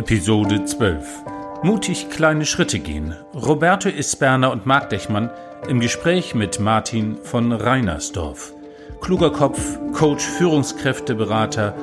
Episode 0.00 0.64
12. 0.64 1.24
Mutig 1.62 2.08
kleine 2.08 2.46
Schritte 2.46 2.78
gehen. 2.78 3.14
Roberto 3.34 3.90
Isberner 3.90 4.50
und 4.50 4.64
Marc 4.64 4.88
Dechmann 4.88 5.28
im 5.68 5.78
Gespräch 5.78 6.34
mit 6.34 6.58
Martin 6.58 7.18
von 7.22 7.52
Reinersdorf. 7.52 8.54
Kluger 9.02 9.30
Kopf, 9.30 9.60
Coach, 9.92 10.24
Führungskräfteberater 10.24 11.74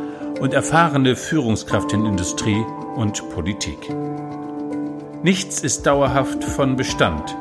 und 0.42 0.56
erfahrene 0.56 1.16
Führungskraft 1.16 1.94
in 1.94 2.08
Industrie 2.08 2.66
und 2.96 3.30
Politik. 3.30 3.78
Nichts 5.22 5.62
ist 5.62 5.86
dauerhaft 5.86 6.44
von 6.44 6.76
Bestand. 6.76 7.38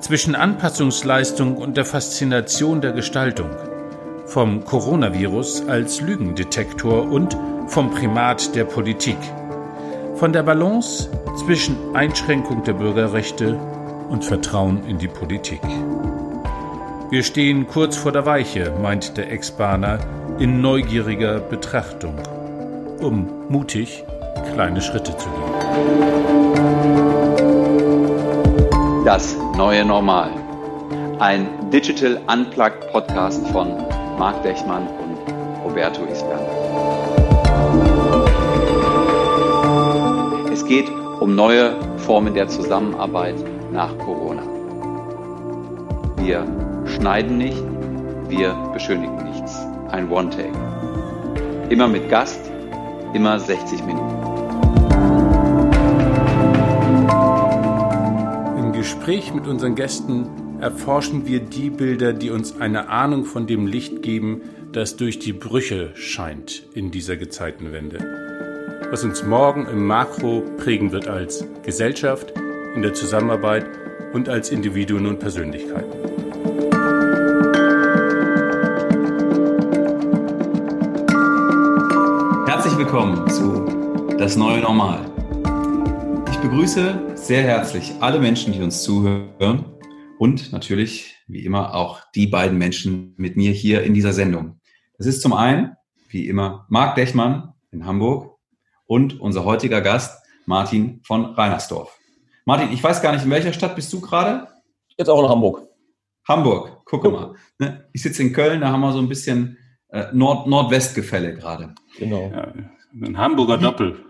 Zwischen 0.00 0.34
Anpassungsleistung 0.34 1.56
und 1.56 1.78
der 1.78 1.86
Faszination 1.86 2.82
der 2.82 2.92
Gestaltung. 2.92 3.48
Vom 4.26 4.62
Coronavirus 4.66 5.66
als 5.68 6.02
Lügendetektor 6.02 7.10
und 7.10 7.34
vom 7.66 7.90
Primat 7.92 8.54
der 8.54 8.64
Politik. 8.64 9.16
Von 10.18 10.32
der 10.32 10.42
Balance 10.42 11.08
zwischen 11.36 11.94
Einschränkung 11.94 12.64
der 12.64 12.72
Bürgerrechte 12.72 13.56
und 14.08 14.24
Vertrauen 14.24 14.84
in 14.88 14.98
die 14.98 15.06
Politik. 15.06 15.60
Wir 17.08 17.22
stehen 17.22 17.68
kurz 17.68 17.96
vor 17.96 18.10
der 18.10 18.26
Weiche, 18.26 18.72
meint 18.82 19.16
der 19.16 19.30
Ex-Bahner 19.30 20.00
in 20.40 20.60
neugieriger 20.60 21.38
Betrachtung, 21.38 22.16
um 23.00 23.28
mutig 23.48 24.02
kleine 24.54 24.80
Schritte 24.80 25.16
zu 25.16 25.28
gehen. 25.28 25.54
Das 29.04 29.36
neue 29.56 29.84
Normal. 29.84 30.30
Ein 31.20 31.46
Digital 31.70 32.20
Unplugged 32.26 32.90
Podcast 32.90 33.46
von 33.48 33.68
Marc 34.18 34.42
Dechmann 34.42 34.88
und 34.88 35.16
Roberto 35.64 36.04
Isberner. 36.06 36.27
Geht 40.68 40.90
um 40.90 41.34
neue 41.34 41.74
Formen 41.96 42.34
der 42.34 42.46
Zusammenarbeit 42.46 43.36
nach 43.72 43.96
Corona. 43.96 44.42
Wir 46.18 46.46
schneiden 46.86 47.38
nicht, 47.38 47.62
wir 48.28 48.52
beschönigen 48.74 49.16
nichts. 49.24 49.66
Ein 49.90 50.10
One-Take. 50.10 50.52
Immer 51.70 51.88
mit 51.88 52.10
Gast, 52.10 52.50
immer 53.14 53.40
60 53.40 53.82
Minuten. 53.84 54.14
Im 58.58 58.72
Gespräch 58.72 59.32
mit 59.32 59.46
unseren 59.46 59.74
Gästen 59.74 60.26
erforschen 60.60 61.26
wir 61.26 61.40
die 61.40 61.70
Bilder, 61.70 62.12
die 62.12 62.30
uns 62.30 62.60
eine 62.60 62.90
Ahnung 62.90 63.24
von 63.24 63.46
dem 63.46 63.66
Licht 63.66 64.02
geben, 64.02 64.42
das 64.72 64.96
durch 64.96 65.18
die 65.18 65.32
Brüche 65.32 65.92
scheint 65.94 66.64
in 66.74 66.90
dieser 66.90 67.16
Gezeitenwende. 67.16 68.27
Was 68.90 69.04
uns 69.04 69.22
morgen 69.22 69.66
im 69.66 69.86
Makro 69.86 70.40
prägen 70.56 70.92
wird 70.92 71.08
als 71.08 71.44
Gesellschaft, 71.62 72.32
in 72.74 72.80
der 72.80 72.94
Zusammenarbeit 72.94 73.66
und 74.14 74.30
als 74.30 74.48
Individuen 74.48 75.04
und 75.04 75.18
Persönlichkeiten. 75.18 75.92
Herzlich 82.46 82.78
willkommen 82.78 83.28
zu 83.28 84.16
Das 84.16 84.36
neue 84.36 84.62
Normal. 84.62 85.04
Ich 86.30 86.38
begrüße 86.38 87.14
sehr 87.14 87.42
herzlich 87.42 87.92
alle 88.00 88.18
Menschen, 88.18 88.54
die 88.54 88.62
uns 88.62 88.82
zuhören 88.82 89.66
und 90.18 90.50
natürlich, 90.50 91.14
wie 91.26 91.44
immer, 91.44 91.74
auch 91.74 92.00
die 92.14 92.26
beiden 92.26 92.56
Menschen 92.56 93.12
mit 93.18 93.36
mir 93.36 93.52
hier 93.52 93.82
in 93.82 93.92
dieser 93.92 94.14
Sendung. 94.14 94.60
Das 94.96 95.06
ist 95.06 95.20
zum 95.20 95.34
einen, 95.34 95.76
wie 96.08 96.26
immer, 96.26 96.64
Marc 96.70 96.94
Dechmann 96.94 97.52
in 97.70 97.84
Hamburg 97.84 98.37
und 98.88 99.20
unser 99.20 99.44
heutiger 99.44 99.80
Gast 99.80 100.20
Martin 100.46 101.00
von 101.04 101.26
Reinersdorf. 101.26 101.96
Martin, 102.44 102.72
ich 102.72 102.82
weiß 102.82 103.02
gar 103.02 103.12
nicht, 103.12 103.24
in 103.24 103.30
welcher 103.30 103.52
Stadt 103.52 103.76
bist 103.76 103.92
du 103.92 104.00
gerade? 104.00 104.48
Jetzt 104.96 105.08
auch 105.08 105.22
in 105.22 105.28
Hamburg. 105.28 105.68
Hamburg, 106.26 106.82
guck 106.84 107.04
mal. 107.04 107.34
Ne? 107.58 107.88
Ich 107.92 108.02
sitze 108.02 108.22
in 108.22 108.32
Köln, 108.32 108.62
da 108.62 108.72
haben 108.72 108.80
wir 108.80 108.92
so 108.92 108.98
ein 108.98 109.08
bisschen 109.08 109.58
äh, 109.90 110.06
Nord 110.12 110.46
Nordwestgefälle 110.46 111.34
gerade. 111.34 111.74
Genau. 111.98 112.30
Ja, 112.34 112.52
ein 113.00 113.16
Hamburger 113.16 113.58
Doppel. 113.58 114.04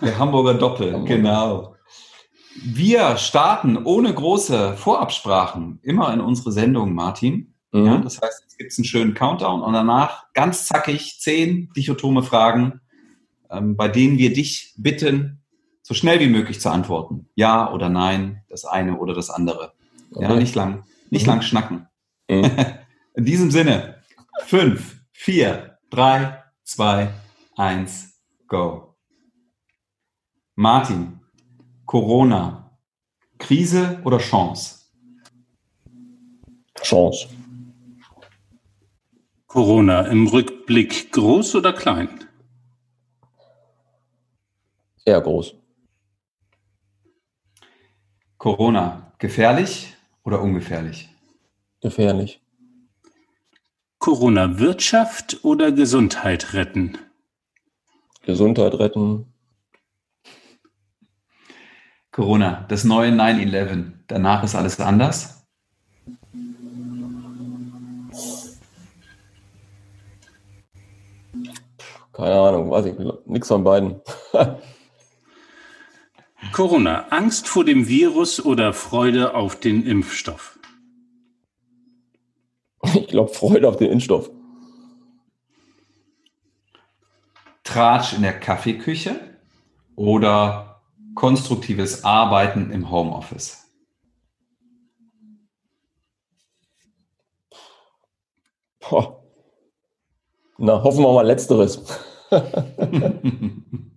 Der 0.00 0.18
Hamburger 0.18 0.54
Doppel, 0.54 0.92
Hamburger. 0.92 1.16
genau. 1.16 1.76
Wir 2.62 3.16
starten 3.16 3.84
ohne 3.84 4.14
große 4.14 4.76
Vorabsprachen 4.76 5.80
immer 5.82 6.12
in 6.12 6.20
unsere 6.20 6.52
Sendung, 6.52 6.94
Martin. 6.94 7.54
Mhm. 7.72 7.86
Ja, 7.86 7.98
das 7.98 8.20
heißt, 8.20 8.42
jetzt 8.42 8.58
gibt 8.58 8.72
es 8.72 8.78
einen 8.78 8.84
schönen 8.84 9.14
Countdown 9.14 9.60
und 9.60 9.72
danach 9.72 10.32
ganz 10.32 10.66
zackig 10.66 11.18
zehn 11.20 11.70
dichotome 11.76 12.22
Fragen, 12.22 12.80
bei 13.60 13.88
denen 13.88 14.18
wir 14.18 14.32
dich 14.32 14.74
bitten, 14.76 15.42
so 15.82 15.94
schnell 15.94 16.20
wie 16.20 16.28
möglich 16.28 16.60
zu 16.60 16.70
antworten. 16.70 17.28
Ja 17.34 17.72
oder 17.72 17.88
nein, 17.88 18.42
das 18.48 18.64
eine 18.64 18.98
oder 18.98 19.14
das 19.14 19.30
andere. 19.30 19.72
Ja, 20.12 20.28
Okay. 20.30 20.36
nicht 20.38 20.54
lang, 20.54 20.84
nicht 21.10 21.22
Mhm. 21.26 21.28
lang 21.32 21.42
schnacken. 21.42 21.88
Mhm. 22.28 22.50
In 23.14 23.24
diesem 23.24 23.50
Sinne, 23.50 24.02
fünf, 24.46 25.00
vier, 25.12 25.78
drei, 25.90 26.42
zwei, 26.64 27.12
eins, 27.56 28.20
go. 28.48 28.94
Martin, 30.56 31.20
Corona, 31.84 32.78
Krise 33.38 34.00
oder 34.04 34.18
Chance? 34.18 34.80
Chance. 36.82 37.28
Corona 39.46 40.02
im 40.08 40.26
Rückblick 40.26 41.12
groß 41.12 41.54
oder 41.56 41.72
klein? 41.72 42.08
Eher 45.04 45.20
groß. 45.20 45.54
Corona, 48.38 49.12
gefährlich 49.18 49.94
oder 50.22 50.40
ungefährlich? 50.40 51.10
Gefährlich. 51.80 52.40
Corona 53.98 54.58
Wirtschaft 54.58 55.44
oder 55.44 55.72
Gesundheit 55.72 56.54
retten? 56.54 56.98
Gesundheit 58.22 58.78
retten. 58.78 59.32
Corona, 62.10 62.64
das 62.68 62.84
neue 62.84 63.10
9-11. 63.10 63.92
Danach 64.06 64.42
ist 64.44 64.54
alles 64.54 64.80
anders? 64.80 65.46
Keine 72.12 72.34
Ahnung, 72.34 72.70
weiß 72.70 72.86
ich. 72.86 72.94
Nix 73.26 73.48
von 73.48 73.64
beiden. 73.64 74.00
Corona 76.52 77.08
Angst 77.08 77.48
vor 77.48 77.64
dem 77.64 77.88
Virus 77.88 78.44
oder 78.44 78.72
Freude 78.72 79.34
auf 79.34 79.58
den 79.58 79.86
Impfstoff? 79.86 80.58
Ich 82.94 83.08
glaube, 83.08 83.32
Freude 83.32 83.68
auf 83.68 83.76
den 83.76 83.90
Impfstoff. 83.90 84.30
Tratsch 87.64 88.12
in 88.12 88.22
der 88.22 88.38
Kaffeeküche 88.38 89.38
oder 89.96 90.82
konstruktives 91.14 92.04
Arbeiten 92.04 92.70
im 92.70 92.90
Homeoffice? 92.90 93.66
Boah. 98.80 99.22
Na, 100.58 100.82
hoffen 100.82 101.02
wir 101.02 101.12
mal 101.12 101.26
Letzteres. 101.26 101.82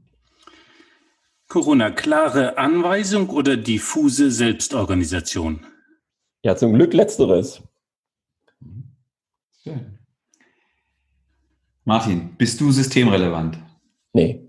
Corona 1.57 1.89
klare 1.89 2.59
Anweisung 2.59 3.31
oder 3.31 3.57
diffuse 3.57 4.29
Selbstorganisation? 4.29 5.65
Ja, 6.43 6.55
zum 6.55 6.73
Glück 6.73 6.93
Letzteres. 6.93 7.63
Schön. 9.63 9.97
Martin, 11.83 12.35
bist 12.37 12.61
du 12.61 12.71
systemrelevant? 12.71 13.57
Nee. 14.13 14.47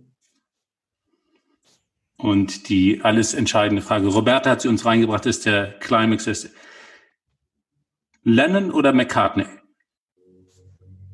Und 2.19 2.69
die 2.69 3.00
alles 3.02 3.32
entscheidende 3.32 3.81
Frage, 3.81 4.08
Roberta 4.08 4.50
hat 4.50 4.60
sie 4.60 4.69
uns 4.69 4.84
reingebracht, 4.84 5.25
ist 5.25 5.46
der 5.46 5.78
Climax 5.78 6.26
ist 6.26 6.50
Lennon 8.22 8.70
oder 8.70 8.93
McCartney? 8.93 9.46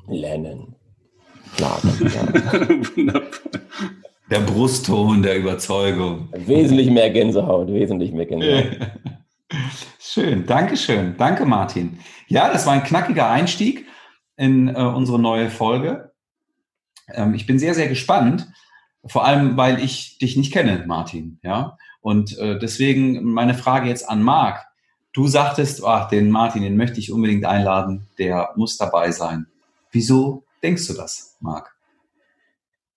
Lennon. 0.07 0.75
Klar. 1.55 1.79
ja. 2.01 2.69
Wunderbar. 2.97 3.61
Der 4.29 4.39
Brustton 4.39 5.21
der 5.21 5.37
Überzeugung. 5.37 6.29
wesentlich 6.33 6.89
mehr 6.89 7.11
Gänsehaut, 7.11 7.67
wesentlich 7.67 8.11
mehr 8.11 8.25
Gänsehaut. 8.25 8.79
Schön, 9.99 10.45
danke 10.45 10.77
schön. 10.77 11.15
Danke, 11.17 11.45
Martin. 11.45 11.99
Ja, 12.27 12.51
das 12.51 12.65
war 12.65 12.73
ein 12.73 12.83
knackiger 12.83 13.29
Einstieg 13.29 13.85
in 14.37 14.69
äh, 14.69 14.79
unsere 14.79 15.19
neue 15.19 15.49
Folge. 15.49 16.11
Ähm, 17.13 17.33
ich 17.33 17.45
bin 17.45 17.59
sehr, 17.59 17.75
sehr 17.75 17.87
gespannt, 17.87 18.47
vor 19.05 19.25
allem, 19.25 19.57
weil 19.57 19.83
ich 19.83 20.17
dich 20.17 20.35
nicht 20.37 20.53
kenne, 20.53 20.83
Martin. 20.87 21.39
Ja, 21.43 21.77
und 22.01 22.37
äh, 22.37 22.57
deswegen 22.57 23.23
meine 23.23 23.53
Frage 23.53 23.89
jetzt 23.89 24.09
an 24.09 24.23
Marc. 24.23 24.65
Du 25.13 25.27
sagtest, 25.27 25.83
ach, 25.83 26.09
den 26.09 26.31
Martin, 26.31 26.63
den 26.63 26.77
möchte 26.77 26.99
ich 26.99 27.11
unbedingt 27.11 27.45
einladen, 27.45 28.07
der 28.17 28.51
muss 28.55 28.77
dabei 28.77 29.11
sein. 29.11 29.47
Wieso 29.91 30.43
denkst 30.63 30.87
du 30.87 30.93
das, 30.93 31.35
Marc? 31.39 31.75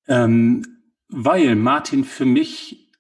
Ähm, 0.09 0.78
weil 1.09 1.55
Martin 1.57 2.05
für 2.05 2.27
mich 2.27 2.91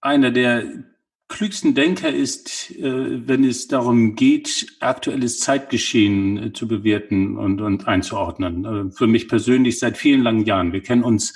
einer 0.00 0.30
der 0.30 0.84
klügsten 1.28 1.74
Denker 1.74 2.10
ist, 2.12 2.70
äh, 2.72 3.26
wenn 3.26 3.44
es 3.44 3.66
darum 3.66 4.14
geht, 4.14 4.76
aktuelles 4.80 5.40
Zeitgeschehen 5.40 6.36
äh, 6.36 6.52
zu 6.52 6.68
bewerten 6.68 7.36
und, 7.36 7.60
und 7.60 7.88
einzuordnen. 7.88 8.64
Äh, 8.64 8.92
für 8.92 9.06
mich 9.06 9.28
persönlich 9.28 9.78
seit 9.78 9.96
vielen 9.96 10.22
langen 10.22 10.44
Jahren. 10.44 10.72
Wir 10.72 10.82
kennen 10.82 11.02
uns 11.02 11.34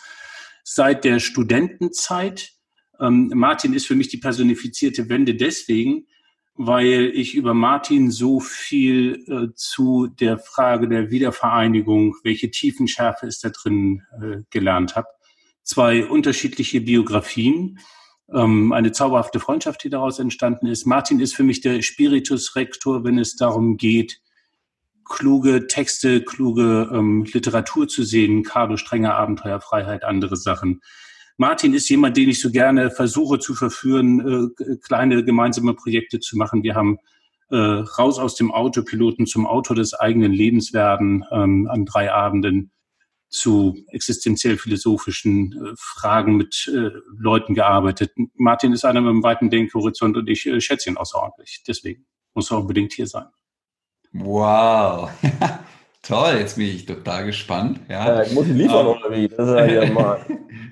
seit 0.62 1.04
der 1.04 1.18
Studentenzeit. 1.18 2.52
Ähm, 3.00 3.32
Martin 3.34 3.72
ist 3.72 3.86
für 3.86 3.96
mich 3.96 4.08
die 4.08 4.18
personifizierte 4.18 5.08
Wende 5.08 5.34
deswegen, 5.34 6.06
weil 6.54 7.10
ich 7.14 7.34
über 7.34 7.54
Martin 7.54 8.10
so 8.10 8.40
viel 8.40 9.24
äh, 9.26 9.54
zu 9.54 10.08
der 10.08 10.38
Frage 10.38 10.88
der 10.88 11.10
Wiedervereinigung, 11.10 12.16
welche 12.24 12.50
Tiefenschärfe 12.50 13.26
ist 13.26 13.44
da 13.44 13.48
drin, 13.48 14.02
äh, 14.20 14.42
gelernt 14.50 14.96
habe. 14.96 15.08
Zwei 15.68 16.06
unterschiedliche 16.06 16.80
Biografien, 16.80 17.78
ähm, 18.32 18.72
eine 18.72 18.90
zauberhafte 18.90 19.38
Freundschaft, 19.38 19.84
die 19.84 19.90
daraus 19.90 20.18
entstanden 20.18 20.66
ist. 20.66 20.86
Martin 20.86 21.20
ist 21.20 21.34
für 21.34 21.42
mich 21.42 21.60
der 21.60 21.82
Spiritus 21.82 22.56
Rector, 22.56 23.04
wenn 23.04 23.18
es 23.18 23.36
darum 23.36 23.76
geht, 23.76 24.22
kluge 25.04 25.66
Texte, 25.66 26.22
kluge 26.22 26.88
ähm, 26.90 27.26
Literatur 27.30 27.86
zu 27.86 28.02
sehen, 28.02 28.44
Carlo 28.44 28.78
Strenger 28.78 29.14
Abenteuerfreiheit, 29.16 30.04
andere 30.04 30.38
Sachen. 30.38 30.80
Martin 31.36 31.74
ist 31.74 31.90
jemand, 31.90 32.16
den 32.16 32.30
ich 32.30 32.40
so 32.40 32.50
gerne 32.50 32.90
versuche 32.90 33.38
zu 33.38 33.54
verführen, 33.54 34.54
äh, 34.58 34.76
kleine 34.82 35.22
gemeinsame 35.22 35.74
Projekte 35.74 36.18
zu 36.18 36.38
machen. 36.38 36.62
Wir 36.62 36.76
haben 36.76 36.96
äh, 37.50 37.56
raus 37.56 38.18
aus 38.18 38.36
dem 38.36 38.52
Autopiloten 38.52 39.26
zum 39.26 39.46
Autor 39.46 39.76
des 39.76 39.92
eigenen 39.92 40.32
Lebens 40.32 40.72
werden 40.72 41.26
ähm, 41.30 41.68
an 41.70 41.84
drei 41.84 42.10
Abenden 42.10 42.70
zu 43.28 43.76
existenziell-philosophischen 43.88 45.52
äh, 45.52 45.74
Fragen 45.76 46.36
mit 46.36 46.70
äh, 46.74 46.90
Leuten 47.18 47.54
gearbeitet. 47.54 48.12
Martin 48.34 48.72
ist 48.72 48.84
einer 48.84 49.00
mit 49.00 49.10
einem 49.10 49.22
weiten 49.22 49.50
Denkhorizont 49.50 50.16
und 50.16 50.28
ich 50.28 50.46
äh, 50.46 50.60
schätze 50.60 50.90
ihn 50.90 50.96
außerordentlich. 50.96 51.62
Deswegen 51.66 52.06
muss 52.34 52.50
er 52.50 52.58
unbedingt 52.58 52.92
hier 52.92 53.06
sein. 53.06 53.26
Wow. 54.12 55.10
Toll, 56.02 56.36
jetzt 56.38 56.56
bin 56.56 56.68
ich 56.68 56.86
total 56.86 57.26
gespannt. 57.26 57.80
Ja. 57.88 58.22
ich 58.22 58.32
muss 58.32 58.46
ihn 58.46 58.56
liefern, 58.56 58.86
um, 58.86 58.96
oder 58.96 59.10
wie? 59.14 59.28
Das 59.28 59.46
ist 59.46 59.70
ja 59.72 59.92
mal. 59.92 60.24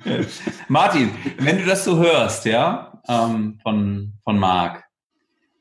Martin, 0.69 1.11
wenn 1.39 1.59
du 1.59 1.67
das 1.67 1.85
so 1.85 1.99
hörst, 1.99 2.47
ja, 2.47 3.03
ähm, 3.07 3.59
von, 3.63 4.15
von 4.25 4.39
Marc, 4.39 4.85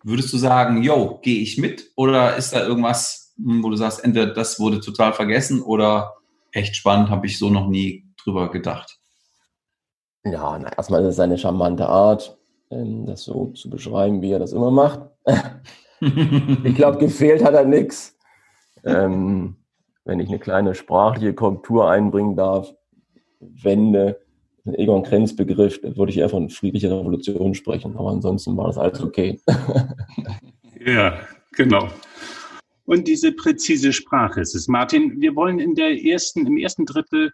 würdest 0.03 0.31
du 0.31 0.37
sagen, 0.37 0.81
yo, 0.81 1.19
gehe 1.21 1.41
ich 1.41 1.57
mit? 1.57 1.91
Oder 1.95 2.37
ist 2.37 2.53
da 2.53 2.65
irgendwas, 2.65 3.33
wo 3.37 3.69
du 3.69 3.75
sagst, 3.75 4.03
entweder 4.03 4.27
das 4.27 4.59
wurde 4.59 4.79
total 4.79 5.11
vergessen 5.11 5.61
oder 5.61 6.13
echt 6.55 6.75
spannend, 6.75 7.09
habe 7.09 7.27
ich 7.27 7.37
so 7.37 7.49
noch 7.49 7.67
nie 7.67 8.05
drüber 8.23 8.49
gedacht? 8.49 8.97
Ja, 10.23 10.57
na, 10.57 10.71
erstmal 10.75 11.01
ist 11.01 11.09
es 11.09 11.15
seine 11.17 11.37
charmante 11.37 11.87
Art, 11.87 12.37
ähm, 12.71 13.05
das 13.05 13.23
so 13.23 13.47
zu 13.47 13.69
beschreiben, 13.69 14.21
wie 14.21 14.31
er 14.31 14.39
das 14.39 14.53
immer 14.53 14.71
macht. 14.71 15.01
ich 16.01 16.75
glaube, 16.75 16.97
gefehlt 16.97 17.43
hat 17.43 17.53
er 17.53 17.65
nichts. 17.65 18.17
Ähm, 18.83 19.57
wenn 20.03 20.19
ich 20.19 20.29
eine 20.29 20.39
kleine 20.39 20.75
sprachliche 20.75 21.33
Korrektur 21.33 21.89
einbringen 21.89 22.35
darf, 22.35 22.73
Wende, 23.39 24.21
Egon 24.65 25.03
Krenz 25.03 25.35
Begriff, 25.35 25.79
würde 25.83 26.11
ich 26.11 26.17
eher 26.17 26.29
von 26.29 26.49
friedlicher 26.49 26.91
Revolution 26.99 27.53
sprechen, 27.53 27.95
aber 27.97 28.09
ansonsten 28.09 28.57
war 28.57 28.67
das 28.67 28.77
alles 28.77 29.01
okay. 29.01 29.39
ja, 30.85 31.19
genau. 31.51 31.87
Und 32.85 33.07
diese 33.07 33.31
präzise 33.31 33.93
Sprache 33.93 34.41
ist 34.41 34.55
es. 34.55 34.67
Martin, 34.67 35.19
wir 35.19 35.35
wollen 35.35 35.59
in 35.59 35.75
der 35.75 36.03
ersten, 36.03 36.45
im 36.45 36.57
ersten 36.57 36.85
Drittel 36.85 37.31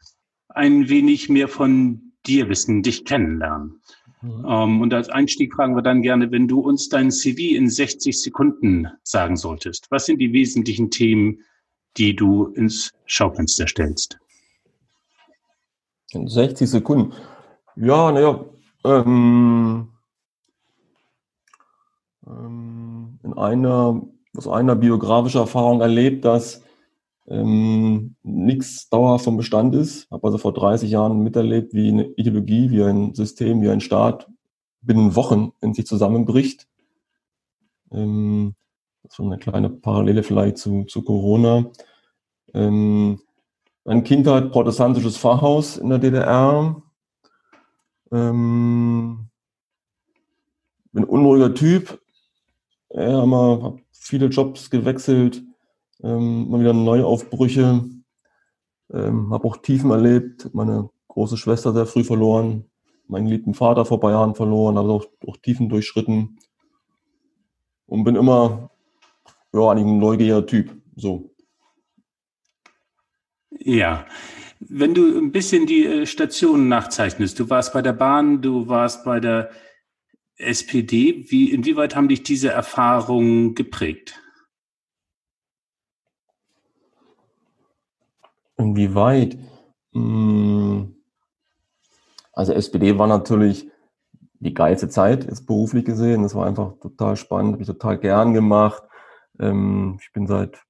ein 0.50 0.90
wenig 0.90 1.30
mehr 1.30 1.48
von 1.48 2.14
dir 2.26 2.50
wissen, 2.50 2.84
dich 2.84 3.06
kennenlernen. 3.06 3.82
Mhm. 4.22 4.46
Um, 4.46 4.82
und 4.82 4.94
als 4.94 5.10
Einstieg 5.10 5.54
fragen 5.54 5.76
wir 5.76 5.82
dann 5.82 6.02
gerne, 6.02 6.32
wenn 6.32 6.48
du 6.48 6.60
uns 6.60 6.90
dein 6.90 7.12
CV 7.12 7.56
in 7.56 7.70
60 7.70 8.22
Sekunden 8.22 8.88
sagen 9.04 9.36
solltest. 9.36 9.88
Was 9.90 10.06
sind 10.06 10.20
die 10.20 10.32
wesentlichen 10.32 10.92
Themen, 10.92 11.40
die 11.98 12.16
du 12.16 12.48
ins 12.48 12.94
Schaufenster 13.06 13.68
stellst? 13.68 14.20
In 16.12 16.28
60 16.28 16.70
Sekunden. 16.70 17.14
Ja, 17.76 18.12
naja, 18.12 18.46
ähm, 18.84 19.88
ähm, 22.28 23.20
in 23.24 23.34
einer, 23.34 24.02
aus 24.36 24.48
einer 24.48 24.76
biografischen 24.76 25.42
Erfahrung 25.42 25.82
erlebt, 25.82 26.26
dass 26.26 26.64
ähm, 27.28 28.16
nichts 28.24 28.90
dauerhaft 28.90 29.26
vom 29.26 29.38
Bestand 29.38 29.76
ist. 29.76 30.10
Habe 30.12 30.28
also 30.28 30.38
vor 30.38 30.54
30 30.54 30.90
Jahren 30.90 31.22
miterlebt, 31.24 31.74
wie 31.74 31.90
eine 31.90 32.06
Ideologie, 32.16 32.70
wie 32.72 32.84
ein 32.84 33.14
System, 33.14 33.62
wie 33.62 33.70
ein 33.70 33.82
Staat 33.82 34.30
binnen 34.82 35.16
Wochen 35.16 35.52
in 35.62 35.74
sich 35.74 35.86
zusammenbricht. 35.86 36.68
Ähm, 37.92 38.56
das 39.04 39.14
ist 39.14 39.20
eine 39.20 39.38
kleine 39.38 39.70
Parallele 39.70 40.24
vielleicht 40.24 40.58
zu, 40.58 40.84
zu 40.86 41.04
Corona. 41.04 41.72
Ähm, 42.54 43.20
meine 43.84 44.04
Kindheit 44.04 44.52
protestantisches 44.52 45.18
Pfarrhaus 45.18 45.78
in 45.78 45.90
der 45.90 46.00
DDR. 46.00 46.82
Ähm, 48.12 49.30
bin 50.92 51.04
ein 51.04 51.10
unruhiger 51.10 51.54
Typ. 51.54 52.02
Ja, 52.90 53.24
immer 53.24 53.80
viele 54.02 54.26
Jobs 54.26 54.70
gewechselt, 54.72 55.44
ähm, 56.04 56.48
immer 56.48 56.60
wieder 56.60 56.74
neue 56.74 57.06
Aufbrüche. 57.06 57.86
Ähm, 58.92 59.32
habe 59.32 59.48
auch 59.48 59.58
Tiefen 59.58 59.92
erlebt. 59.92 60.54
Meine 60.54 60.90
große 61.08 61.38
Schwester 61.38 61.72
sehr 61.72 61.86
früh 61.86 62.04
verloren, 62.04 62.66
meinen 63.08 63.26
geliebten 63.26 63.54
Vater 63.54 63.86
vor 63.86 64.00
paar 64.00 64.12
Jahren 64.12 64.36
verloren, 64.36 64.78
habe 64.78 64.90
auch, 64.90 65.06
auch 65.28 65.38
Tiefen 65.38 65.70
durchschritten 65.70 66.40
und 67.86 68.04
bin 68.04 68.16
immer 68.16 68.72
ja, 69.54 69.70
ein 69.70 70.00
neugieriger 70.00 70.46
Typ. 70.46 70.76
So. 70.96 71.30
Ja, 73.60 74.06
wenn 74.60 74.94
du 74.94 75.18
ein 75.18 75.32
bisschen 75.32 75.68
die 75.68 75.86
äh, 75.86 76.06
Stationen 76.06 76.68
nachzeichnest, 76.70 77.40
du 77.40 77.50
warst 77.50 77.74
bei 77.74 77.82
der 77.82 77.94
Bahn, 77.94 78.42
du 78.42 78.68
warst 78.68 79.06
bei 79.06 79.20
der 79.20 79.52
SPD, 80.42 81.26
wie, 81.30 81.52
inwieweit 81.52 81.96
haben 81.96 82.08
dich 82.08 82.24
diese 82.24 82.50
Erfahrungen 82.50 83.56
geprägt? 83.56 84.22
Inwieweit? 88.58 89.38
Hm. 89.94 90.96
Also 92.34 92.54
SPD 92.54 92.98
war 92.98 93.08
natürlich 93.08 93.70
die 94.40 94.54
geilste 94.54 94.90
Zeit, 94.90 95.26
jetzt 95.26 95.46
beruflich 95.46 95.86
gesehen. 95.86 96.24
Das 96.24 96.36
war 96.36 96.48
einfach 96.48 96.74
total 96.80 97.16
spannend, 97.16 97.54
habe 97.54 97.64
ich 97.64 97.68
total 97.68 97.98
gern 97.98 98.34
gemacht. 98.34 98.84
Ähm, 99.40 100.00
ich 100.02 100.12
bin 100.14 100.28
seit 100.28 100.64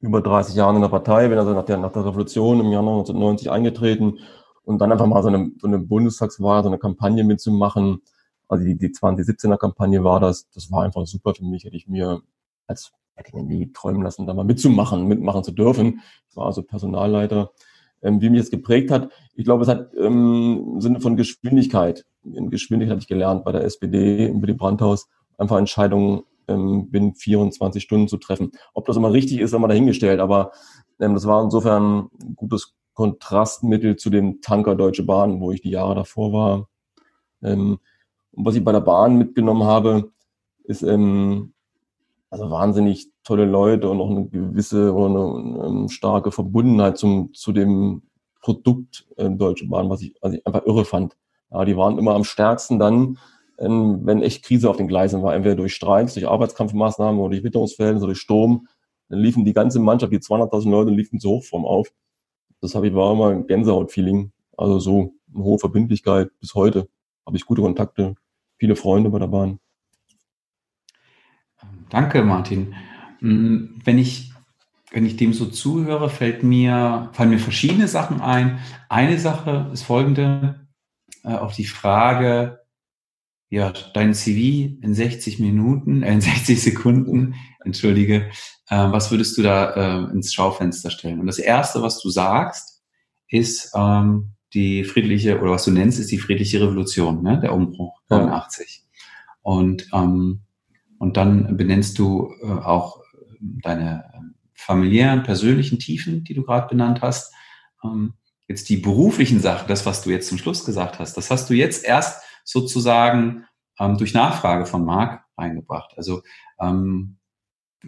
über 0.00 0.20
30 0.20 0.54
Jahren 0.54 0.76
in 0.76 0.82
der 0.82 0.88
Partei, 0.88 1.28
bin 1.28 1.38
also 1.38 1.52
nach 1.54 1.64
der, 1.64 1.78
nach 1.78 1.92
der 1.92 2.04
Revolution 2.06 2.60
im 2.60 2.72
Januar 2.72 2.98
1990 2.98 3.50
eingetreten 3.50 4.18
und 4.64 4.80
dann 4.80 4.92
einfach 4.92 5.06
mal 5.06 5.22
so 5.22 5.28
eine, 5.28 5.52
so 5.60 5.66
eine 5.66 5.78
Bundestagswahl, 5.78 6.62
so 6.62 6.68
eine 6.68 6.78
Kampagne 6.78 7.24
mitzumachen. 7.24 8.02
Also 8.52 8.66
die, 8.66 8.76
die 8.76 8.88
2017er 8.88 9.56
Kampagne 9.56 10.04
war 10.04 10.20
das, 10.20 10.50
das 10.50 10.70
war 10.70 10.84
einfach 10.84 11.06
super 11.06 11.34
für 11.34 11.44
mich, 11.44 11.64
hätte 11.64 11.76
ich 11.76 11.88
mir 11.88 12.20
als 12.66 12.92
hätte 13.14 13.28
ich 13.28 13.34
mir 13.34 13.44
nie 13.44 13.72
träumen 13.72 14.02
lassen, 14.02 14.26
da 14.26 14.34
mal 14.34 14.44
mitzumachen, 14.44 15.06
mitmachen 15.06 15.42
zu 15.42 15.52
dürfen. 15.52 16.02
Ich 16.28 16.36
war 16.36 16.46
also 16.46 16.62
Personalleiter. 16.62 17.52
Ähm, 18.02 18.20
wie 18.20 18.28
mich 18.28 18.40
das 18.40 18.50
geprägt 18.50 18.90
hat, 18.90 19.10
ich 19.34 19.44
glaube, 19.44 19.62
es 19.62 19.68
hat 19.68 19.94
ähm, 19.96 20.72
im 20.74 20.80
Sinne 20.82 21.00
von 21.00 21.16
Geschwindigkeit, 21.16 22.04
in 22.24 22.50
Geschwindigkeit 22.50 22.90
habe 22.90 23.00
ich 23.00 23.06
gelernt 23.06 23.42
bei 23.44 23.52
der 23.52 23.64
SPD, 23.64 24.26
im 24.26 24.42
Willy 24.42 24.54
Brandt-Haus, 24.54 25.08
einfach 25.38 25.56
Entscheidungen 25.56 26.22
ähm, 26.46 26.90
binnen 26.90 27.14
24 27.14 27.82
Stunden 27.82 28.08
zu 28.08 28.18
treffen. 28.18 28.50
Ob 28.74 28.84
das 28.86 28.98
immer 28.98 29.12
richtig 29.12 29.38
ist, 29.38 29.54
haben 29.54 29.62
wir 29.62 29.68
dahingestellt, 29.68 30.20
aber 30.20 30.50
ähm, 31.00 31.14
das 31.14 31.26
war 31.26 31.42
insofern 31.42 32.08
ein 32.22 32.34
gutes 32.36 32.74
Kontrastmittel 32.92 33.96
zu 33.96 34.10
dem 34.10 34.42
Tanker 34.42 34.74
Deutsche 34.74 35.04
Bahn, 35.04 35.40
wo 35.40 35.52
ich 35.52 35.62
die 35.62 35.70
Jahre 35.70 35.94
davor 35.94 36.32
war. 36.32 36.68
Ähm, 37.42 37.78
und 38.32 38.46
was 38.46 38.54
ich 38.54 38.64
bei 38.64 38.72
der 38.72 38.80
Bahn 38.80 39.16
mitgenommen 39.16 39.64
habe, 39.64 40.10
ist 40.64 40.82
ähm, 40.82 41.52
also 42.30 42.50
wahnsinnig 42.50 43.10
tolle 43.24 43.44
Leute 43.44 43.90
und 43.90 44.00
auch 44.00 44.10
eine 44.10 44.26
gewisse 44.26 44.94
oder 44.94 45.06
eine, 45.06 45.54
eine 45.56 45.66
ähm, 45.66 45.88
starke 45.88 46.32
Verbundenheit 46.32 46.96
zum, 46.96 47.34
zu 47.34 47.52
dem 47.52 48.02
Produkt 48.40 49.06
äh, 49.16 49.28
Deutsche 49.30 49.66
Bahn, 49.66 49.90
was 49.90 50.02
ich, 50.02 50.14
was 50.20 50.32
ich 50.34 50.46
einfach 50.46 50.64
irre 50.64 50.84
fand. 50.84 51.16
Ja, 51.50 51.64
die 51.64 51.76
waren 51.76 51.98
immer 51.98 52.14
am 52.14 52.24
stärksten 52.24 52.78
dann, 52.78 53.18
ähm, 53.58 54.00
wenn 54.04 54.22
echt 54.22 54.44
Krise 54.44 54.70
auf 54.70 54.78
den 54.78 54.88
Gleisen 54.88 55.22
war, 55.22 55.34
entweder 55.34 55.56
durch 55.56 55.74
Streiks, 55.74 56.14
durch 56.14 56.26
Arbeitskampfmaßnahmen 56.26 57.20
oder 57.20 57.30
durch 57.30 57.44
Witterungsfällen 57.44 57.98
oder 57.98 58.06
durch 58.06 58.18
Sturm, 58.18 58.66
dann 59.08 59.20
liefen 59.20 59.44
die 59.44 59.52
ganze 59.52 59.78
Mannschaft, 59.78 60.12
die 60.12 60.18
200.000 60.18 60.70
Leute, 60.70 60.90
liefen 60.90 61.20
zur 61.20 61.32
Hochform 61.32 61.66
auf. 61.66 61.92
Das 62.60 62.74
habe 62.74 62.88
ich 62.88 62.94
war 62.94 63.12
immer 63.12 63.28
ein 63.28 63.46
Gänsehaut-Feeling. 63.46 64.32
Also 64.56 64.78
so 64.78 65.14
eine 65.34 65.44
hohe 65.44 65.58
Verbindlichkeit 65.58 66.30
bis 66.40 66.54
heute. 66.54 66.88
Habe 67.26 67.36
ich 67.36 67.44
gute 67.44 67.62
Kontakte, 67.62 68.14
viele 68.62 68.76
Freunde 68.76 69.10
bei 69.10 69.18
der 69.18 69.26
Bahn. 69.26 69.58
Danke, 71.90 72.22
Martin. 72.22 72.76
Hm, 73.18 73.80
wenn 73.82 73.98
ich, 73.98 74.32
wenn 74.92 75.04
ich 75.04 75.16
dem 75.16 75.32
so 75.32 75.46
zuhöre, 75.46 76.08
fällt 76.08 76.44
mir, 76.44 77.10
fallen 77.12 77.30
mir 77.30 77.40
verschiedene 77.40 77.88
Sachen 77.88 78.20
ein. 78.20 78.60
Eine 78.88 79.18
Sache 79.18 79.68
ist 79.72 79.82
folgende, 79.82 80.68
äh, 81.24 81.34
auf 81.34 81.56
die 81.56 81.64
Frage, 81.64 82.60
ja, 83.50 83.72
dein 83.94 84.14
CV 84.14 84.78
in 84.80 84.94
60 84.94 85.40
Minuten, 85.40 86.04
äh, 86.04 86.12
in 86.12 86.20
60 86.20 86.62
Sekunden, 86.62 87.34
entschuldige, 87.64 88.30
äh, 88.68 88.76
was 88.76 89.10
würdest 89.10 89.36
du 89.36 89.42
da 89.42 89.72
äh, 90.06 90.12
ins 90.12 90.32
Schaufenster 90.32 90.92
stellen? 90.92 91.18
Und 91.18 91.26
das 91.26 91.40
Erste, 91.40 91.82
was 91.82 92.00
du 92.00 92.10
sagst, 92.10 92.80
ist 93.26 93.72
ähm, 93.74 94.36
die 94.54 94.84
friedliche, 94.84 95.40
oder 95.40 95.52
was 95.52 95.64
du 95.64 95.70
nennst, 95.70 95.98
ist 95.98 96.10
die 96.10 96.18
friedliche 96.18 96.60
Revolution, 96.60 97.22
ne? 97.22 97.40
der 97.40 97.54
Umbruch 97.54 98.00
89. 98.08 98.82
Ja. 98.84 99.02
Und, 99.42 99.88
ähm, 99.92 100.42
und 100.98 101.16
dann 101.16 101.56
benennst 101.56 101.98
du 101.98 102.32
äh, 102.42 102.46
auch 102.46 103.02
deine 103.40 104.04
ähm, 104.14 104.34
familiären, 104.54 105.22
persönlichen 105.22 105.78
Tiefen, 105.78 106.24
die 106.24 106.34
du 106.34 106.42
gerade 106.42 106.68
benannt 106.68 107.00
hast. 107.00 107.32
Ähm, 107.82 108.14
jetzt 108.48 108.68
die 108.68 108.76
beruflichen 108.76 109.40
Sachen, 109.40 109.68
das, 109.68 109.86
was 109.86 110.02
du 110.02 110.10
jetzt 110.10 110.28
zum 110.28 110.38
Schluss 110.38 110.64
gesagt 110.64 110.98
hast, 110.98 111.16
das 111.16 111.30
hast 111.30 111.48
du 111.50 111.54
jetzt 111.54 111.84
erst 111.84 112.22
sozusagen 112.44 113.44
ähm, 113.78 113.96
durch 113.96 114.14
Nachfrage 114.14 114.66
von 114.66 114.84
Marc 114.84 115.24
eingebracht. 115.36 115.94
Also 115.96 116.22
ähm, 116.60 117.16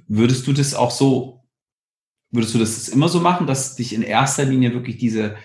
würdest 0.06 0.46
du 0.46 0.52
das 0.52 0.74
auch 0.74 0.90
so, 0.90 1.44
würdest 2.30 2.54
du 2.54 2.58
das 2.58 2.88
immer 2.88 3.08
so 3.08 3.20
machen, 3.20 3.46
dass 3.46 3.76
dich 3.76 3.92
in 3.94 4.02
erster 4.02 4.44
Linie 4.44 4.72
wirklich 4.72 4.96
diese 4.96 5.36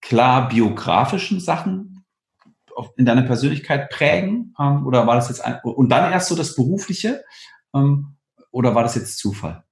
klar 0.00 0.48
biografischen 0.48 1.40
Sachen 1.40 2.04
in 2.96 3.06
deiner 3.06 3.22
Persönlichkeit 3.22 3.90
prägen? 3.90 4.54
Ähm, 4.58 4.86
oder 4.86 5.06
war 5.06 5.16
das 5.16 5.28
jetzt 5.28 5.44
ein, 5.44 5.60
und 5.62 5.88
dann 5.88 6.12
erst 6.12 6.28
so 6.28 6.36
das 6.36 6.54
Berufliche? 6.54 7.24
Ähm, 7.74 8.16
oder 8.50 8.74
war 8.74 8.82
das 8.82 8.94
jetzt 8.94 9.18
Zufall? 9.18 9.64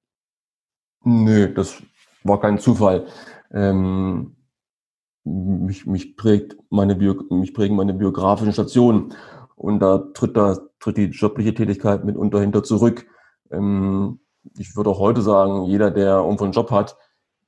Nö, 1.04 1.52
das 1.54 1.82
war 2.24 2.40
kein 2.40 2.58
Zufall. 2.58 3.06
Ähm, 3.52 4.36
mich, 5.24 5.86
mich 5.86 6.16
prägt 6.16 6.56
meine 6.70 6.94
Bio, 6.94 7.14
mich 7.30 7.54
prägen 7.54 7.76
meine 7.76 7.94
biografischen 7.94 8.52
Stationen 8.52 9.14
und 9.54 9.80
da 9.80 9.98
tritt 10.14 10.36
da 10.36 10.56
tritt 10.78 10.96
die 10.96 11.06
jobliche 11.06 11.54
Tätigkeit 11.54 12.04
mitunter 12.04 12.40
hinter 12.40 12.62
zurück. 12.62 13.06
Ähm, 13.50 14.20
ich 14.56 14.76
würde 14.76 14.90
auch 14.90 15.00
heute 15.00 15.22
sagen, 15.22 15.64
jeder, 15.64 15.90
der 15.90 16.18
irgendwo 16.18 16.44
einen 16.44 16.52
Job 16.52 16.70
hat, 16.70 16.96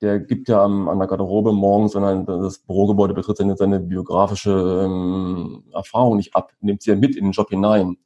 der 0.00 0.20
gibt 0.20 0.48
ja 0.48 0.64
an, 0.64 0.98
der 0.98 1.08
Garderobe 1.08 1.52
morgens, 1.52 1.94
wenn 1.94 2.02
er 2.02 2.22
das 2.22 2.58
Bürogebäude 2.58 3.14
betritt, 3.14 3.36
seine, 3.36 3.56
seine 3.56 3.80
biografische 3.80 4.84
ähm, 4.84 5.64
Erfahrung 5.72 6.16
nicht 6.16 6.34
ab, 6.36 6.52
nimmt 6.60 6.82
sie 6.82 6.90
ja 6.90 6.96
mit 6.96 7.16
in 7.16 7.24
den 7.24 7.32
Job 7.32 7.48
hinein. 7.50 7.96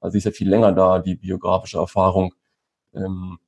Also 0.00 0.12
sie 0.12 0.18
ist 0.18 0.24
ja 0.24 0.30
viel 0.30 0.48
länger 0.48 0.72
da, 0.72 0.98
die 0.98 1.16
biografische 1.16 1.78
Erfahrung. 1.78 2.34
Ähm, 2.94 3.38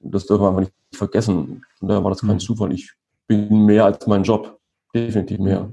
das 0.00 0.26
dürfen 0.26 0.42
wir 0.42 0.48
einfach 0.48 0.60
nicht 0.60 0.72
vergessen. 0.92 1.64
Und 1.80 1.88
daher 1.88 2.04
war 2.04 2.10
das 2.10 2.20
kein 2.20 2.34
mhm. 2.34 2.40
Zufall. 2.40 2.72
Ich 2.72 2.92
bin 3.26 3.64
mehr 3.64 3.86
als 3.86 4.06
mein 4.06 4.22
Job. 4.22 4.60
Definitiv 4.94 5.38
mehr. 5.38 5.70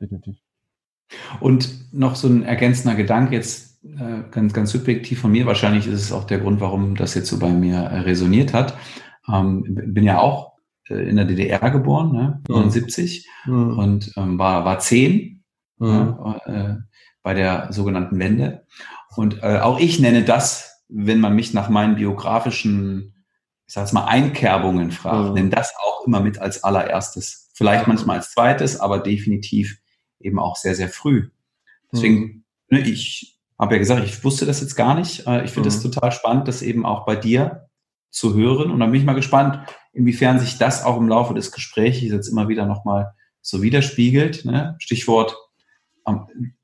Definitiv. 0.00 0.36
Und 1.40 1.92
noch 1.92 2.14
so 2.14 2.28
ein 2.28 2.44
ergänzender 2.44 2.96
Gedanke 2.96 3.34
jetzt 3.34 3.84
äh, 3.84 4.22
ganz, 4.30 4.52
ganz 4.52 4.70
subjektiv 4.70 5.20
von 5.20 5.32
mir. 5.32 5.44
Wahrscheinlich 5.46 5.86
ist 5.86 6.00
es 6.00 6.12
auch 6.12 6.24
der 6.24 6.38
Grund, 6.38 6.60
warum 6.60 6.96
das 6.96 7.14
jetzt 7.14 7.28
so 7.28 7.38
bei 7.38 7.50
mir 7.50 7.76
äh, 7.76 8.00
resoniert 8.00 8.54
hat. 8.54 8.74
Ähm, 9.30 9.64
bin 9.92 10.04
ja 10.04 10.20
auch 10.20 10.53
in 10.88 11.16
der 11.16 11.24
DDR 11.24 11.70
geboren, 11.70 12.12
ne? 12.12 12.42
79 12.48 13.28
mhm. 13.46 13.78
und 13.78 14.12
ähm, 14.16 14.38
war, 14.38 14.64
war 14.64 14.78
zehn 14.78 15.42
mhm. 15.78 16.36
äh, 16.46 16.74
bei 17.22 17.34
der 17.34 17.72
sogenannten 17.72 18.18
Wende. 18.18 18.66
Und 19.16 19.42
äh, 19.42 19.60
auch 19.60 19.80
ich 19.80 19.98
nenne 19.98 20.24
das, 20.24 20.82
wenn 20.88 21.20
man 21.20 21.34
mich 21.34 21.54
nach 21.54 21.68
meinen 21.68 21.96
biografischen, 21.96 23.24
ich 23.66 23.72
sage 23.72 23.94
mal, 23.94 24.04
Einkerbungen 24.04 24.90
fragt, 24.90 25.28
mhm. 25.28 25.34
nenne 25.34 25.50
das 25.50 25.72
auch 25.82 26.06
immer 26.06 26.20
mit 26.20 26.38
als 26.38 26.62
allererstes 26.64 27.44
Vielleicht 27.54 27.86
manchmal 27.86 28.16
als 28.16 28.32
zweites, 28.32 28.80
aber 28.80 28.98
definitiv 28.98 29.78
eben 30.18 30.40
auch 30.40 30.56
sehr, 30.56 30.74
sehr 30.74 30.88
früh. 30.88 31.30
Deswegen, 31.92 32.18
mhm. 32.18 32.44
ne, 32.68 32.80
ich 32.80 33.38
habe 33.60 33.76
ja 33.76 33.78
gesagt, 33.78 34.04
ich 34.04 34.24
wusste 34.24 34.44
das 34.44 34.60
jetzt 34.60 34.74
gar 34.74 34.96
nicht. 34.96 35.26
Äh, 35.28 35.44
ich 35.44 35.52
finde 35.52 35.68
es 35.68 35.78
mhm. 35.78 35.92
total 35.92 36.10
spannend, 36.10 36.48
das 36.48 36.62
eben 36.62 36.84
auch 36.84 37.06
bei 37.06 37.14
dir 37.14 37.68
zu 38.10 38.34
hören. 38.34 38.72
Und 38.72 38.80
dann 38.80 38.90
bin 38.90 39.00
ich 39.00 39.06
mal 39.06 39.14
gespannt, 39.14 39.60
inwiefern 39.94 40.38
sich 40.38 40.58
das 40.58 40.84
auch 40.84 40.98
im 40.98 41.08
Laufe 41.08 41.34
des 41.34 41.52
Gesprächs 41.52 42.00
jetzt 42.00 42.28
immer 42.28 42.48
wieder 42.48 42.66
nochmal 42.66 43.14
so 43.40 43.62
widerspiegelt. 43.62 44.44
Ne? 44.44 44.76
Stichwort 44.78 45.36
ähm, 46.06 46.54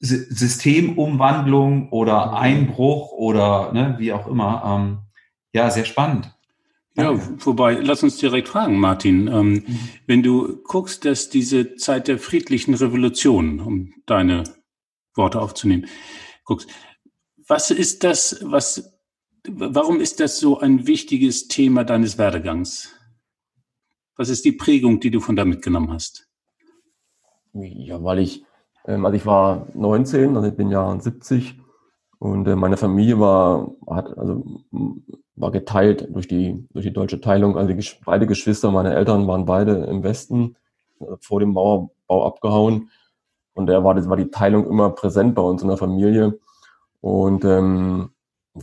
Systemumwandlung 0.00 1.90
oder 1.90 2.26
mhm. 2.26 2.34
Einbruch 2.34 3.12
oder 3.12 3.72
ne, 3.72 3.96
wie 3.98 4.12
auch 4.12 4.26
immer. 4.26 4.62
Ähm, 4.64 4.98
ja, 5.52 5.70
sehr 5.70 5.84
spannend. 5.84 6.32
Ja, 6.96 7.14
wobei, 7.44 7.74
lass 7.74 8.02
uns 8.02 8.16
direkt 8.16 8.48
fragen, 8.48 8.78
Martin. 8.78 9.28
Ähm, 9.28 9.52
mhm. 9.52 9.78
Wenn 10.06 10.22
du 10.22 10.62
guckst, 10.62 11.04
dass 11.04 11.28
diese 11.28 11.76
Zeit 11.76 12.08
der 12.08 12.18
friedlichen 12.18 12.74
Revolution, 12.74 13.60
um 13.60 13.92
deine 14.06 14.44
Worte 15.14 15.40
aufzunehmen, 15.40 15.86
guckst, 16.44 16.68
was 17.48 17.70
ist 17.70 18.02
das, 18.02 18.40
was, 18.42 18.95
warum 19.50 20.00
ist 20.00 20.20
das 20.20 20.38
so 20.38 20.58
ein 20.58 20.86
wichtiges 20.86 21.48
Thema 21.48 21.84
deines 21.84 22.18
Werdegangs? 22.18 22.92
Was 24.16 24.28
ist 24.28 24.44
die 24.44 24.52
Prägung, 24.52 25.00
die 25.00 25.10
du 25.10 25.20
von 25.20 25.36
da 25.36 25.44
mitgenommen 25.44 25.92
hast? 25.92 26.28
Ja, 27.52 28.02
weil 28.02 28.20
ich, 28.20 28.44
ähm, 28.86 29.04
also 29.04 29.16
ich 29.16 29.26
war 29.26 29.66
19, 29.74 30.36
also 30.36 30.48
ich 30.48 30.54
bin 30.54 30.70
Jahr 30.70 30.98
70 30.98 31.58
und 32.18 32.46
äh, 32.48 32.56
meine 32.56 32.76
Familie 32.76 33.18
war, 33.20 33.70
hat, 33.86 34.16
also 34.16 34.44
war 35.36 35.50
geteilt 35.50 36.08
durch 36.14 36.28
die, 36.28 36.66
durch 36.72 36.86
die 36.86 36.92
deutsche 36.92 37.20
Teilung. 37.20 37.56
Also 37.56 37.72
die, 37.72 37.88
beide 38.04 38.26
Geschwister, 38.26 38.70
meine 38.70 38.94
Eltern 38.94 39.26
waren 39.26 39.44
beide 39.44 39.84
im 39.84 40.02
Westen, 40.02 40.56
äh, 41.00 41.04
vor 41.20 41.40
dem 41.40 41.52
Mauerbau 41.52 42.26
abgehauen. 42.26 42.90
Und 43.54 43.66
da 43.66 43.84
war, 43.84 43.96
war 44.08 44.16
die 44.16 44.30
Teilung 44.30 44.66
immer 44.66 44.90
präsent 44.90 45.34
bei 45.34 45.42
uns 45.42 45.62
in 45.62 45.68
der 45.68 45.76
Familie. 45.76 46.38
Und 47.00 47.44
ähm, 47.44 48.10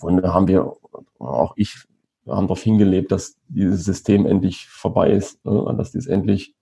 und 0.01 0.21
da 0.21 0.33
haben 0.33 0.47
wir, 0.47 0.73
auch 1.19 1.53
ich, 1.55 1.85
haben 2.27 2.47
darauf 2.47 2.61
hingelebt, 2.61 3.11
dass 3.11 3.35
dieses 3.47 3.83
System 3.83 4.25
endlich 4.25 4.67
vorbei 4.67 5.11
ist, 5.11 5.43
ne? 5.45 5.73
dass 5.77 5.91
dies 5.91 6.07
endlich 6.07 6.55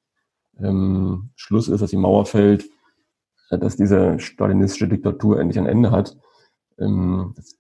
ähm, 0.60 1.32
Schluss 1.36 1.68
ist, 1.68 1.82
dass 1.82 1.92
die 1.92 1.98
Mauer 1.98 2.26
fällt, 2.26 2.66
äh, 3.50 3.58
dass 3.58 3.78
diese 3.78 4.20
stalinistische 4.20 4.88
Diktatur 4.88 5.40
endlich 5.40 5.60
ein 5.60 5.68
Ende 5.68 5.92
hat. 5.92 6.18
Ähm, 6.80 7.34
das 7.36 7.58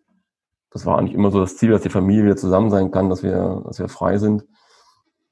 das 0.71 0.85
war 0.85 0.97
eigentlich 0.97 1.13
immer 1.13 1.31
so 1.31 1.39
das 1.39 1.57
Ziel, 1.57 1.71
dass 1.71 1.81
die 1.81 1.89
Familie 1.89 2.23
wieder 2.23 2.37
zusammen 2.37 2.69
sein 2.69 2.91
kann, 2.91 3.09
dass 3.09 3.23
wir, 3.23 3.61
dass 3.65 3.77
wir 3.77 3.89
frei 3.89 4.17
sind. 4.17 4.45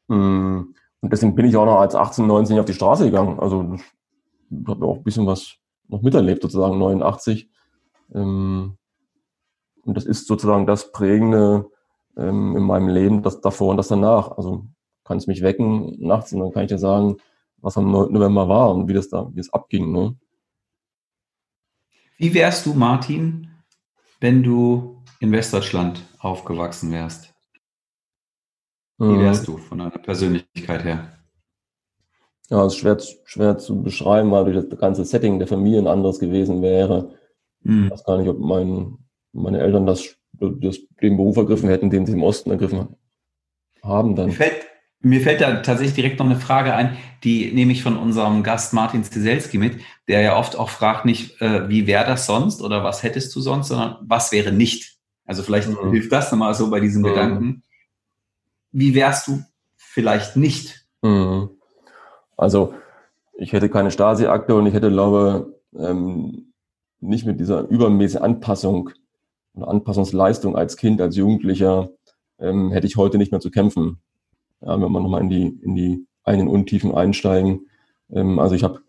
Mm, 0.08 0.74
und 1.01 1.13
deswegen 1.13 1.34
bin 1.34 1.46
ich 1.46 1.55
auch 1.55 1.65
noch 1.65 1.79
als 1.79 1.96
18, 1.96 2.27
19 2.27 2.60
auf 2.60 2.65
die 2.65 2.74
Straße 2.74 3.05
gegangen. 3.05 3.39
Also 3.39 3.74
ich 3.74 4.67
habe 4.67 4.86
auch 4.86 4.98
ein 4.98 5.03
bisschen 5.03 5.25
was 5.25 5.55
noch 5.88 6.01
miterlebt, 6.01 6.41
sozusagen 6.41 6.77
89. 6.77 7.50
Ähm, 8.13 8.77
und 9.86 9.96
das 9.96 10.06
ist 10.06 10.28
sozusagen 10.28 10.66
das 10.68 10.92
Prägende 10.92 11.70
ähm, 12.18 12.56
in 12.56 12.64
meinem 12.64 12.90
Leben, 12.90 13.24
das 13.24 13.42
davor 13.42 13.70
und 13.70 13.78
das 13.78 13.88
danach. 13.88 14.32
Also 14.38 14.66
kann 15.04 15.18
es 15.18 15.28
mich 15.28 15.42
wecken 15.42 15.98
nachts 16.00 16.34
und 16.34 16.40
dann 16.40 16.52
kann 16.52 16.64
ich 16.64 16.70
dir 16.70 16.78
sagen, 16.78 17.18
was 17.58 17.78
am 17.78 17.92
9. 17.92 18.12
November 18.12 18.48
war 18.48 18.74
und 18.74 18.88
wie 18.88 18.94
das 18.94 19.10
da, 19.10 19.30
wie 19.34 19.40
es 19.40 19.52
abging. 19.52 19.92
Ne? 19.92 20.16
Wie 22.18 22.34
wärst 22.34 22.66
du, 22.66 22.74
Martin, 22.74 23.50
wenn 24.20 24.44
du 24.44 25.02
in 25.20 25.32
Westdeutschland 25.32 26.04
aufgewachsen 26.20 26.92
wärst, 26.92 27.34
wie 28.98 29.06
mhm. 29.06 29.22
wärst 29.22 29.48
du 29.48 29.58
von 29.58 29.78
deiner 29.78 29.92
Persönlichkeit 29.92 30.84
her? 30.84 31.14
Ja, 32.50 32.66
es 32.66 32.74
ist 32.74 32.80
schwer, 32.80 32.98
schwer 33.24 33.58
zu 33.58 33.82
beschreiben, 33.82 34.32
weil 34.32 34.52
durch 34.52 34.68
das 34.68 34.80
ganze 34.80 35.06
Setting 35.06 35.40
der 35.40 35.48
Familie 35.48 35.80
ein 35.80 35.88
anderes 35.88 36.20
gewesen 36.20 36.62
wäre. 36.62 37.16
Mhm. 37.62 37.86
Ich 37.86 37.92
weiß 37.92 38.04
gar 38.04 38.18
nicht, 38.18 38.28
ob 38.28 38.40
mein, 38.40 38.98
meine 39.34 39.60
Eltern 39.60 39.86
das, 39.86 40.16
das, 40.34 40.80
den 41.02 41.18
Beruf 41.18 41.38
ergriffen 41.38 41.70
hätten, 41.70 41.90
den 41.90 42.06
sie 42.06 42.14
im 42.14 42.24
Osten 42.24 42.52
ergriffen 42.52 42.96
haben. 43.84 44.16
Dann. 44.16 44.28
Mir 44.28 44.34
fällt, 44.34 44.66
mir 45.02 45.22
fällt 45.22 45.42
da 45.42 45.62
tatsächlich 45.62 45.96
direkt 45.96 46.20
noch 46.20 46.26
eine 46.26 46.36
Frage 46.36 46.74
ein, 46.74 46.98
die 47.24 47.52
nehme 47.52 47.72
ich 47.72 47.84
von 47.84 47.98
unserem 47.98 48.44
Gast 48.44 48.74
Martin 48.74 49.04
Zieselski 49.04 49.58
mit, 49.58 49.78
der 50.08 50.22
ja 50.22 50.38
oft 50.38 50.58
auch 50.58 50.70
fragt 50.70 51.06
nicht, 51.06 51.42
äh, 51.42 51.70
wie 51.70 51.88
wäre 51.88 52.06
das 52.06 52.26
sonst 52.26 52.62
oder 52.62 52.84
was 52.84 53.04
hättest 53.04 53.36
du 53.36 53.42
sonst, 53.42 53.70
sondern 53.70 53.98
was 54.02 54.32
wäre 54.32 54.52
nicht. 54.52 54.98
Also 55.26 55.44
vielleicht 55.44 55.70
mhm. 55.70 55.92
hilft 55.92 56.12
das 56.12 56.32
nochmal 56.32 56.54
so 56.54 56.70
bei 56.70 56.80
diesem 56.80 57.04
mhm. 57.04 57.08
Gedanken. 57.08 57.64
Wie 58.72 58.94
wärst 58.96 59.28
du 59.28 59.44
vielleicht 59.78 60.36
nicht? 60.36 60.86
Mhm. 61.02 61.50
Also 62.36 62.74
ich 63.38 63.54
hätte 63.54 63.70
keine 63.70 63.92
Stasi-Akte 63.92 64.56
und 64.56 64.66
ich 64.66 64.74
hätte, 64.74 64.92
glaube 64.92 65.60
ähm, 65.78 66.54
nicht 67.00 67.26
mit 67.26 67.40
dieser 67.40 67.68
übermäßigen 67.70 68.24
Anpassung 68.24 68.90
und 69.62 69.68
Anpassungsleistung 69.68 70.56
als 70.56 70.78
Kind, 70.78 71.01
als 71.01 71.16
Jugendlicher, 71.16 71.89
ähm, 72.39 72.72
hätte 72.72 72.88
ich 72.88 72.98
heute 72.98 73.18
nicht 73.18 73.32
mehr 73.32 73.42
zu 73.42 73.51
kämpfen. 73.51 74.01
Ja, 74.62 74.74
wenn 74.74 74.92
wir 74.92 75.00
nochmal 75.00 75.22
in 75.22 75.30
die, 75.30 75.48
in 75.62 75.75
die 75.75 76.06
eigenen 76.24 76.48
Untiefen 76.48 76.94
einsteigen. 76.94 77.68
Ähm, 78.12 78.39
also 78.39 78.56
ich 78.56 78.63
habe 78.63 78.82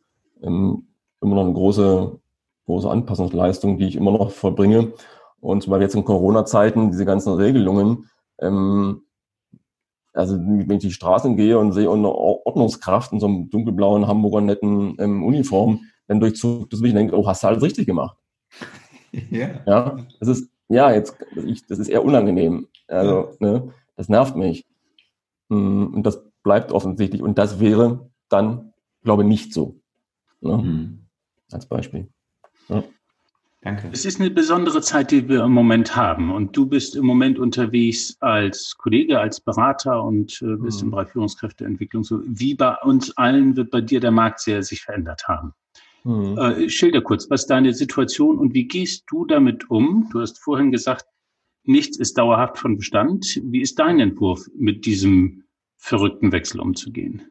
ähm, 0.43 0.89
immer 1.21 1.37
noch 1.37 1.45
eine 1.45 1.55
große, 1.55 2.19
große 2.67 2.91
Anpassungsleistung, 2.91 3.79
die 3.79 3.87
ich 3.87 3.97
immer 3.97 4.13
noch 4.13 4.31
vollbringe. 4.31 4.93
Und 5.41 5.63
zum 5.63 5.71
Beispiel 5.71 5.85
jetzt 5.85 5.95
in 5.95 6.05
Corona-Zeiten, 6.05 6.91
diese 6.91 7.05
ganzen 7.05 7.35
Regelungen, 7.35 8.11
ähm, 8.41 9.03
also 10.13 10.37
wenn 10.37 10.77
ich 10.77 10.83
die 10.83 10.91
Straßen 10.91 11.37
gehe 11.37 11.59
und 11.59 11.73
sehe 11.73 11.91
eine 11.91 12.09
Ordnungskraft 12.09 13.13
in 13.13 13.21
so 13.21 13.27
einem 13.27 13.49
dunkelblauen 13.49 14.07
Hamburger 14.07 14.41
netten 14.41 14.97
ähm, 14.99 15.23
Uniform, 15.25 15.81
dann 16.09 16.21
durchzuckt 16.21 16.73
das 16.73 16.81
mich 16.81 16.91
und 16.91 16.97
denke, 16.97 17.17
oh, 17.17 17.27
hast 17.27 17.43
du 17.43 17.49
alles 17.49 17.63
richtig 17.63 17.87
gemacht. 17.87 18.17
Ja. 19.29 19.49
ja, 19.67 19.97
das 20.21 20.29
ist, 20.29 20.50
ja, 20.71 20.93
jetzt, 20.93 21.17
ich, 21.35 21.67
das 21.67 21.79
ist 21.79 21.89
eher 21.89 22.05
unangenehm. 22.05 22.69
Also, 22.87 23.37
ja. 23.41 23.47
ne, 23.47 23.75
das 23.97 24.09
nervt 24.09 24.37
mich. 24.37 24.67
Mm, 25.49 25.87
und 25.87 26.05
das 26.05 26.25
bleibt 26.43 26.73
offensichtlich. 26.73 27.23
Und 27.23 27.39
das 27.39 27.61
wäre 27.61 28.11
dann, 28.29 28.73
glaube 29.03 29.23
ich, 29.23 29.29
nicht 29.29 29.53
so. 29.53 29.81
Ne? 30.41 30.57
Mhm. 30.57 31.07
Als 31.51 31.67
Beispiel. 31.67 32.09
Ja. 32.69 32.85
Danke. 33.63 33.91
Es 33.93 34.07
ist 34.07 34.21
eine 34.21 34.31
besondere 34.31 34.81
Zeit, 34.81 35.11
die 35.11 35.29
wir 35.29 35.45
im 35.45 35.53
Moment 35.53 35.95
haben. 35.95 36.33
Und 36.33 36.57
du 36.57 36.65
bist 36.67 36.97
im 36.97 37.05
Moment 37.05 37.39
unterwegs 37.39 38.17
als 38.21 38.75
Kollege, 38.79 39.21
als 39.21 39.41
Berater 39.41 40.03
und 40.03 40.41
äh, 40.41 40.57
bist 40.57 40.81
mhm. 40.81 40.87
im 40.87 40.91
Bereich 40.93 41.09
Führungskräfteentwicklung. 41.11 42.05
So 42.05 42.23
wie 42.25 42.55
bei 42.55 42.75
uns 42.85 43.15
allen 43.19 43.57
wird 43.57 43.71
bei 43.71 43.83
dir 43.83 44.01
der 44.01 44.13
Markt 44.13 44.41
sehr 44.41 44.63
sich 44.63 44.83
verändert 44.83 45.29
haben. 45.29 45.53
Mhm. 46.05 46.39
Äh, 46.39 46.69
schilder 46.69 47.03
kurz, 47.03 47.29
was 47.31 47.43
ist 47.43 47.51
deine 47.51 47.75
Situation 47.75 48.39
und 48.39 48.55
wie 48.55 48.67
gehst 48.67 49.05
du 49.09 49.25
damit 49.27 49.71
um? 49.71 50.09
Du 50.13 50.21
hast 50.21 50.39
vorhin 50.39 50.73
gesagt, 50.73 51.07
nichts 51.65 51.99
ist 51.99 52.17
dauerhaft 52.17 52.59
von 52.59 52.77
Bestand. 52.77 53.41
Wie 53.45 53.61
ist 53.61 53.79
dein 53.79 54.01
Entwurf, 54.01 54.47
mit 54.55 54.87
diesem 54.87 55.45
verrückten 55.77 56.33
Wechsel 56.33 56.61
umzugehen? 56.61 57.23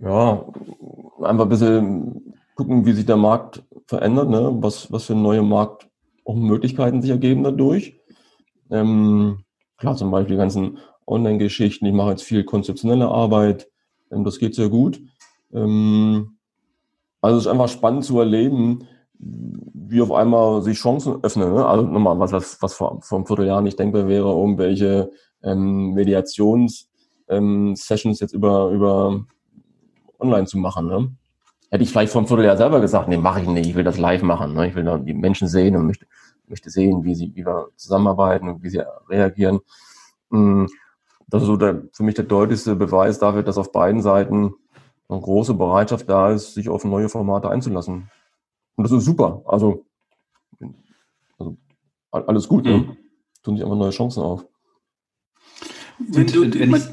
Ja, 0.00 0.46
einfach 1.22 1.44
ein 1.44 1.48
bisschen 1.48 2.34
gucken, 2.54 2.86
wie 2.86 2.92
sich 2.92 3.06
der 3.06 3.16
Markt 3.16 3.62
verändert, 3.86 4.28
ne? 4.28 4.56
was, 4.60 4.90
was 4.92 5.04
für 5.04 5.14
neue 5.14 5.42
Markt 5.42 5.88
auch 6.24 6.36
Möglichkeiten 6.36 7.02
sich 7.02 7.10
ergeben 7.10 7.42
dadurch. 7.42 8.00
Ähm, 8.70 9.44
klar, 9.76 9.96
zum 9.96 10.10
Beispiel 10.10 10.34
die 10.34 10.40
ganzen 10.40 10.78
Online-Geschichten. 11.06 11.86
Ich 11.86 11.92
mache 11.92 12.10
jetzt 12.10 12.22
viel 12.22 12.44
konzeptionelle 12.44 13.08
Arbeit. 13.08 13.68
Ähm, 14.12 14.24
das 14.24 14.38
geht 14.38 14.54
sehr 14.54 14.68
gut. 14.68 15.00
Ähm, 15.52 16.37
also 17.20 17.38
es 17.38 17.46
ist 17.46 17.50
einfach 17.50 17.68
spannend 17.68 18.04
zu 18.04 18.20
erleben, 18.20 18.86
wie 19.18 20.00
auf 20.00 20.12
einmal 20.12 20.62
sich 20.62 20.78
Chancen 20.78 21.18
öffnen. 21.22 21.52
Ne? 21.52 21.66
Also 21.66 21.84
nochmal, 21.84 22.18
was, 22.18 22.32
was, 22.32 22.62
was 22.62 22.72
vor, 22.74 23.00
vor 23.02 23.18
einem 23.18 23.26
Vierteljahr 23.26 23.60
nicht 23.60 23.78
denkbar 23.78 24.08
wäre, 24.08 24.32
um 24.32 24.56
welche 24.58 25.10
ähm, 25.42 25.92
Mediations-Sessions 25.94 28.20
ähm, 28.20 28.24
jetzt 28.24 28.32
über, 28.32 28.70
über 28.70 29.24
online 30.18 30.46
zu 30.46 30.58
machen. 30.58 30.86
Ne? 30.86 31.12
Hätte 31.70 31.82
ich 31.82 31.90
vielleicht 31.90 32.12
vor 32.12 32.20
einem 32.20 32.28
Vierteljahr 32.28 32.56
selber 32.56 32.80
gesagt, 32.80 33.08
nee, 33.08 33.16
mache 33.16 33.40
ich 33.40 33.48
nicht, 33.48 33.70
ich 33.70 33.74
will 33.74 33.84
das 33.84 33.98
live 33.98 34.22
machen. 34.22 34.54
Ne? 34.54 34.68
Ich 34.68 34.74
will 34.74 34.84
da 34.84 34.98
die 34.98 35.14
Menschen 35.14 35.48
sehen 35.48 35.76
und 35.76 35.86
möchte, 35.86 36.06
möchte 36.46 36.70
sehen, 36.70 37.04
wie 37.04 37.14
sie, 37.14 37.32
wie 37.34 37.44
wir 37.44 37.68
zusammenarbeiten 37.76 38.48
und 38.48 38.62
wie 38.62 38.70
sie 38.70 38.82
reagieren. 39.08 39.60
Hm, 40.30 40.68
das 41.26 41.42
ist 41.42 41.48
so 41.48 41.56
der, 41.56 41.82
für 41.92 42.04
mich 42.04 42.14
der 42.14 42.24
deutlichste 42.24 42.76
Beweis 42.76 43.18
dafür, 43.18 43.42
dass 43.42 43.58
auf 43.58 43.72
beiden 43.72 44.00
Seiten 44.00 44.54
eine 45.08 45.20
große 45.20 45.54
Bereitschaft 45.54 46.08
da 46.08 46.30
ist, 46.30 46.54
sich 46.54 46.68
auf 46.68 46.84
neue 46.84 47.08
Formate 47.08 47.50
einzulassen. 47.50 48.10
Und 48.76 48.84
das 48.84 48.92
ist 48.92 49.04
super. 49.04 49.42
Also, 49.46 49.86
also 51.38 51.56
alles 52.10 52.48
gut, 52.48 52.64
ne? 52.64 52.78
mhm. 52.78 52.86
ne? 52.88 52.96
Tun 53.42 53.56
sich 53.56 53.64
einfach 53.64 53.78
neue 53.78 53.90
Chancen 53.90 54.22
auf. 54.22 54.44
Wenn, 55.98 56.26
du, 56.26 56.42
wenn, 56.42 56.74
ich, 56.74 56.84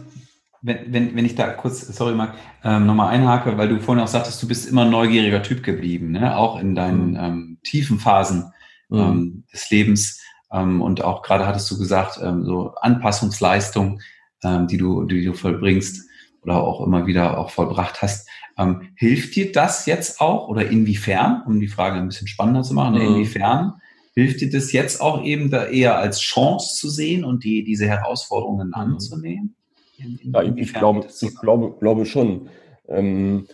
wenn, 0.62 0.94
wenn, 0.94 1.16
wenn 1.16 1.26
ich 1.26 1.36
da 1.36 1.52
kurz, 1.54 1.82
sorry 1.96 2.16
Marc, 2.16 2.36
ähm, 2.64 2.86
nochmal 2.86 3.14
einhake, 3.14 3.58
weil 3.58 3.70
du 3.70 3.80
vorhin 3.80 4.04
auch 4.04 4.08
sagtest, 4.08 4.42
du 4.42 4.48
bist 4.48 4.68
immer 4.68 4.84
ein 4.84 4.92
neugieriger 4.92 5.44
Typ 5.44 5.62
geblieben, 5.62 6.12
ne? 6.12 6.38
auch 6.38 6.60
in 6.60 6.74
deinen 6.74 7.12
mhm. 7.12 7.20
ähm, 7.20 7.58
tiefen 7.64 8.00
Phasen 8.00 8.52
mhm. 8.90 9.00
ähm, 9.00 9.44
des 9.52 9.70
Lebens. 9.70 10.22
Ähm, 10.52 10.82
und 10.82 11.04
auch 11.04 11.22
gerade 11.22 11.46
hattest 11.46 11.70
du 11.70 11.78
gesagt, 11.78 12.20
ähm, 12.24 12.46
so 12.46 12.74
Anpassungsleistung, 12.76 14.00
ähm, 14.44 14.68
die, 14.68 14.78
du, 14.78 15.04
die 15.04 15.26
du 15.26 15.34
vollbringst 15.34 16.08
oder 16.46 16.64
auch 16.64 16.86
immer 16.86 17.08
wieder 17.08 17.38
auch 17.40 17.50
vollbracht 17.50 18.02
hast. 18.02 18.30
Ähm, 18.58 18.90
hilft 18.96 19.36
dir 19.36 19.52
das 19.52 19.86
jetzt 19.86 20.22
auch 20.22 20.48
oder 20.48 20.70
inwiefern, 20.70 21.44
um 21.46 21.60
die 21.60 21.68
Frage 21.68 21.98
ein 21.98 22.08
bisschen 22.08 22.28
spannender 22.28 22.62
zu 22.62 22.74
machen, 22.74 22.96
mhm. 22.96 23.02
inwiefern 23.02 23.74
hilft 24.14 24.40
dir 24.40 24.50
das 24.50 24.72
jetzt 24.72 25.02
auch 25.02 25.24
eben 25.24 25.50
da 25.50 25.66
eher 25.66 25.98
als 25.98 26.22
Chance 26.22 26.76
zu 26.76 26.90
sehen 26.90 27.26
und 27.26 27.44
die, 27.44 27.64
diese 27.64 27.86
Herausforderungen 27.86 28.70
mhm. 28.70 28.74
anzunehmen? 28.74 29.56
In, 29.98 30.18
in, 30.24 30.32
ja, 30.32 30.44
ich 30.44 30.74
glaube, 30.74 31.08
ich 31.22 31.36
glaube, 31.36 31.76
glaube 31.80 32.06
schon. 32.06 32.50
Ähm, 32.88 33.48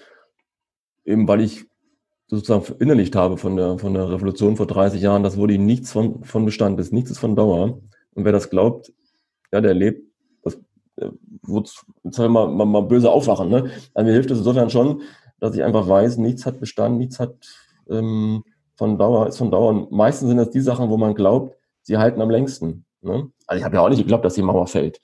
eben 1.06 1.28
weil 1.28 1.42
ich 1.42 1.66
sozusagen 2.28 2.64
verinnerlicht 2.64 3.16
habe 3.16 3.38
von 3.38 3.56
der, 3.56 3.80
von 3.80 3.94
der 3.94 4.10
Revolution 4.10 4.56
vor 4.56 4.68
30 4.68 5.02
Jahren, 5.02 5.24
das 5.24 5.36
wurde 5.38 5.58
nichts 5.58 5.92
von, 5.92 6.24
von 6.24 6.46
Bestand 6.46 6.80
ist, 6.80 6.94
nichts 6.94 7.12
ist 7.12 7.20
von 7.20 7.36
Dauer. 7.36 7.80
Und 8.14 8.26
wer 8.26 8.32
das 8.32 8.50
glaubt, 8.50 8.94
ja, 9.52 9.62
der 9.62 9.74
lebt 9.74 10.12
jetzt 11.48 11.86
man, 12.18 12.56
man 12.56 12.68
mal 12.70 12.84
böse 12.84 13.10
aufwachen. 13.10 13.50
Ne? 13.50 13.72
Also 13.94 14.06
mir 14.06 14.14
hilft 14.14 14.32
es 14.32 14.40
insofern 14.40 14.70
schon, 14.70 15.02
dass 15.40 15.56
ich 15.56 15.64
einfach 15.64 15.88
weiß, 15.88 16.18
nichts 16.18 16.46
hat 16.46 16.60
Bestand, 16.60 16.98
nichts 16.98 17.20
hat 17.20 17.36
ähm, 17.90 18.44
von 18.76 18.98
Dauer, 18.98 19.28
ist 19.28 19.38
von 19.38 19.52
Dauer. 19.52 19.70
Und 19.70 19.92
meistens 19.92 20.30
sind 20.30 20.38
das 20.38 20.52
die 20.52 20.62
Sachen, 20.62 20.90
wo 20.90 20.98
man 20.98 21.16
glaubt, 21.16 21.56
sie 21.82 21.98
halten 21.98 22.22
am 22.22 22.30
längsten. 22.30 22.86
Ne? 23.02 23.32
Also 23.48 23.60
ich 23.60 23.66
habe 23.66 23.76
ja 23.76 23.82
auch 23.82 23.90
nicht 23.90 24.00
geglaubt, 24.00 24.26
dass 24.26 24.36
die 24.36 24.42
Mauer 24.42 24.68
fällt. 24.68 25.02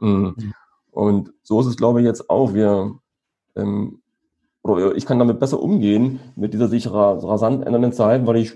Mhm. 0.00 0.52
Und 0.90 1.32
so 1.42 1.60
ist 1.60 1.66
es, 1.66 1.76
glaube 1.76 2.00
ich, 2.00 2.06
jetzt 2.06 2.30
auch. 2.30 2.54
Wir, 2.54 2.94
ähm, 3.54 4.00
ich 4.94 5.06
kann 5.06 5.18
damit 5.18 5.38
besser 5.38 5.60
umgehen 5.60 6.20
mit 6.34 6.54
dieser 6.54 6.68
sich 6.68 6.90
rasant 6.90 7.64
ändernden 7.66 7.92
Zeit, 7.92 8.26
weil 8.26 8.36
ich 8.36 8.54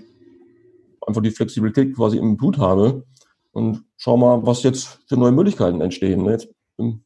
einfach 1.05 1.21
die 1.21 1.31
Flexibilität 1.31 1.95
quasi 1.95 2.17
im 2.17 2.37
Blut 2.37 2.57
habe 2.57 3.03
und 3.51 3.83
schau 3.97 4.17
mal, 4.17 4.45
was 4.45 4.63
jetzt 4.63 4.99
für 5.07 5.17
neue 5.17 5.31
Möglichkeiten 5.31 5.81
entstehen. 5.81 6.23
Ne? 6.23 6.31
Jetzt 6.31 6.49
im, 6.77 7.03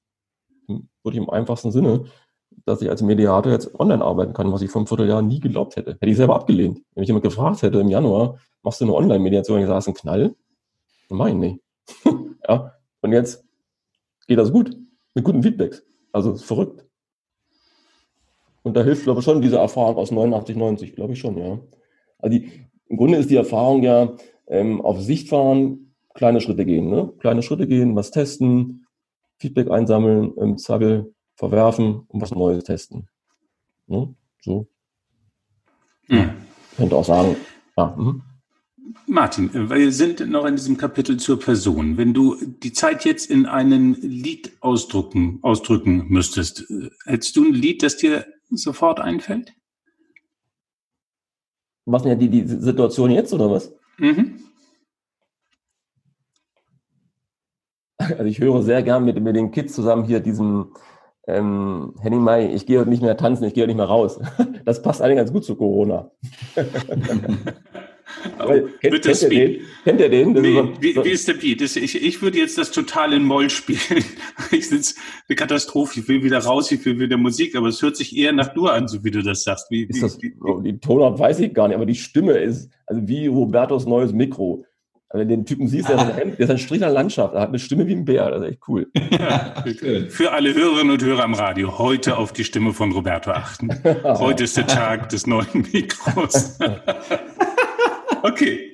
wirklich 1.06 1.22
im 1.22 1.30
einfachsten 1.30 1.72
Sinne, 1.72 2.06
dass 2.66 2.82
ich 2.82 2.90
als 2.90 3.02
Mediator 3.02 3.52
jetzt 3.52 3.80
online 3.80 4.04
arbeiten 4.04 4.34
kann, 4.34 4.52
was 4.52 4.62
ich 4.62 4.70
vor 4.70 4.82
einem 4.82 4.88
Vierteljahr 4.88 5.22
nie 5.22 5.40
geglaubt 5.40 5.76
hätte. 5.76 5.92
Hätte 5.94 6.10
ich 6.10 6.18
selber 6.18 6.36
abgelehnt. 6.36 6.82
Wenn 6.94 7.02
mich 7.02 7.08
jemand 7.08 7.24
gefragt 7.24 7.62
hätte 7.62 7.80
im 7.80 7.90
Januar, 7.90 8.40
machst 8.64 8.82
du 8.82 8.86
eine 8.86 8.94
Online-Mediation? 8.94 9.60
Ich 9.60 9.68
sage, 9.68 9.80
ist 9.80 9.88
ein 9.88 9.94
Knall? 9.94 10.36
Ich 11.10 11.34
nicht. 11.34 11.60
ja. 12.48 12.74
Und 13.02 13.12
jetzt 13.12 13.46
geht 14.28 14.40
das 14.40 14.52
gut. 14.52 14.76
Mit 15.14 15.24
guten 15.24 15.44
Feedbacks. 15.44 15.84
Also 16.12 16.34
ist 16.34 16.46
verrückt. 16.46 16.86
Und 18.64 18.76
da 18.76 18.84
hilft, 18.84 19.04
glaube 19.04 19.20
ich, 19.20 19.26
schon 19.26 19.42
diese 19.42 19.58
Erfahrung 19.58 19.98
aus 19.98 20.12
89, 20.12 20.56
90, 20.56 20.96
glaube 20.96 21.14
ich 21.14 21.20
schon, 21.20 21.38
ja. 21.38 21.60
Also 22.18 22.38
die, 22.38 22.50
im 22.88 22.98
Grunde 22.98 23.20
ist 23.20 23.30
die 23.30 23.36
Erfahrung 23.36 23.84
ja, 23.84 24.16
ähm, 24.48 24.82
auf 24.82 25.00
Sicht 25.02 25.30
fahren, 25.30 25.94
kleine 26.16 26.42
Schritte 26.42 26.66
gehen, 26.66 26.90
ne? 26.90 27.14
Kleine 27.20 27.44
Schritte 27.44 27.68
gehen, 27.68 27.96
was 27.96 28.10
testen, 28.10 28.85
Feedback 29.38 29.70
einsammeln, 29.70 30.34
im 30.38 30.58
Zweifel 30.58 31.14
verwerfen 31.36 32.06
und 32.08 32.22
was 32.22 32.32
Neues 32.32 32.64
testen. 32.64 33.08
Ne? 33.88 34.14
So. 34.42 34.68
Hm. 36.08 36.32
Könnte 36.78 36.96
auch 36.96 37.06
sagen, 37.06 37.36
ja. 37.78 37.96
Mhm. 37.98 38.22
Martin, 39.08 39.70
wir 39.70 39.92
sind 39.92 40.20
noch 40.30 40.46
in 40.46 40.56
diesem 40.56 40.78
Kapitel 40.78 41.18
zur 41.18 41.40
Person. 41.40 41.98
Wenn 41.98 42.14
du 42.14 42.38
die 42.64 42.72
Zeit 42.72 43.04
jetzt 43.06 43.30
in 43.30 43.46
einen 43.46 43.96
Lied 43.96 44.52
ausdrücken, 44.62 45.40
ausdrücken 45.42 46.08
müsstest, 46.08 46.66
hättest 47.06 47.36
du 47.36 47.46
ein 47.46 47.54
Lied, 47.54 47.84
das 47.84 47.98
dir 47.98 48.26
sofort 48.50 49.00
einfällt? 49.00 49.54
Was 51.86 52.04
denn 52.04 52.12
ja 52.12 52.16
die, 52.16 52.30
die 52.30 52.48
Situation 52.48 53.12
jetzt 53.12 53.34
oder 53.34 53.50
was? 53.50 53.74
Mhm. 53.98 54.40
Also 57.98 58.26
ich 58.26 58.40
höre 58.40 58.62
sehr 58.62 58.84
gern 58.84 59.06
mit, 59.06 59.22
mit 59.22 59.36
den 59.36 59.52
Kids 59.52 59.74
zusammen 59.74 60.06
hier 60.06 60.20
diesen 60.20 60.72
ähm, 61.28 61.94
Henning 62.02 62.22
Mai, 62.22 62.54
ich 62.54 62.66
gehe 62.66 62.80
heute 62.80 62.90
nicht 62.90 63.02
mehr 63.02 63.18
tanzen, 63.18 63.46
ich 63.46 63.54
gehe 63.54 63.64
heute 63.64 63.70
nicht 63.70 63.78
mehr 63.78 63.86
raus. 63.88 64.20
Das 64.66 64.82
passt 64.82 65.00
eigentlich 65.00 65.18
ganz 65.18 65.32
gut 65.32 65.46
zu 65.46 65.56
Corona. 65.56 66.10
Aber, 68.40 68.62
kennt, 68.62 69.04
kennt, 69.04 69.22
ihr 69.22 69.30
den? 69.30 69.62
kennt 69.84 70.00
ihr 70.00 70.10
den? 70.10 70.34
Nee, 70.34 70.54
so, 70.56 70.74
wie, 70.82 70.96
wie, 70.96 71.10
ist 71.10 71.28
der 71.28 71.36
Beat? 71.36 71.62
Das, 71.62 71.76
ich, 71.76 72.02
ich 72.02 72.22
würde 72.24 72.40
jetzt 72.40 72.58
das 72.58 72.72
total 72.72 73.14
in 73.14 73.24
Moll 73.24 73.52
spielen. 73.52 74.04
ich 74.52 74.70
sitze 74.70 74.96
eine 75.28 75.36
Katastrophe, 75.36 76.00
ich 76.00 76.08
will 76.08 76.24
wieder 76.24 76.40
raus, 76.40 76.72
ich 76.72 76.84
will 76.84 77.00
wieder 77.00 77.18
Musik, 77.18 77.56
aber 77.56 77.68
es 77.68 77.82
hört 77.82 77.96
sich 77.96 78.18
eher 78.18 78.34
nach 78.34 78.54
Dur 78.54 78.74
an, 78.74 78.88
so 78.88 79.04
wie 79.04 79.12
du 79.12 79.22
das 79.22 79.44
sagst. 79.44 79.70
Wie, 79.70 79.84
ist 79.84 80.02
das, 80.02 80.20
wie, 80.22 80.36
die 80.64 80.80
Tonart 80.80 81.20
weiß 81.20 81.40
ich 81.42 81.54
gar 81.54 81.68
nicht, 81.68 81.76
aber 81.76 81.86
die 81.86 81.96
Stimme 81.96 82.34
ist, 82.34 82.72
also 82.88 83.08
wie 83.08 83.28
Robertos 83.28 83.86
neues 83.86 84.14
Mikro. 84.14 84.66
Also 85.16 85.30
den 85.30 85.46
Typen 85.46 85.70
siehst, 85.70 85.88
der, 85.88 85.96
ist 85.96 86.02
ein, 86.02 86.36
der 86.36 86.40
ist 86.42 86.50
ein 86.50 86.58
Strich 86.58 86.82
Landschaft, 86.82 87.36
er 87.36 87.40
hat 87.40 87.48
eine 87.48 87.60
Stimme 87.60 87.88
wie 87.88 87.94
ein 87.94 88.04
Bär, 88.04 88.32
das 88.32 88.42
ist 88.42 88.50
echt 88.50 88.68
cool. 88.68 88.92
Ja, 89.12 89.64
für 90.10 90.34
alle 90.34 90.54
Hörerinnen 90.54 90.92
und 90.92 91.02
Hörer 91.02 91.24
am 91.24 91.34
Radio, 91.34 91.78
heute 91.78 92.18
auf 92.18 92.34
die 92.34 92.44
Stimme 92.44 92.74
von 92.74 92.92
Roberto 92.92 93.32
achten. 93.32 93.70
Heute 94.04 94.44
ist 94.44 94.58
der 94.58 94.68
Tag 94.68 95.08
des 95.10 95.26
neuen 95.26 95.66
Mikros. 95.72 96.60
okay. 98.24 98.72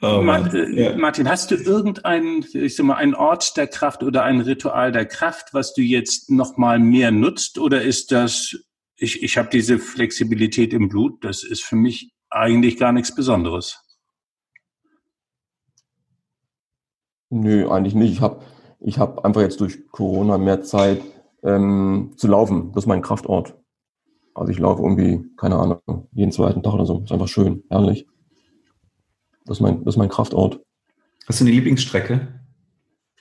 Oh 0.00 0.22
Martin, 0.22 0.74
ja. 0.74 0.96
Martin, 0.96 1.28
hast 1.28 1.50
du 1.50 1.56
irgendeinen, 1.56 2.46
ich 2.54 2.76
sag 2.76 2.86
mal, 2.86 2.94
einen 2.94 3.14
Ort 3.14 3.58
der 3.58 3.66
Kraft 3.66 4.02
oder 4.02 4.24
ein 4.24 4.40
Ritual 4.40 4.90
der 4.90 5.04
Kraft, 5.04 5.52
was 5.52 5.74
du 5.74 5.82
jetzt 5.82 6.30
noch 6.30 6.56
mal 6.56 6.78
mehr 6.78 7.10
nutzt? 7.10 7.58
Oder 7.58 7.82
ist 7.82 8.10
das, 8.10 8.56
ich, 8.96 9.22
ich 9.22 9.36
habe 9.36 9.50
diese 9.52 9.78
Flexibilität 9.78 10.72
im 10.72 10.88
Blut, 10.88 11.22
das 11.24 11.42
ist 11.42 11.62
für 11.62 11.76
mich 11.76 12.14
eigentlich 12.30 12.78
gar 12.78 12.92
nichts 12.92 13.14
Besonderes? 13.14 13.89
Nö, 17.30 17.68
eigentlich 17.70 17.94
nicht. 17.94 18.12
Ich 18.12 18.20
habe 18.20 18.40
ich 18.80 18.98
hab 18.98 19.24
einfach 19.24 19.40
jetzt 19.40 19.60
durch 19.60 19.88
Corona 19.90 20.36
mehr 20.36 20.62
Zeit 20.62 21.00
ähm, 21.42 22.12
zu 22.16 22.26
laufen. 22.26 22.72
Das 22.72 22.84
ist 22.84 22.88
mein 22.88 23.02
Kraftort. 23.02 23.56
Also 24.34 24.52
ich 24.52 24.58
laufe 24.58 24.82
irgendwie, 24.82 25.24
keine 25.36 25.56
Ahnung, 25.56 26.08
jeden 26.12 26.32
zweiten 26.32 26.62
Tag 26.62 26.74
oder 26.74 26.86
so. 26.86 27.00
Ist 27.00 27.12
einfach 27.12 27.28
schön, 27.28 27.62
herrlich. 27.68 28.06
Das 29.44 29.58
ist 29.58 29.60
mein, 29.60 29.84
das 29.84 29.94
ist 29.94 29.98
mein 29.98 30.08
Kraftort. 30.08 30.60
Hast 31.26 31.40
du 31.40 31.44
eine 31.44 31.52
Lieblingsstrecke? 31.52 32.40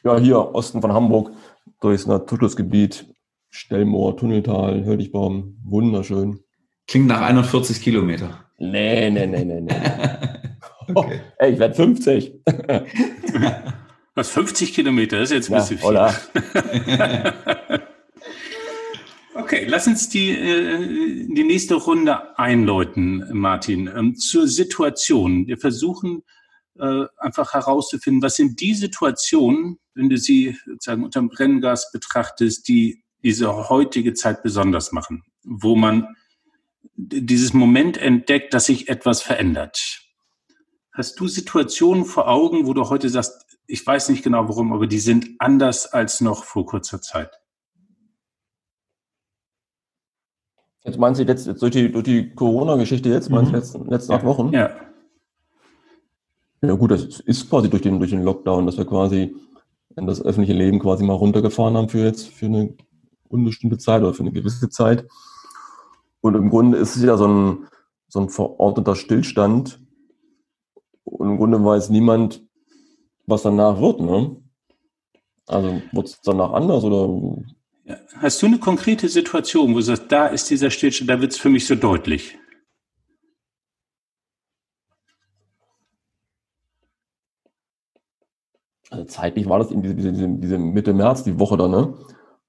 Ja, 0.03 0.17
hier, 0.17 0.55
Osten 0.55 0.81
von 0.81 0.93
Hamburg, 0.93 1.31
durchs 1.81 2.07
Naturschutzgebiet, 2.07 3.13
Stellmoor, 3.49 4.15
Tunneltal, 4.17 4.85
Höldigbaum, 4.85 5.57
wunderschön. 5.63 6.39
Klingt 6.87 7.07
nach 7.07 7.21
41 7.21 7.81
Kilometer. 7.81 8.45
Nee, 8.57 9.09
nee, 9.09 9.27
nee, 9.27 9.43
nee, 9.43 9.61
nee. 9.61 9.73
okay. 10.95 11.19
oh, 11.21 11.33
ey, 11.37 11.53
ich 11.53 11.59
werde 11.59 11.75
50. 11.75 12.41
Was, 14.19 14.31
50 14.31 14.73
Kilometer? 14.73 15.17
Das 15.17 15.31
ist 15.31 15.49
jetzt 15.49 15.49
ein 15.49 15.77
bisschen 15.77 15.93
ja, 15.93 16.09
viel. 16.09 17.81
okay, 19.41 19.65
lass 19.65 19.87
uns 19.87 20.09
die, 20.09 20.31
äh, 20.31 21.25
die 21.33 21.43
nächste 21.45 21.75
Runde 21.75 22.37
einläuten, 22.37 23.29
Martin. 23.31 23.87
Ähm, 23.87 24.15
zur 24.15 24.49
Situation. 24.49 25.47
Wir 25.47 25.57
versuchen 25.57 26.23
äh, 26.77 27.05
einfach 27.15 27.53
herauszufinden, 27.53 28.21
was 28.21 28.35
sind 28.35 28.59
die 28.59 28.73
Situationen, 28.73 29.79
wenn 29.93 30.09
du 30.09 30.17
sie 30.17 30.57
sozusagen 30.65 31.05
unter 31.05 31.21
dem 31.21 31.29
Brenngas 31.29 31.89
betrachtest, 31.93 32.67
die 32.67 33.05
diese 33.23 33.69
heutige 33.69 34.13
Zeit 34.15 34.43
besonders 34.43 34.91
machen, 34.91 35.23
wo 35.43 35.77
man 35.77 36.13
dieses 36.97 37.53
Moment 37.53 37.95
entdeckt, 37.95 38.53
dass 38.53 38.65
sich 38.65 38.89
etwas 38.89 39.21
verändert. 39.21 40.01
Hast 40.91 41.17
du 41.21 41.29
Situationen 41.29 42.03
vor 42.03 42.27
Augen, 42.27 42.67
wo 42.67 42.73
du 42.73 42.89
heute 42.89 43.07
sagst, 43.07 43.45
ich 43.69 43.85
weiß 43.85 44.09
nicht 44.09 44.23
genau 44.23 44.49
warum, 44.49 44.73
aber 44.73 44.87
die 44.87 44.99
sind 44.99 45.29
anders 45.37 45.85
als 45.85 46.21
noch 46.21 46.43
vor 46.43 46.65
kurzer 46.65 47.01
Zeit? 47.01 47.39
Jetzt 50.83 50.97
meinst 50.97 51.19
du 51.21 51.25
jetzt, 51.25 51.45
jetzt 51.45 51.61
durch 51.61 51.71
die, 51.71 51.91
durch 51.91 52.03
die 52.03 52.33
Corona-Geschichte 52.33 53.09
jetzt, 53.09 53.29
meinst 53.29 53.51
du 53.51 53.55
mhm. 53.55 53.59
letzten, 53.59 53.85
letzten 53.85 54.13
acht 54.13 54.25
Wochen? 54.25 54.51
Ja. 54.53 54.71
Ja 56.61 56.73
gut, 56.73 56.91
das 56.91 57.19
ist 57.19 57.49
quasi 57.49 57.69
durch 57.69 57.83
den, 57.83 57.99
durch 57.99 58.09
den 58.09 58.23
Lockdown, 58.23 58.65
dass 58.65 58.77
wir 58.77 58.85
quasi 58.85 59.35
in 59.95 60.07
das 60.07 60.21
öffentliche 60.21 60.57
Leben 60.57 60.79
quasi 60.79 61.03
mal 61.03 61.13
runtergefahren 61.13 61.77
haben 61.77 61.89
für 61.89 61.99
jetzt, 61.99 62.27
für 62.27 62.47
eine 62.47 62.75
unbestimmte 63.27 63.77
Zeit 63.77 64.01
oder 64.01 64.13
für 64.13 64.23
eine 64.23 64.31
gewisse 64.31 64.69
Zeit. 64.69 65.07
Und 66.21 66.35
im 66.35 66.49
Grunde 66.49 66.79
ist 66.79 66.95
es 66.95 67.03
ja 67.03 67.17
so 67.17 67.27
ein, 67.27 67.67
so 68.07 68.19
ein 68.19 68.29
verordneter 68.29 68.95
Stillstand. 68.95 69.79
Und 71.03 71.29
im 71.29 71.37
Grunde 71.37 71.63
weiß 71.63 71.89
niemand, 71.91 72.48
was 73.29 73.43
danach 73.43 73.79
wird. 73.79 73.99
Ne? 73.99 74.37
Also 75.47 75.81
wird 75.91 76.07
es 76.07 76.21
danach 76.21 76.51
anders 76.51 76.83
oder? 76.83 77.37
Hast 78.17 78.41
du 78.41 78.45
eine 78.45 78.59
konkrete 78.59 79.09
Situation, 79.09 79.71
wo 79.71 79.77
du 79.77 79.81
sagst, 79.81 80.05
da 80.09 80.27
ist 80.27 80.49
dieser 80.49 80.69
Stillstand, 80.69 81.09
da 81.09 81.21
wird 81.21 81.31
es 81.31 81.39
für 81.39 81.49
mich 81.49 81.65
so 81.65 81.75
deutlich? 81.75 82.37
Also 88.91 89.05
zeitlich 89.05 89.47
war 89.47 89.59
das 89.59 89.71
in 89.71 89.81
diese, 89.81 89.95
diese, 89.95 90.27
diese 90.27 90.57
Mitte 90.57 90.93
März, 90.93 91.23
die 91.23 91.39
Woche 91.39 91.57
da, 91.57 91.67
ne? 91.67 91.95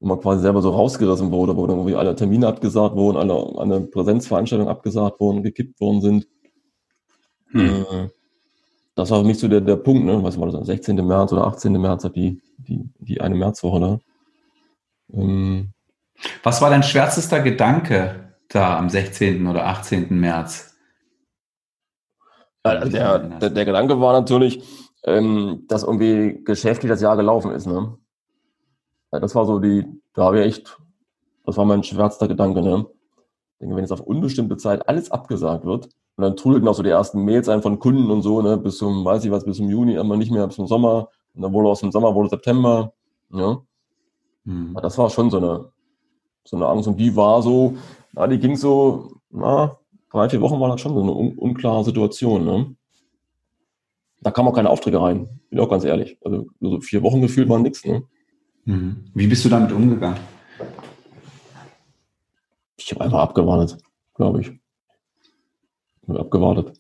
wo 0.00 0.08
man 0.08 0.20
quasi 0.20 0.40
selber 0.40 0.62
so 0.62 0.70
rausgerissen 0.70 1.30
wurde, 1.30 1.56
wo 1.56 1.66
dann 1.66 1.76
irgendwie 1.76 1.96
alle 1.96 2.16
Termine 2.16 2.48
abgesagt 2.48 2.96
wurden, 2.96 3.18
alle, 3.18 3.34
alle 3.58 3.82
Präsenzveranstaltungen 3.82 4.70
abgesagt 4.70 5.20
wurden, 5.20 5.42
gekippt 5.42 5.78
worden 5.80 6.00
sind. 6.00 6.28
Hm. 7.48 7.84
Äh, 7.90 8.08
das 9.00 9.10
war 9.10 9.20
für 9.20 9.26
mich 9.26 9.38
so 9.38 9.48
der, 9.48 9.60
der 9.60 9.76
Punkt, 9.76 10.04
ne? 10.04 10.22
Was 10.22 10.38
war 10.38 10.50
das, 10.50 10.66
16. 10.66 10.96
März 10.96 11.32
oder 11.32 11.46
18. 11.46 11.72
März 11.72 12.04
hat 12.04 12.16
die, 12.16 12.40
die, 12.58 12.88
die 12.98 13.20
eine 13.20 13.34
Märzwoche 13.34 13.80
da. 13.80 13.98
Ähm, 15.12 15.72
Was 16.42 16.60
war 16.60 16.70
dein 16.70 16.82
schwärzester 16.82 17.40
Gedanke 17.40 18.34
da 18.48 18.78
am 18.78 18.88
16. 18.90 19.46
oder 19.46 19.66
18. 19.66 20.18
März? 20.18 20.76
Also 22.62 22.90
der, 22.90 23.18
der, 23.18 23.50
der 23.50 23.64
Gedanke 23.64 24.00
war 24.00 24.12
natürlich, 24.12 24.62
ähm, 25.04 25.64
dass 25.66 25.82
irgendwie 25.82 26.42
geschäftlich 26.44 26.90
das 26.90 27.00
Jahr 27.00 27.16
gelaufen 27.16 27.52
ist, 27.52 27.66
ne? 27.66 27.96
Ja, 29.12 29.18
das 29.18 29.34
war 29.34 29.46
so 29.46 29.58
die, 29.58 29.86
da 30.12 30.24
habe 30.24 30.40
ich 30.40 30.46
echt, 30.46 30.78
das 31.46 31.56
war 31.56 31.64
mein 31.64 31.82
schwärzter 31.82 32.28
Gedanke, 32.28 32.60
ne? 32.60 32.86
Ich 33.52 33.58
denke, 33.60 33.76
wenn 33.76 33.84
jetzt 33.84 33.92
auf 33.92 34.02
unbestimmte 34.02 34.58
Zeit 34.58 34.86
alles 34.88 35.10
abgesagt 35.10 35.64
wird, 35.64 35.88
und 36.20 36.24
dann 36.24 36.36
trudelten 36.36 36.68
auch 36.68 36.74
so 36.74 36.82
die 36.82 36.90
ersten 36.90 37.24
Mails 37.24 37.48
ein 37.48 37.62
von 37.62 37.78
Kunden 37.78 38.10
und 38.10 38.20
so, 38.20 38.42
ne, 38.42 38.58
bis 38.58 38.76
zum, 38.76 39.06
weiß 39.06 39.24
ich 39.24 39.30
was, 39.30 39.46
bis 39.46 39.56
zum 39.56 39.70
Juni, 39.70 39.96
aber 39.96 40.18
nicht 40.18 40.30
mehr 40.30 40.46
bis 40.46 40.56
zum 40.56 40.66
Sommer. 40.66 41.08
Und 41.34 41.40
dann 41.40 41.50
wurde 41.54 41.70
aus 41.70 41.80
dem 41.80 41.90
Sommer 41.90 42.14
wurde 42.14 42.28
September, 42.28 42.92
ja. 43.32 43.62
Hm. 44.44 44.76
Das 44.82 44.98
war 44.98 45.08
schon 45.08 45.30
so 45.30 45.38
eine, 45.38 45.72
so 46.44 46.56
eine 46.56 46.66
Angst. 46.66 46.88
Und 46.88 46.98
die 46.98 47.16
war 47.16 47.40
so, 47.40 47.78
na, 48.12 48.26
die 48.26 48.38
ging 48.38 48.54
so, 48.54 49.12
na, 49.30 49.78
drei, 50.12 50.28
vier 50.28 50.42
Wochen 50.42 50.60
war 50.60 50.68
das 50.68 50.82
schon 50.82 50.92
so 50.92 51.00
eine 51.00 51.10
un 51.10 51.38
unklare 51.38 51.84
Situation, 51.84 52.44
ne? 52.44 52.76
Da 54.20 54.30
kam 54.30 54.46
auch 54.46 54.52
keine 54.52 54.68
Aufträge 54.68 55.00
rein, 55.00 55.40
bin 55.48 55.58
auch 55.58 55.70
ganz 55.70 55.84
ehrlich. 55.84 56.18
Also, 56.22 56.48
so 56.60 56.82
vier 56.82 57.02
Wochen 57.02 57.22
gefühlt 57.22 57.48
war 57.48 57.58
nichts, 57.58 57.82
ne? 57.86 58.02
Mhm. 58.66 59.06
Wie 59.14 59.26
bist 59.26 59.42
du 59.46 59.48
damit 59.48 59.72
umgegangen? 59.72 60.20
Ich 62.76 62.92
habe 62.92 63.04
einfach 63.04 63.20
abgewartet, 63.20 63.78
glaube 64.14 64.42
ich. 64.42 64.59
Habe 66.10 66.20
abgewartet. 66.20 66.72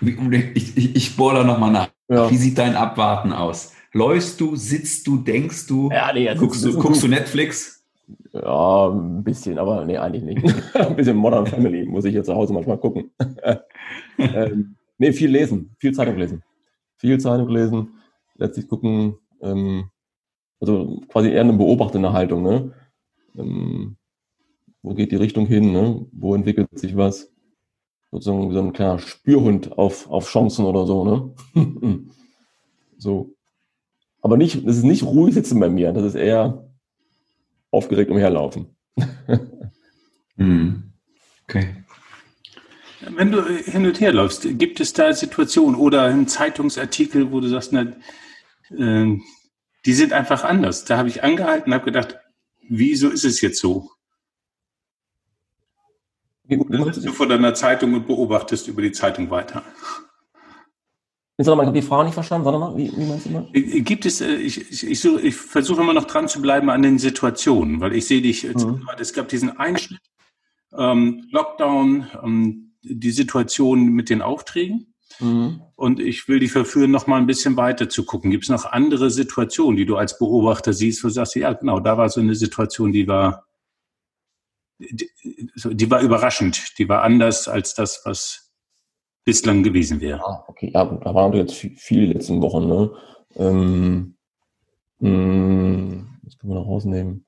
Ich, 0.00 0.76
ich, 0.76 0.96
ich 0.96 1.16
bohre 1.16 1.36
da 1.36 1.44
nochmal 1.44 1.72
nach. 1.72 1.88
Ja. 2.08 2.30
Wie 2.30 2.36
sieht 2.36 2.58
dein 2.58 2.76
Abwarten 2.76 3.32
aus? 3.32 3.72
Läufst 3.92 4.40
du, 4.40 4.56
sitzt 4.56 5.06
du, 5.06 5.18
denkst 5.18 5.66
du? 5.66 5.90
Ja, 5.90 6.12
nee, 6.12 6.32
guckst, 6.34 6.64
du, 6.64 6.78
guckst 6.78 7.02
du 7.02 7.08
Netflix? 7.08 7.84
Ja, 8.32 8.88
ein 8.88 9.22
bisschen, 9.22 9.58
aber 9.58 9.84
nee, 9.84 9.96
eigentlich 9.96 10.24
nicht. 10.24 10.74
ein 10.74 10.96
bisschen 10.96 11.16
Modern 11.16 11.46
Family 11.46 11.86
muss 11.86 12.04
ich 12.04 12.14
jetzt 12.14 12.26
zu 12.26 12.34
Hause 12.34 12.52
manchmal 12.52 12.78
gucken. 12.78 13.10
ähm, 14.18 14.76
nee, 14.98 15.12
viel 15.12 15.30
lesen, 15.30 15.74
viel 15.78 15.92
Zeitung 15.92 16.16
lesen. 16.16 16.42
Viel 16.96 17.18
Zeitung 17.18 17.48
lesen, 17.48 18.00
letztlich 18.36 18.68
gucken, 18.68 19.16
ähm, 19.40 19.90
also 20.60 21.00
quasi 21.08 21.30
eher 21.30 21.42
eine 21.42 21.52
beobachtende 21.52 22.12
Haltung, 22.12 22.42
ne? 22.42 22.72
Ähm, 23.36 23.96
wo 24.82 24.94
geht 24.94 25.12
die 25.12 25.16
Richtung 25.16 25.46
hin, 25.46 25.72
ne? 25.72 26.06
Wo 26.12 26.34
entwickelt 26.34 26.68
sich 26.78 26.96
was? 26.96 27.33
Sozusagen 28.14 28.48
wie 28.48 28.54
so 28.54 28.60
ein 28.60 28.72
kleiner 28.72 29.00
Spürhund 29.00 29.76
auf, 29.76 30.08
auf 30.08 30.30
Chancen 30.30 30.66
oder 30.66 30.86
so, 30.86 31.04
ne? 31.04 31.34
so. 32.96 33.34
Aber 34.22 34.36
nicht, 34.36 34.64
das 34.64 34.76
ist 34.76 34.84
nicht 34.84 35.02
ruhig 35.02 35.34
sitzen 35.34 35.58
bei 35.58 35.68
mir, 35.68 35.92
das 35.92 36.04
ist 36.04 36.14
eher 36.14 36.70
aufgeregt 37.72 38.12
umherlaufen. 38.12 38.66
hm. 40.36 40.92
Okay. 41.42 41.74
Wenn 43.00 43.32
du 43.32 43.44
hin 43.48 43.84
und 43.84 44.00
her 44.00 44.12
läufst, 44.12 44.46
gibt 44.60 44.78
es 44.78 44.92
da 44.92 45.12
Situationen 45.12 45.74
oder 45.74 46.04
einen 46.04 46.28
Zeitungsartikel, 46.28 47.32
wo 47.32 47.40
du 47.40 47.48
sagst, 47.48 47.72
na, 47.72 47.96
äh, 48.70 49.18
die 49.86 49.92
sind 49.92 50.12
einfach 50.12 50.44
anders. 50.44 50.84
Da 50.84 50.98
habe 50.98 51.08
ich 51.08 51.24
angehalten 51.24 51.70
und 51.70 51.74
habe 51.74 51.84
gedacht, 51.84 52.20
wieso 52.68 53.08
ist 53.08 53.24
es 53.24 53.40
jetzt 53.40 53.58
so? 53.58 53.90
Dann 56.48 56.92
sitzt 56.92 57.06
du 57.06 57.12
vor 57.12 57.26
deiner 57.26 57.54
Zeitung 57.54 57.94
und 57.94 58.06
beobachtest 58.06 58.68
über 58.68 58.82
die 58.82 58.92
Zeitung 58.92 59.30
weiter. 59.30 59.62
Jetzt 61.36 61.48
habe 61.48 61.72
die 61.72 61.82
Frage 61.82 62.04
nicht 62.04 62.14
verstanden, 62.14 62.44
mal, 62.44 62.76
wie, 62.76 62.92
wie 62.96 63.06
meinst 63.06 63.26
du 63.26 63.30
mal? 63.30 63.48
Äh, 63.52 63.80
gibt 63.80 64.06
es, 64.06 64.20
äh, 64.20 64.36
ich, 64.36 64.70
ich, 64.70 64.88
ich, 64.88 65.04
ich 65.04 65.34
versuche 65.34 65.80
immer 65.80 65.92
noch 65.92 66.04
dran 66.04 66.28
zu 66.28 66.40
bleiben 66.40 66.70
an 66.70 66.82
den 66.82 66.98
Situationen, 66.98 67.80
weil 67.80 67.92
ich 67.94 68.06
sehe 68.06 68.22
dich, 68.22 68.44
mhm. 68.44 68.88
es 68.98 69.12
gab 69.12 69.28
diesen 69.28 69.56
Einschnitt, 69.58 70.00
ähm, 70.76 71.26
Lockdown, 71.32 72.06
ähm, 72.22 72.74
die 72.82 73.10
Situation 73.10 73.88
mit 73.88 74.10
den 74.10 74.22
Aufträgen. 74.22 74.94
Mhm. 75.18 75.60
Und 75.74 75.98
ich 75.98 76.28
will 76.28 76.38
dich 76.38 76.52
verführen, 76.52 76.92
noch 76.92 77.08
mal 77.08 77.16
ein 77.16 77.26
bisschen 77.26 77.56
weiter 77.56 77.88
zu 77.88 78.04
gucken. 78.04 78.30
Gibt 78.30 78.44
es 78.44 78.50
noch 78.50 78.64
andere 78.64 79.10
Situationen, 79.10 79.76
die 79.76 79.86
du 79.86 79.96
als 79.96 80.18
Beobachter 80.18 80.72
siehst, 80.72 81.02
wo 81.02 81.08
du 81.08 81.14
sagst, 81.14 81.34
ja, 81.34 81.52
genau, 81.52 81.80
da 81.80 81.98
war 81.98 82.08
so 82.08 82.20
eine 82.20 82.34
Situation, 82.36 82.92
die 82.92 83.08
war, 83.08 83.44
die, 84.78 85.90
war 85.90 86.00
überraschend, 86.00 86.78
die 86.78 86.88
war 86.88 87.02
anders 87.02 87.48
als 87.48 87.74
das, 87.74 88.02
was 88.04 88.52
bislang 89.24 89.62
gewesen 89.62 90.00
wäre. 90.00 90.20
Ah, 90.24 90.44
okay, 90.48 90.70
ja, 90.72 90.84
da 90.84 91.14
waren 91.14 91.32
jetzt 91.32 91.54
viel, 91.54 91.76
viel 91.76 92.06
die 92.06 92.12
letzten 92.12 92.42
Wochen, 92.42 92.66
ne? 92.68 92.90
Ähm, 93.36 94.16
mh, 94.98 95.08
hm, 95.08 96.06
das 96.22 96.38
können 96.38 96.52
wir 96.52 96.60
noch 96.60 96.66
rausnehmen. 96.66 97.24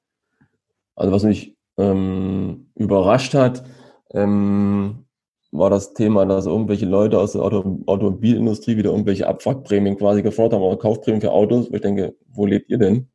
Also 0.95 1.13
was 1.13 1.25
mich 1.25 1.57
ähm, 1.79 2.71
überrascht 2.75 3.35
hat, 3.35 3.65
ähm, 4.11 5.07
war 5.53 5.71
das 5.71 5.95
Thema, 5.95 6.27
dass 6.27 6.47
irgendwelche 6.47 6.87
Leute 6.87 7.19
aus 7.19 7.33
der 7.33 7.43
Auto 7.43 7.81
Automobilindustrie 7.87 8.77
wieder 8.77 8.91
irgendwelche 8.91 9.27
Abwrackprämien 9.27 9.97
quasi 9.97 10.23
gefordert 10.23 10.55
haben 10.55 10.67
oder 10.67 10.77
Kaufprämien 10.77 11.21
für 11.21 11.33
Autos. 11.33 11.71
Wo 11.71 11.75
ich 11.77 11.81
denke, 11.81 12.15
wo 12.29 12.47
lebt 12.47 12.71
ihr 12.71 12.79
denn? 12.79 13.09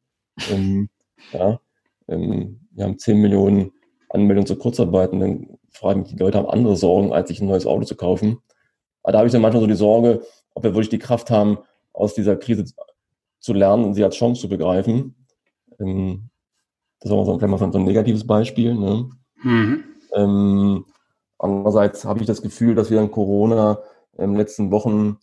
ähm, 0.50 0.90
ja, 1.34 1.60
ähm, 2.08 2.60
wir 2.72 2.86
haben 2.86 2.98
10 2.98 3.20
Millionen 3.20 3.72
Anmeldungen 4.14 4.48
zur 4.48 4.60
Kurzarbeit 4.60 5.12
und 5.12 5.20
dann 5.20 5.48
fragen 5.72 6.04
die 6.04 6.18
Leute 6.18 6.38
haben 6.38 6.50
andere 6.50 6.76
Sorgen, 6.76 7.14
als 7.14 7.30
sich 7.30 7.42
ein 7.42 7.48
neues 7.48 7.66
Auto 7.66 7.86
zu 7.86 7.96
kaufen. 7.96 8.40
Aber 9.04 9.14
da 9.14 9.20
habe 9.20 9.28
ich 9.28 9.32
dann 9.32 9.42
manchmal 9.42 9.62
so 9.62 9.68
die 9.68 9.74
Sorge, 9.74 10.22
ob 10.54 10.64
wir 10.64 10.74
wirklich 10.74 10.90
die 10.90 11.00
Kraft 11.00 11.32
haben, 11.32 11.60
aus 11.94 12.14
dieser 12.14 12.36
Krise 12.36 12.66
zu 13.40 13.54
lernen 13.54 13.86
und 13.86 13.94
sie 13.94 14.04
als 14.04 14.16
Chance 14.16 14.42
zu 14.42 14.50
begreifen. 14.50 15.16
Ähm, 15.80 16.30
das 17.00 17.12
war 17.12 17.26
so 17.26 17.38
ein, 17.38 17.72
so 17.72 17.80
ein 17.80 17.84
negatives 17.84 18.26
Beispiel. 18.28 18.76
Ne? 18.76 19.10
Mhm. 19.42 19.84
Ähm, 20.14 20.86
andererseits 21.40 22.06
habe 22.06 22.20
ich 22.20 22.28
das 22.28 22.42
Gefühl, 22.42 22.76
dass 22.76 22.92
wir 22.92 23.02
in 23.02 23.12
Corona 23.12 23.80
in 24.18 24.32
den 24.32 24.36
letzten 24.36 24.72
Wochen 24.72 25.18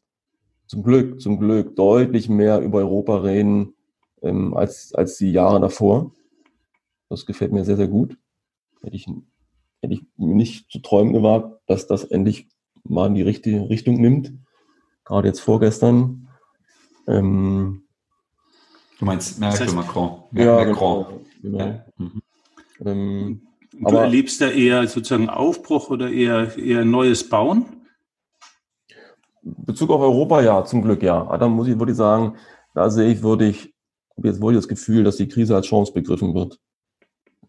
zum 0.66 0.83
Glück, 0.83 1.20
zum 1.20 1.38
Glück 1.38 1.77
deutlich 1.77 2.29
mehr 2.29 2.61
über 2.61 2.79
Europa 2.79 3.18
reden 3.18 3.74
ähm, 4.22 4.55
als, 4.55 4.92
als 4.94 5.16
die 5.16 5.33
Jahre 5.33 5.61
davor. 5.61 6.12
Das 7.09 7.24
gefällt 7.24 7.53
mir 7.53 7.64
sehr, 7.64 7.77
sehr 7.77 7.88
gut. 7.88 8.18
Hätte 8.83 8.97
ich, 8.97 9.07
hätte 9.83 9.95
ich 9.95 10.03
nicht 10.17 10.71
zu 10.71 10.81
träumen 10.81 11.12
gewagt, 11.12 11.61
dass 11.67 11.87
das 11.87 12.05
endlich 12.05 12.49
mal 12.85 13.09
in 13.09 13.14
die 13.14 13.23
richtige 13.23 13.69
Richtung 13.69 14.01
nimmt. 14.01 14.33
Gerade 15.05 15.29
jetzt 15.29 15.41
vorgestern. 15.41 16.29
Ähm, 17.07 17.83
du 18.99 19.05
meinst 19.05 19.38
Merkel, 19.38 19.59
das 19.59 19.69
heißt, 19.69 19.77
Macron. 19.77 20.23
Ja, 20.33 20.64
Macron. 20.64 21.07
Genau. 21.43 21.59
genau. 21.59 21.64
Ja. 21.64 21.85
Mhm. 21.97 22.23
Ähm, 22.85 23.43
du 23.73 23.87
aber, 23.87 24.03
erlebst 24.03 24.41
da 24.41 24.51
eher 24.51 24.87
sozusagen 24.87 25.29
Aufbruch 25.29 25.91
oder 25.91 26.11
eher, 26.11 26.57
eher 26.57 26.85
neues 26.85 27.29
Bauen? 27.29 27.67
Bezug 29.43 29.91
auf 29.91 30.01
Europa 30.01 30.43
ja, 30.43 30.64
zum 30.64 30.83
Glück 30.83 31.03
ja. 31.03 31.37
Da 31.38 31.49
muss 31.49 31.69
ich, 31.69 31.79
würde 31.79 31.93
ich 31.93 31.99
sagen, 31.99 32.37
da 32.75 32.91
sehe 32.91 33.11
ich, 33.11 33.23
würde 33.23 33.47
ich, 33.47 33.75
jetzt 34.23 34.43
ich 34.43 34.55
das 34.55 34.69
Gefühl, 34.69 35.05
dass 35.05 35.17
die 35.17 35.29
Krise 35.29 35.57
als 35.57 35.67
Chance 35.67 35.93
begriffen 35.93 36.35
wird. 36.35 36.61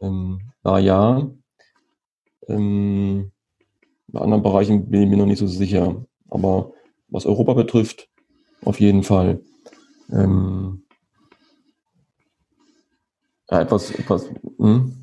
Ähm, 0.01 0.39
da 0.63 0.79
ja. 0.79 1.29
Ähm, 2.47 3.31
in 4.11 4.19
anderen 4.19 4.43
Bereichen 4.43 4.89
bin 4.89 5.03
ich 5.03 5.09
mir 5.09 5.17
noch 5.17 5.25
nicht 5.25 5.39
so 5.39 5.47
sicher. 5.47 6.05
Aber 6.29 6.73
was 7.09 7.25
Europa 7.25 7.53
betrifft, 7.53 8.09
auf 8.63 8.79
jeden 8.79 9.03
Fall. 9.03 9.41
Ähm, 10.11 10.83
ja, 13.49 13.61
etwas, 13.61 13.91
etwas, 13.91 14.29
hm? 14.57 14.95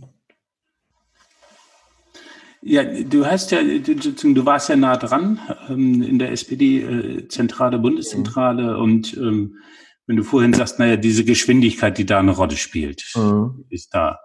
Ja, 2.68 2.82
du 2.82 3.24
hast 3.24 3.52
ja, 3.52 3.62
du, 3.62 3.94
du 3.94 4.44
warst 4.44 4.68
ja 4.68 4.74
nah 4.74 4.96
dran 4.96 5.38
ähm, 5.68 6.02
in 6.02 6.18
der 6.18 6.32
SPD-Zentrale, 6.32 7.76
äh, 7.76 7.80
Bundeszentrale 7.80 8.74
mhm. 8.74 8.82
und 8.82 9.16
ähm, 9.16 9.56
wenn 10.06 10.16
du 10.16 10.24
vorhin 10.24 10.52
sagst, 10.52 10.78
naja, 10.78 10.96
diese 10.96 11.24
Geschwindigkeit, 11.24 11.96
die 11.98 12.06
da 12.06 12.18
eine 12.18 12.32
Rolle 12.32 12.56
spielt, 12.56 13.04
mhm. 13.14 13.64
ist 13.70 13.94
da. 13.94 14.18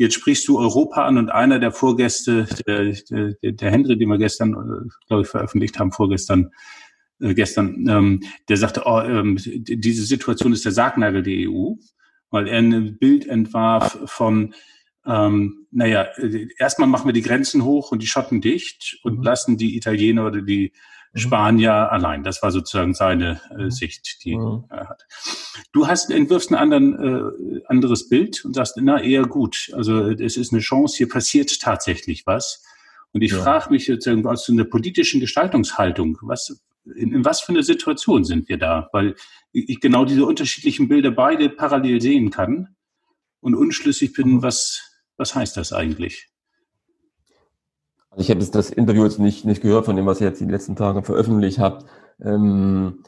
Jetzt 0.00 0.14
sprichst 0.14 0.48
du 0.48 0.58
Europa 0.58 1.04
an 1.04 1.18
und 1.18 1.30
einer 1.30 1.58
der 1.58 1.72
Vorgäste, 1.72 2.48
der, 2.66 2.94
der, 3.10 3.52
der 3.52 3.70
Henry, 3.70 3.98
den 3.98 4.08
wir 4.08 4.16
gestern, 4.16 4.54
äh, 4.54 4.88
glaube 5.06 5.24
ich, 5.24 5.28
veröffentlicht 5.28 5.78
haben, 5.78 5.92
vorgestern, 5.92 6.52
äh, 7.20 7.34
gestern, 7.34 7.86
ähm, 7.86 8.22
der 8.48 8.56
sagte, 8.56 8.84
oh, 8.86 9.02
ähm, 9.02 9.36
diese 9.38 10.06
Situation 10.06 10.54
ist 10.54 10.64
der 10.64 10.72
Sargnagel 10.72 11.22
der 11.22 11.50
EU, 11.50 11.74
weil 12.30 12.48
er 12.48 12.60
ein 12.60 12.96
Bild 12.96 13.26
entwarf 13.26 13.98
von 14.06 14.54
ähm, 15.04 15.66
naja, 15.70 16.04
äh, 16.16 16.48
erstmal 16.56 16.88
machen 16.88 17.06
wir 17.06 17.12
die 17.12 17.20
Grenzen 17.20 17.62
hoch 17.62 17.92
und 17.92 18.00
die 18.00 18.06
Schotten 18.06 18.40
dicht 18.40 19.00
und 19.02 19.18
mhm. 19.18 19.22
lassen 19.22 19.58
die 19.58 19.76
Italiener 19.76 20.26
oder 20.26 20.40
die. 20.40 20.72
Spanier 21.14 21.90
allein. 21.90 22.22
Das 22.22 22.42
war 22.42 22.50
sozusagen 22.50 22.94
seine 22.94 23.40
äh, 23.50 23.64
mhm. 23.64 23.70
Sicht, 23.70 24.24
die 24.24 24.36
mhm. 24.36 24.64
er 24.70 24.88
hat. 24.88 25.06
Du 25.72 25.86
hast 25.86 26.10
entwirfst 26.10 26.50
ein 26.50 26.56
anderen, 26.56 27.58
äh, 27.58 27.60
anderes 27.66 28.08
Bild 28.08 28.44
und 28.44 28.54
sagst, 28.54 28.74
na, 28.76 29.00
eher 29.00 29.24
gut. 29.24 29.70
Also 29.74 30.08
es 30.10 30.36
ist 30.36 30.52
eine 30.52 30.60
Chance, 30.60 30.96
hier 30.98 31.08
passiert 31.08 31.60
tatsächlich 31.60 32.26
was. 32.26 32.62
Und 33.12 33.22
ich 33.22 33.32
ja. 33.32 33.42
frage 33.42 33.70
mich 33.70 33.86
sozusagen 33.86 34.26
aus 34.26 34.48
einer 34.48 34.64
politischen 34.64 35.20
Gestaltungshaltung, 35.20 36.18
was, 36.22 36.62
in, 36.84 37.12
in 37.12 37.24
was 37.24 37.40
für 37.40 37.50
eine 37.50 37.64
Situation 37.64 38.24
sind 38.24 38.48
wir 38.48 38.58
da? 38.58 38.88
Weil 38.92 39.16
ich 39.52 39.80
genau 39.80 40.04
diese 40.04 40.24
unterschiedlichen 40.24 40.88
Bilder 40.88 41.10
beide 41.10 41.48
parallel 41.48 42.00
sehen 42.00 42.30
kann 42.30 42.76
und 43.40 43.56
unschlüssig 43.56 44.12
bin, 44.12 44.34
mhm. 44.34 44.42
was 44.42 44.90
was 45.20 45.34
heißt 45.34 45.58
das 45.58 45.74
eigentlich? 45.74 46.28
Also 48.10 48.22
ich 48.22 48.30
habe 48.30 48.40
jetzt 48.40 48.54
das 48.54 48.70
Interview 48.70 49.04
jetzt 49.04 49.18
nicht, 49.18 49.44
nicht 49.44 49.62
gehört 49.62 49.84
von 49.84 49.96
dem, 49.96 50.06
was 50.06 50.20
ihr 50.20 50.28
jetzt 50.28 50.40
die 50.40 50.46
letzten 50.46 50.76
Tage 50.76 51.02
veröffentlicht 51.02 51.58
habt. 51.58 51.86
Ähm, 52.20 53.04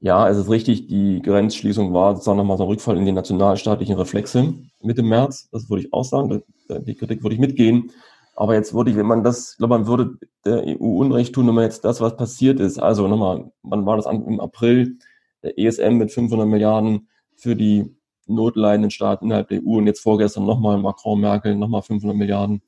ja, 0.00 0.28
es 0.28 0.36
ist 0.36 0.50
richtig, 0.50 0.86
die 0.86 1.22
Grenzschließung 1.22 1.92
war 1.92 2.14
sozusagen 2.14 2.36
nochmal 2.38 2.58
so 2.58 2.64
ein 2.64 2.68
Rückfall 2.68 2.96
in 2.96 3.06
die 3.06 3.12
nationalstaatlichen 3.12 3.96
Reflexe 3.96 4.54
Mitte 4.82 5.02
März. 5.02 5.48
Das 5.50 5.68
würde 5.70 5.82
ich 5.82 5.92
auch 5.92 6.04
sagen. 6.04 6.42
Die 6.68 6.94
Kritik 6.94 7.22
würde 7.22 7.34
ich 7.34 7.40
mitgehen. 7.40 7.90
Aber 8.36 8.54
jetzt 8.54 8.74
würde 8.74 8.90
ich, 8.90 8.96
wenn 8.96 9.06
man 9.06 9.24
das, 9.24 9.52
ich 9.52 9.58
glaube, 9.58 9.78
man 9.78 9.86
würde 9.86 10.18
der 10.44 10.64
EU 10.66 10.98
Unrecht 11.00 11.34
tun, 11.34 11.46
wenn 11.46 11.54
man 11.54 11.64
jetzt 11.64 11.84
das, 11.84 12.00
was 12.00 12.16
passiert 12.16 12.60
ist, 12.60 12.78
also 12.78 13.06
nochmal, 13.08 13.50
wann 13.62 13.86
war 13.86 13.96
das 13.96 14.06
im 14.06 14.40
April, 14.40 14.98
der 15.42 15.58
ESM 15.58 15.94
mit 15.94 16.10
500 16.10 16.46
Milliarden 16.46 17.08
für 17.36 17.54
die 17.54 17.96
notleidenden 18.26 18.90
Staaten 18.90 19.26
innerhalb 19.26 19.48
der 19.48 19.60
EU 19.62 19.78
und 19.78 19.86
jetzt 19.86 20.00
vorgestern 20.00 20.46
nochmal 20.46 20.78
Macron, 20.78 21.20
Merkel, 21.20 21.54
nochmal 21.54 21.82
500 21.82 22.16
Milliarden. 22.16 22.62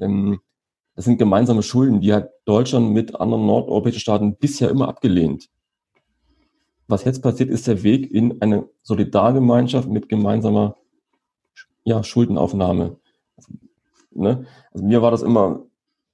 Ähm, 0.00 0.40
das 0.98 1.04
sind 1.04 1.16
gemeinsame 1.18 1.62
Schulden, 1.62 2.00
die 2.00 2.12
hat 2.12 2.32
Deutschland 2.44 2.90
mit 2.90 3.14
anderen 3.20 3.46
nordeuropäischen 3.46 4.00
Staaten 4.00 4.34
bisher 4.34 4.68
immer 4.68 4.88
abgelehnt. 4.88 5.48
Was 6.88 7.04
jetzt 7.04 7.22
passiert, 7.22 7.50
ist 7.50 7.68
der 7.68 7.84
Weg 7.84 8.10
in 8.10 8.42
eine 8.42 8.68
Solidargemeinschaft 8.82 9.88
mit 9.88 10.08
gemeinsamer 10.08 10.74
ja, 11.84 12.02
Schuldenaufnahme. 12.02 12.98
Also, 13.36 13.52
ne? 14.10 14.46
also 14.72 14.84
mir 14.84 15.00
war 15.00 15.12
das 15.12 15.22
immer 15.22 15.66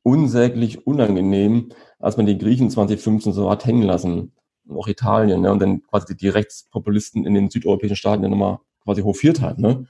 unsäglich 0.02 0.86
unangenehm, 0.86 1.70
als 1.98 2.18
man 2.18 2.26
die 2.26 2.36
Griechen 2.36 2.68
2015 2.68 3.32
so 3.32 3.48
hat 3.48 3.64
hängen 3.64 3.84
lassen 3.84 4.32
auch 4.68 4.86
Italien, 4.86 5.40
ne, 5.40 5.50
und 5.50 5.60
dann 5.60 5.82
quasi 5.84 6.14
die 6.14 6.28
Rechtspopulisten 6.28 7.24
in 7.24 7.32
den 7.32 7.48
südeuropäischen 7.48 7.96
Staaten 7.96 8.20
dann 8.20 8.32
nochmal 8.32 8.58
quasi 8.82 9.00
hofiert 9.00 9.40
hat, 9.40 9.58
ne. 9.58 9.86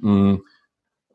Mhm. 0.00 0.42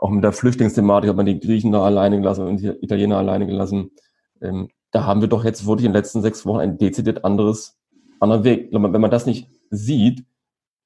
Auch 0.01 0.09
mit 0.09 0.23
der 0.23 0.31
Flüchtlingsthematik 0.31 1.11
hat 1.11 1.15
man 1.15 1.27
die 1.27 1.39
Griechen 1.39 1.71
da 1.71 1.83
alleine 1.83 2.17
gelassen 2.17 2.47
und 2.47 2.57
die 2.57 2.69
Italiener 2.81 3.17
alleine 3.17 3.45
gelassen. 3.45 3.91
Ähm, 4.41 4.69
da 4.89 5.05
haben 5.05 5.21
wir 5.21 5.27
doch 5.27 5.45
jetzt 5.45 5.67
wirklich 5.67 5.85
in 5.85 5.91
den 5.91 5.97
letzten 5.97 6.23
sechs 6.23 6.43
Wochen 6.43 6.59
ein 6.59 6.79
dezidiert 6.79 7.23
anderes, 7.23 7.77
anderen 8.19 8.43
Weg. 8.43 8.69
Wenn 8.71 8.81
man 8.81 9.11
das 9.11 9.27
nicht 9.27 9.47
sieht, 9.69 10.25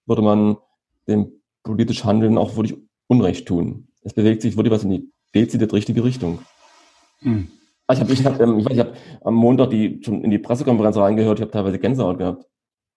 würde 0.05 0.21
man 0.21 0.57
dem 1.07 1.31
politisch 1.63 2.03
Handeln 2.03 2.37
auch 2.37 2.57
wirklich 2.57 2.77
Unrecht 3.07 3.47
tun. 3.47 3.87
Es 4.01 4.13
bewegt 4.13 4.41
sich 4.41 4.57
wirklich 4.57 4.73
was 4.73 4.83
in 4.83 4.89
die 4.89 5.09
dezidiert 5.33 5.71
richtige 5.71 6.03
Richtung. 6.03 6.39
Mhm. 7.21 7.47
Ah, 7.87 7.93
ich 7.93 8.01
habe 8.01 8.11
ich 8.11 8.25
hab, 8.25 8.39
ähm, 8.41 8.59
ich 8.59 8.65
weiß, 8.65 8.73
ich 8.73 8.79
hab 8.79 8.95
am 9.23 9.35
Montag 9.35 9.69
die, 9.69 10.01
schon 10.03 10.23
in 10.23 10.31
die 10.31 10.39
Pressekonferenz 10.39 10.97
reingehört, 10.97 11.39
ich 11.39 11.41
habe 11.41 11.51
teilweise 11.51 11.79
Gänsehaut 11.79 12.17
gehabt. 12.17 12.45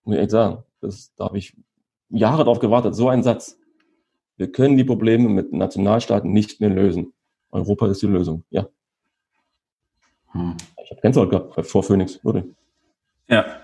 Muss 0.05 0.17
ich 0.17 0.23
echt 0.23 0.31
sagen. 0.33 0.65
Das, 0.81 1.15
da 1.15 1.27
habe 1.27 1.39
ich 1.39 1.57
Jahre 2.09 2.45
darauf 2.45 2.59
gewartet. 2.59 2.97
So 2.97 3.09
ein 3.09 3.23
Satz. 3.23 3.58
Wir 4.38 4.51
können 4.51 4.77
die 4.77 4.85
Probleme 4.85 5.29
mit 5.29 5.53
Nationalstaaten 5.53 6.33
nicht 6.33 6.61
mehr 6.61 6.70
lösen. 6.70 7.12
Europa 7.51 7.88
ist 7.88 8.03
die 8.03 8.07
Lösung. 8.07 8.44
Ja. 8.51 8.68
Hm. 10.33 10.57
Ich 10.85 10.90
habe 10.90 11.01
Gänsehaut 11.01 11.31
gehabt 11.31 11.66
vor 11.66 11.83
Phoenix, 11.83 12.24
wirklich. 12.24 12.44
Ja. 13.29 13.61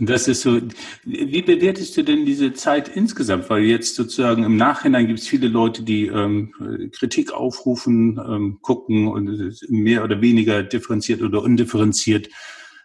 Und 0.00 0.10
das 0.10 0.26
ist 0.26 0.42
so, 0.42 0.60
wie 1.04 1.42
bewertest 1.42 1.96
du 1.96 2.02
denn 2.02 2.26
diese 2.26 2.52
Zeit 2.52 2.88
insgesamt? 2.88 3.48
Weil 3.48 3.62
jetzt 3.62 3.94
sozusagen 3.94 4.42
im 4.42 4.56
Nachhinein 4.56 5.06
gibt 5.06 5.20
es 5.20 5.28
viele 5.28 5.46
Leute, 5.46 5.84
die 5.84 6.08
ähm, 6.08 6.52
Kritik 6.90 7.32
aufrufen, 7.32 8.18
ähm, 8.18 8.58
gucken 8.60 9.06
und 9.06 9.56
mehr 9.68 10.02
oder 10.02 10.20
weniger 10.20 10.64
differenziert 10.64 11.22
oder 11.22 11.42
undifferenziert 11.42 12.28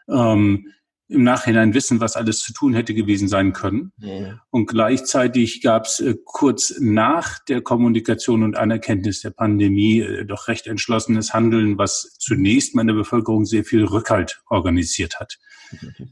ähm, 0.07 0.67
im 1.09 1.23
Nachhinein 1.23 1.73
wissen, 1.73 1.99
was 1.99 2.15
alles 2.15 2.39
zu 2.39 2.53
tun 2.53 2.73
hätte 2.75 2.93
gewesen 2.93 3.27
sein 3.27 3.51
können. 3.51 3.91
Ja. 3.97 4.39
Und 4.51 4.67
gleichzeitig 4.67 5.61
gab 5.61 5.85
es 5.85 5.99
äh, 5.99 6.15
kurz 6.23 6.75
nach 6.79 7.39
der 7.39 7.61
Kommunikation 7.61 8.43
und 8.43 8.55
Anerkenntnis 8.55 9.21
der 9.21 9.31
Pandemie 9.31 10.01
äh, 10.01 10.25
doch 10.25 10.47
recht 10.47 10.67
entschlossenes 10.67 11.33
Handeln, 11.33 11.79
was 11.79 12.15
zunächst 12.19 12.75
meine 12.75 12.93
Bevölkerung 12.93 13.45
sehr 13.45 13.65
viel 13.65 13.83
Rückhalt 13.85 14.41
organisiert 14.49 15.19
hat. 15.19 15.39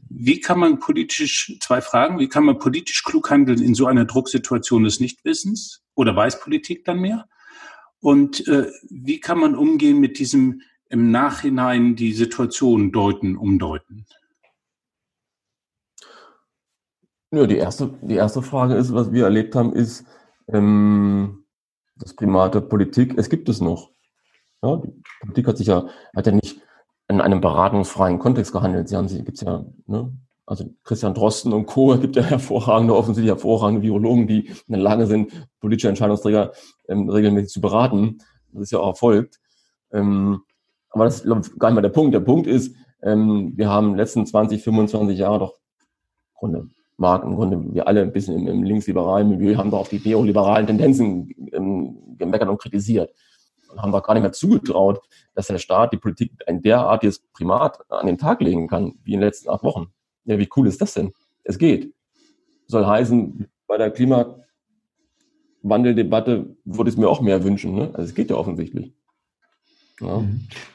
Wie 0.08 0.40
kann 0.40 0.58
man 0.58 0.78
politisch, 0.78 1.56
zwei 1.60 1.80
Fragen, 1.80 2.18
wie 2.18 2.28
kann 2.28 2.44
man 2.44 2.58
politisch 2.58 3.02
klug 3.02 3.30
handeln 3.30 3.62
in 3.62 3.74
so 3.74 3.86
einer 3.86 4.04
Drucksituation 4.04 4.84
des 4.84 5.00
Nichtwissens 5.00 5.82
oder 5.94 6.14
weiß 6.14 6.40
Politik 6.40 6.84
dann 6.84 7.00
mehr? 7.00 7.28
Und 8.00 8.46
äh, 8.46 8.66
wie 8.88 9.20
kann 9.20 9.38
man 9.38 9.54
umgehen 9.54 9.98
mit 9.98 10.18
diesem 10.18 10.62
im 10.90 11.10
Nachhinein 11.10 11.96
die 11.96 12.12
Situation 12.12 12.92
deuten, 12.92 13.36
umdeuten? 13.36 14.06
Ja, 17.30 17.46
die 17.46 17.58
erste, 17.58 17.90
die 18.00 18.14
erste 18.14 18.40
Frage 18.40 18.74
ist, 18.74 18.94
was 18.94 19.12
wir 19.12 19.24
erlebt 19.24 19.54
haben, 19.54 19.74
ist 19.74 20.06
ähm, 20.48 21.44
das 21.96 22.14
Primat 22.14 22.54
der 22.54 22.60
Politik. 22.62 23.18
Es 23.18 23.28
gibt 23.28 23.50
es 23.50 23.60
noch. 23.60 23.90
Ja, 24.62 24.76
die 24.76 25.02
Politik 25.20 25.46
hat 25.46 25.58
sich 25.58 25.66
ja, 25.66 25.86
hat 26.16 26.26
ja 26.26 26.32
nicht 26.32 26.60
in 27.08 27.20
einem 27.20 27.40
beratungsfreien 27.42 28.18
Kontext 28.18 28.52
gehandelt. 28.52 28.88
Sie 28.88 28.96
haben 28.96 29.08
sie, 29.08 29.22
gibt's 29.24 29.42
ja, 29.42 29.64
ne, 29.86 30.10
also 30.46 30.74
Christian 30.84 31.12
Drosten 31.12 31.52
und 31.52 31.66
Co. 31.66 31.98
gibt 31.98 32.16
ja 32.16 32.22
hervorragende, 32.22 32.96
offensichtlich 32.96 33.30
hervorragende 33.30 33.82
Virologen, 33.82 34.26
die 34.26 34.46
in 34.46 34.72
der 34.72 34.80
Lage 34.80 35.06
sind, 35.06 35.30
politische 35.60 35.88
Entscheidungsträger 35.90 36.52
ähm, 36.88 37.10
regelmäßig 37.10 37.50
zu 37.50 37.60
beraten. 37.60 38.18
Das 38.52 38.62
ist 38.62 38.72
ja 38.72 38.78
auch 38.78 38.88
erfolgt. 38.88 39.38
Ähm, 39.92 40.40
aber 40.90 41.04
das 41.04 41.20
ist 41.20 41.58
gar 41.58 41.68
nicht 41.68 41.74
mal 41.74 41.82
der 41.82 41.90
Punkt. 41.90 42.14
Der 42.14 42.20
Punkt 42.20 42.46
ist, 42.46 42.74
ähm, 43.02 43.52
wir 43.56 43.68
haben 43.68 43.94
letzten 43.96 44.24
20, 44.24 44.62
25 44.62 45.18
Jahre 45.18 45.40
doch 45.40 45.54
Grunde 46.34 46.68
mag 46.98 47.24
im 47.24 47.36
Grunde 47.36 47.72
wir 47.72 47.86
alle 47.86 48.02
ein 48.02 48.12
bisschen 48.12 48.36
im, 48.36 48.48
im 48.48 48.62
linksliberalen 48.64 49.28
Milieu 49.28 49.56
haben 49.56 49.70
da 49.70 49.78
auf 49.78 49.88
die 49.88 50.00
neoliberalen 50.04 50.66
Tendenzen 50.66 51.30
ähm, 51.52 52.16
gemeckert 52.18 52.48
und 52.48 52.60
kritisiert. 52.60 53.14
und 53.70 53.80
haben 53.80 53.92
doch 53.92 54.02
gar 54.02 54.14
nicht 54.14 54.22
mehr 54.22 54.32
zugetraut, 54.32 55.00
dass 55.34 55.46
der 55.46 55.58
Staat 55.58 55.92
die 55.92 55.98
Politik 55.98 56.32
ein 56.46 56.60
derartiges 56.60 57.20
Primat 57.32 57.78
an 57.90 58.06
den 58.06 58.18
Tag 58.18 58.40
legen 58.40 58.66
kann, 58.66 58.94
wie 59.04 59.14
in 59.14 59.20
den 59.20 59.26
letzten 59.26 59.48
acht 59.48 59.62
Wochen. 59.62 59.92
Ja, 60.24 60.38
wie 60.38 60.48
cool 60.56 60.66
ist 60.66 60.80
das 60.80 60.94
denn? 60.94 61.12
Es 61.44 61.58
geht. 61.58 61.94
Soll 62.66 62.84
heißen, 62.84 63.46
bei 63.66 63.78
der 63.78 63.90
Klimawandeldebatte 63.90 66.56
würde 66.64 66.90
ich 66.90 66.94
es 66.94 67.00
mir 67.00 67.08
auch 67.08 67.20
mehr 67.20 67.44
wünschen. 67.44 67.74
Ne? 67.74 67.90
Also 67.94 68.08
es 68.08 68.14
geht 68.14 68.30
ja 68.30 68.36
offensichtlich. 68.36 68.92
Ja. 70.00 70.24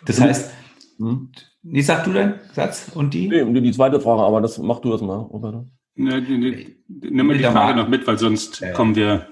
Das 0.06 0.20
heißt, 0.20 0.52
hm? 0.98 1.32
Nee, 1.64 1.82
sag 1.82 2.04
du 2.04 2.14
deinen 2.14 2.40
Satz 2.54 2.92
und 2.94 3.14
die? 3.14 3.28
Nee, 3.28 3.62
die 3.62 3.72
zweite 3.72 4.00
Frage, 4.00 4.22
aber 4.22 4.42
das 4.42 4.58
mach 4.58 4.80
du 4.80 4.92
das 4.92 5.02
mal, 5.02 5.18
Roberto. 5.18 5.68
Ne, 5.96 6.22
ne, 6.22 6.76
nimm 6.88 7.28
mal 7.28 7.38
die 7.38 7.44
Frage 7.44 7.80
noch 7.80 7.88
mit, 7.88 8.08
weil 8.08 8.18
sonst 8.18 8.60
ja. 8.60 8.72
kommen 8.72 8.96
wir, 8.96 9.28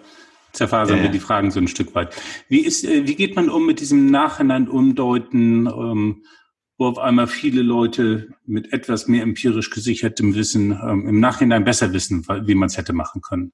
zerfasern 0.54 0.98
ja. 0.98 1.04
wir 1.04 1.10
die 1.10 1.20
Fragen 1.20 1.50
so 1.52 1.60
ein 1.60 1.68
Stück 1.68 1.96
weit. 1.96 2.16
Wie 2.50 2.60
ist, 2.60 2.84
äh, 2.84 3.08
wie 3.08 3.16
geht 3.16 3.36
man 3.36 3.50
um 3.50 3.66
mit 3.66 3.80
diesem 3.80 4.12
Nachhinein 4.12 4.68
umdeuten, 4.68 5.68
ähm, 5.68 6.24
wo 6.78 6.88
auf 6.88 7.00
einmal 7.00 7.28
viele 7.28 7.62
Leute 7.62 8.30
mit 8.46 8.74
etwas 8.74 9.08
mehr 9.08 9.24
empirisch 9.24 9.70
gesichertem 9.70 10.36
Wissen 10.36 10.72
ähm, 10.72 11.08
im 11.08 11.20
Nachhinein 11.20 11.64
besser 11.64 11.94
wissen, 11.94 12.26
wie 12.28 12.56
man 12.56 12.68
es 12.68 12.78
hätte 12.78 12.94
machen 12.94 13.22
können? 13.22 13.54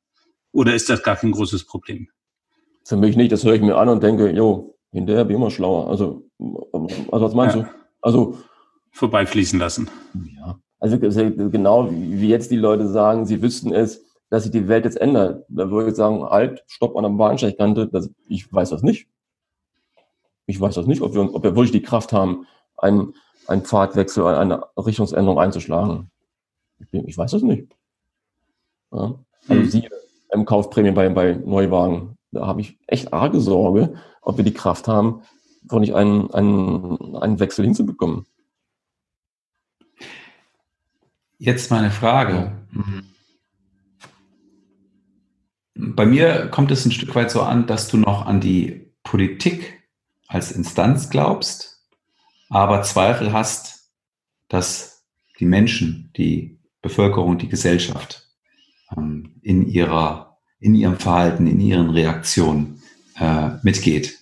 Oder 0.51 0.73
ist 0.73 0.89
das 0.89 1.03
gar 1.03 1.15
kein 1.15 1.31
großes 1.31 1.65
Problem? 1.65 2.09
Für 2.85 2.97
mich 2.97 3.15
nicht, 3.15 3.31
das 3.31 3.43
höre 3.43 3.53
ich 3.55 3.61
mir 3.61 3.75
an 3.75 3.89
und 3.89 4.01
denke, 4.01 4.31
jo, 4.31 4.77
hinterher 4.91 5.27
wie 5.29 5.33
immer 5.33 5.51
schlauer. 5.51 5.89
Also, 5.89 6.29
also 6.39 7.25
was 7.25 7.33
meinst 7.33 7.55
du? 7.55 7.67
Also 8.01 8.37
vorbeifließen 8.91 9.59
lassen. 9.59 9.89
Ja, 10.37 10.59
also 10.79 10.99
genau 10.99 11.89
wie 11.89 12.29
jetzt 12.29 12.51
die 12.51 12.57
Leute 12.57 12.87
sagen, 12.87 13.25
sie 13.25 13.41
wüssten 13.41 13.73
es, 13.73 14.03
dass 14.29 14.43
sich 14.43 14.51
die 14.51 14.67
Welt 14.67 14.85
jetzt 14.85 14.99
ändert. 14.99 15.45
Da 15.49 15.69
würde 15.69 15.89
ich 15.89 15.95
sagen, 15.95 16.23
halt, 16.23 16.63
stopp 16.67 16.95
an 16.95 17.03
der 17.03 17.09
Bahnsteigkante. 17.11 17.87
Das, 17.87 18.09
ich 18.27 18.51
weiß 18.51 18.69
das 18.69 18.83
nicht. 18.83 19.07
Ich 20.45 20.59
weiß 20.59 20.75
das 20.75 20.85
nicht, 20.85 21.01
ob 21.01 21.13
wir, 21.13 21.33
ob 21.33 21.43
wir 21.43 21.55
wirklich 21.55 21.71
die 21.71 21.81
Kraft 21.81 22.13
haben, 22.13 22.45
einen, 22.77 23.13
einen 23.47 23.63
Pfadwechsel, 23.63 24.25
eine 24.25 24.63
Richtungsänderung 24.77 25.39
einzuschlagen. 25.39 26.09
Ich, 26.79 26.93
ich 26.93 27.17
weiß 27.17 27.31
das 27.31 27.41
nicht. 27.41 27.67
Ja. 28.91 29.15
Also 29.47 29.61
hm. 29.61 29.69
sie 29.69 29.89
im 30.31 30.45
Kaufprämie 30.45 30.91
bei, 30.91 31.09
bei 31.09 31.33
Neuwagen, 31.33 32.17
da 32.31 32.45
habe 32.45 32.61
ich 32.61 32.77
echt 32.87 33.13
arge 33.13 33.39
Sorge, 33.39 33.95
ob 34.21 34.37
wir 34.37 34.43
die 34.43 34.53
Kraft 34.53 34.87
haben, 34.87 35.21
wirklich 35.63 35.95
einen, 35.95 36.31
einen, 36.31 37.15
einen 37.15 37.39
Wechsel 37.39 37.65
hinzubekommen. 37.65 38.25
Jetzt 41.39 41.69
meine 41.69 41.91
Frage. 41.91 42.51
Bei 45.75 46.05
mir 46.05 46.47
kommt 46.47 46.71
es 46.71 46.85
ein 46.85 46.91
Stück 46.91 47.13
weit 47.13 47.29
so 47.29 47.41
an, 47.41 47.67
dass 47.67 47.87
du 47.89 47.97
noch 47.97 48.25
an 48.25 48.41
die 48.41 48.91
Politik 49.03 49.83
als 50.27 50.51
Instanz 50.51 51.09
glaubst, 51.09 51.83
aber 52.49 52.81
Zweifel 52.81 53.31
hast, 53.33 53.91
dass 54.49 55.05
die 55.39 55.45
Menschen, 55.45 56.11
die 56.17 56.59
Bevölkerung, 56.81 57.37
die 57.37 57.49
Gesellschaft 57.49 58.27
ähm, 58.95 59.35
in 59.43 59.67
ihrer, 59.67 60.37
in 60.59 60.73
ihrem 60.73 60.97
Verhalten, 60.97 61.45
in 61.45 61.59
ihren 61.59 61.91
Reaktionen 61.91 62.81
äh, 63.19 63.51
mitgeht. 63.61 64.17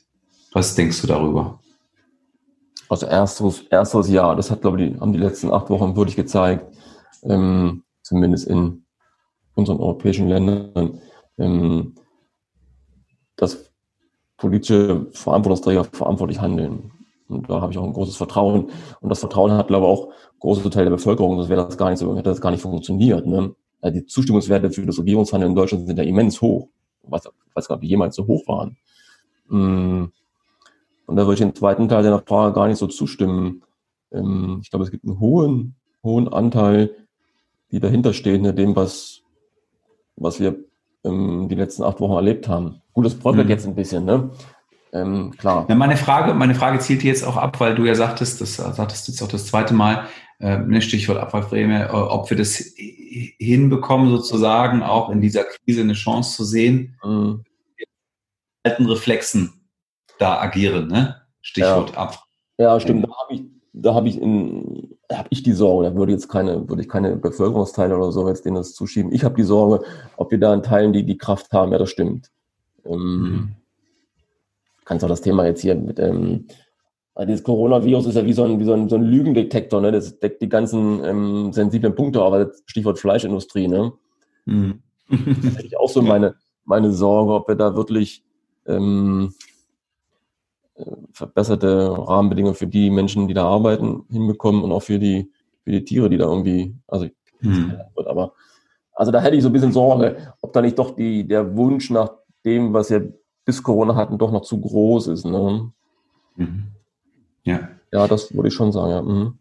Was 0.51 0.75
denkst 0.75 1.01
du 1.01 1.07
darüber? 1.07 1.61
Also 2.89 3.07
erstes, 3.07 3.61
erstes 3.69 4.09
Jahr, 4.09 4.35
das 4.35 4.51
hat, 4.51 4.61
glaube 4.61 4.83
ich, 4.83 4.99
haben 4.99 5.13
die 5.13 5.19
letzten 5.19 5.51
acht 5.51 5.69
Wochen 5.69 5.95
wirklich 5.95 6.15
gezeigt, 6.15 6.75
ähm, 7.25 7.83
zumindest 8.01 8.47
in 8.47 8.85
unseren 9.55 9.79
europäischen 9.79 10.27
Ländern, 10.27 10.99
ähm, 11.37 11.95
dass 13.35 13.71
politische 14.37 15.07
Verantwortungsträger 15.11 15.85
verantwortlich 15.85 16.39
handeln. 16.39 16.91
Und 17.27 17.49
da 17.49 17.61
habe 17.61 17.71
ich 17.71 17.77
auch 17.77 17.83
ein 17.83 17.93
großes 17.93 18.17
Vertrauen. 18.17 18.69
Und 18.99 19.09
das 19.09 19.19
Vertrauen 19.19 19.51
hat, 19.51 19.67
glaube 19.67 19.85
ich, 19.85 19.91
auch 19.91 20.09
große 20.39 20.69
Teil 20.69 20.85
der 20.85 20.91
Bevölkerung, 20.91 21.37
das 21.37 21.49
wäre 21.49 21.65
das 21.65 21.77
gar 21.77 21.89
nicht 21.89 21.99
so, 21.99 22.15
hätte 22.15 22.29
das 22.29 22.41
gar 22.41 22.51
nicht 22.51 22.61
funktioniert. 22.61 23.25
Ne? 23.25 23.55
Also 23.81 23.99
die 23.99 24.05
Zustimmungswerte 24.05 24.71
für 24.71 24.85
das 24.85 24.99
Regierungshandeln 24.99 25.51
in 25.51 25.55
Deutschland 25.55 25.87
sind 25.87 25.97
ja 25.97 26.03
immens 26.03 26.41
hoch. 26.41 26.67
Ich 27.03 27.11
weiß, 27.11 27.25
ich 27.25 27.55
weiß 27.55 27.67
gar 27.67 27.75
nicht, 27.77 27.83
wie 27.83 27.89
jemals 27.89 28.15
so 28.15 28.27
hoch 28.27 28.47
waren. 28.47 28.77
Mm. 29.47 30.11
Und 31.07 31.15
da 31.15 31.21
würde 31.23 31.33
ich 31.33 31.39
den 31.39 31.53
zweiten 31.53 31.87
Teil 31.87 32.01
der 32.01 32.23
Frage 32.25 32.53
gar 32.53 32.67
nicht 32.67 32.77
so 32.77 32.87
zustimmen. 32.87 33.63
Ähm, 34.11 34.59
ich 34.61 34.69
glaube, 34.69 34.85
es 34.85 34.91
gibt 34.91 35.05
einen 35.05 35.19
hohen, 35.19 35.75
hohen 36.03 36.27
Anteil 36.27 36.95
die 37.71 37.79
dahinter 37.79 38.13
stehen, 38.13 38.45
in 38.45 38.55
dem, 38.55 38.75
was, 38.75 39.21
was 40.15 40.39
wir 40.39 40.55
ähm, 41.03 41.47
die 41.49 41.55
letzten 41.55 41.83
acht 41.83 41.99
Wochen 41.99 42.13
erlebt 42.13 42.47
haben. 42.47 42.81
Gut, 42.93 43.05
das 43.05 43.15
bröckelt 43.15 43.45
mhm. 43.45 43.51
jetzt 43.51 43.67
ein 43.67 43.75
bisschen, 43.75 44.05
ne? 44.05 44.31
Ähm, 44.93 45.31
klar. 45.37 45.65
Ja, 45.67 45.75
meine 45.75 45.97
Frage, 45.97 46.33
meine 46.33 46.55
Frage 46.55 46.79
zielt 46.79 47.03
jetzt 47.03 47.25
auch 47.25 47.35
ab, 47.35 47.59
weil 47.59 47.75
du 47.75 47.83
ja 47.83 47.95
sagtest, 47.95 48.39
das 48.39 48.55
sagtest 48.55 49.07
jetzt 49.09 49.21
auch 49.21 49.27
das 49.27 49.47
zweite 49.47 49.73
Mal, 49.73 50.07
äh, 50.39 50.57
ne, 50.57 50.81
Stichwort 50.81 51.17
Abfallprämie, 51.17 51.83
äh, 51.83 51.89
ob 51.89 52.29
wir 52.29 52.37
das 52.37 52.63
hinbekommen, 53.37 54.09
sozusagen 54.09 54.83
auch 54.83 55.09
in 55.09 55.21
dieser 55.21 55.43
Krise 55.43 55.81
eine 55.81 55.93
Chance 55.93 56.35
zu 56.35 56.43
sehen, 56.45 56.97
mhm. 57.03 57.43
alten 58.63 58.85
Reflexen 58.85 59.67
da 60.17 60.39
agieren, 60.39 60.87
ne? 60.87 61.21
Stichwort 61.41 61.91
ja. 61.91 61.97
Abfall. 61.97 62.23
Ja, 62.57 62.79
stimmt. 62.79 63.05
Da 63.05 63.09
habe 63.21 63.33
ich, 63.33 63.43
da 63.73 63.93
habe 63.93 64.07
ich 64.07 64.21
in, 64.21 64.84
habe 65.11 65.27
ich 65.31 65.43
die 65.43 65.53
Sorge, 65.53 65.89
da 65.89 65.95
würde 65.95 66.11
jetzt 66.11 66.29
keine, 66.29 66.67
würde 66.67 66.81
ich 66.81 66.89
keine 66.89 67.15
Bevölkerungsteile 67.15 67.95
oder 67.95 68.11
so 68.11 68.27
jetzt 68.27 68.45
denen 68.45 68.55
das 68.55 68.73
zuschieben. 68.73 69.11
Ich 69.11 69.23
habe 69.23 69.35
die 69.35 69.43
Sorge, 69.43 69.85
ob 70.17 70.31
wir 70.31 70.39
da 70.39 70.53
in 70.53 70.63
Teilen 70.63 70.93
die 70.93 71.03
die 71.03 71.17
Kraft 71.17 71.51
haben, 71.53 71.71
ja, 71.71 71.77
das 71.77 71.89
stimmt. 71.89 72.31
Ähm, 72.85 72.99
mhm. 73.01 73.55
Kannst 74.83 75.03
auch 75.03 75.09
das 75.09 75.21
Thema 75.21 75.45
jetzt 75.45 75.61
hier 75.61 75.75
mit 75.75 75.99
ähm, 75.99 76.47
also 77.15 77.27
dieses 77.27 77.43
Coronavirus 77.43 78.07
ist 78.07 78.15
ja 78.15 78.25
wie 78.25 78.33
so 78.33 78.43
ein, 78.43 78.59
wie 78.59 78.65
so 78.65 78.73
ein, 78.73 78.89
so 78.89 78.97
ein 78.97 79.03
Lügendetektor, 79.03 79.79
ne? 79.79 79.93
Das 79.93 80.19
deckt 80.19 80.41
die 80.41 80.49
ganzen 80.49 81.03
ähm, 81.05 81.53
sensiblen 81.53 81.95
Punkte, 81.95 82.21
aber 82.21 82.51
Stichwort 82.65 82.99
Fleischindustrie, 82.99 83.69
ne? 83.69 83.93
Mhm. 84.43 84.81
da 85.09 85.15
hätte 85.15 85.65
ich 85.65 85.77
auch 85.77 85.89
so 85.89 86.01
meine, 86.03 86.35
meine 86.65 86.91
Sorge, 86.91 87.33
ob 87.33 87.47
wir 87.47 87.55
da 87.55 87.77
wirklich 87.77 88.25
ähm, 88.67 89.33
verbesserte 91.13 91.89
Rahmenbedingungen 91.97 92.55
für 92.55 92.67
die 92.67 92.89
Menschen, 92.89 93.27
die 93.27 93.33
da 93.33 93.45
arbeiten, 93.45 94.03
hinbekommen 94.09 94.63
und 94.63 94.71
auch 94.71 94.83
für 94.83 94.99
die, 94.99 95.31
für 95.63 95.71
die 95.71 95.85
Tiere, 95.85 96.09
die 96.09 96.17
da 96.17 96.25
irgendwie, 96.25 96.75
also 96.87 97.07
hm. 97.39 97.73
aber 97.95 98.33
also 98.93 99.11
da 99.11 99.21
hätte 99.21 99.35
ich 99.35 99.43
so 99.43 99.49
ein 99.49 99.53
bisschen 99.53 99.73
Sorge, 99.73 100.33
ob 100.41 100.53
da 100.53 100.61
nicht 100.61 100.79
doch 100.79 100.95
die, 100.95 101.27
der 101.27 101.55
Wunsch 101.55 101.89
nach 101.89 102.11
dem, 102.45 102.73
was 102.73 102.89
wir 102.89 103.13
bis 103.43 103.61
Corona 103.61 103.95
hatten, 103.95 104.17
doch 104.17 104.31
noch 104.31 104.41
zu 104.41 104.59
groß 104.59 105.07
ist. 105.07 105.25
Ne? 105.25 105.71
Mhm. 106.37 106.63
Ja. 107.43 107.69
Ja, 107.91 108.07
das 108.07 108.33
würde 108.33 108.47
ich 108.47 108.53
schon 108.53 108.71
sagen, 108.71 108.91
ja. 108.91 109.01
Mhm. 109.01 109.37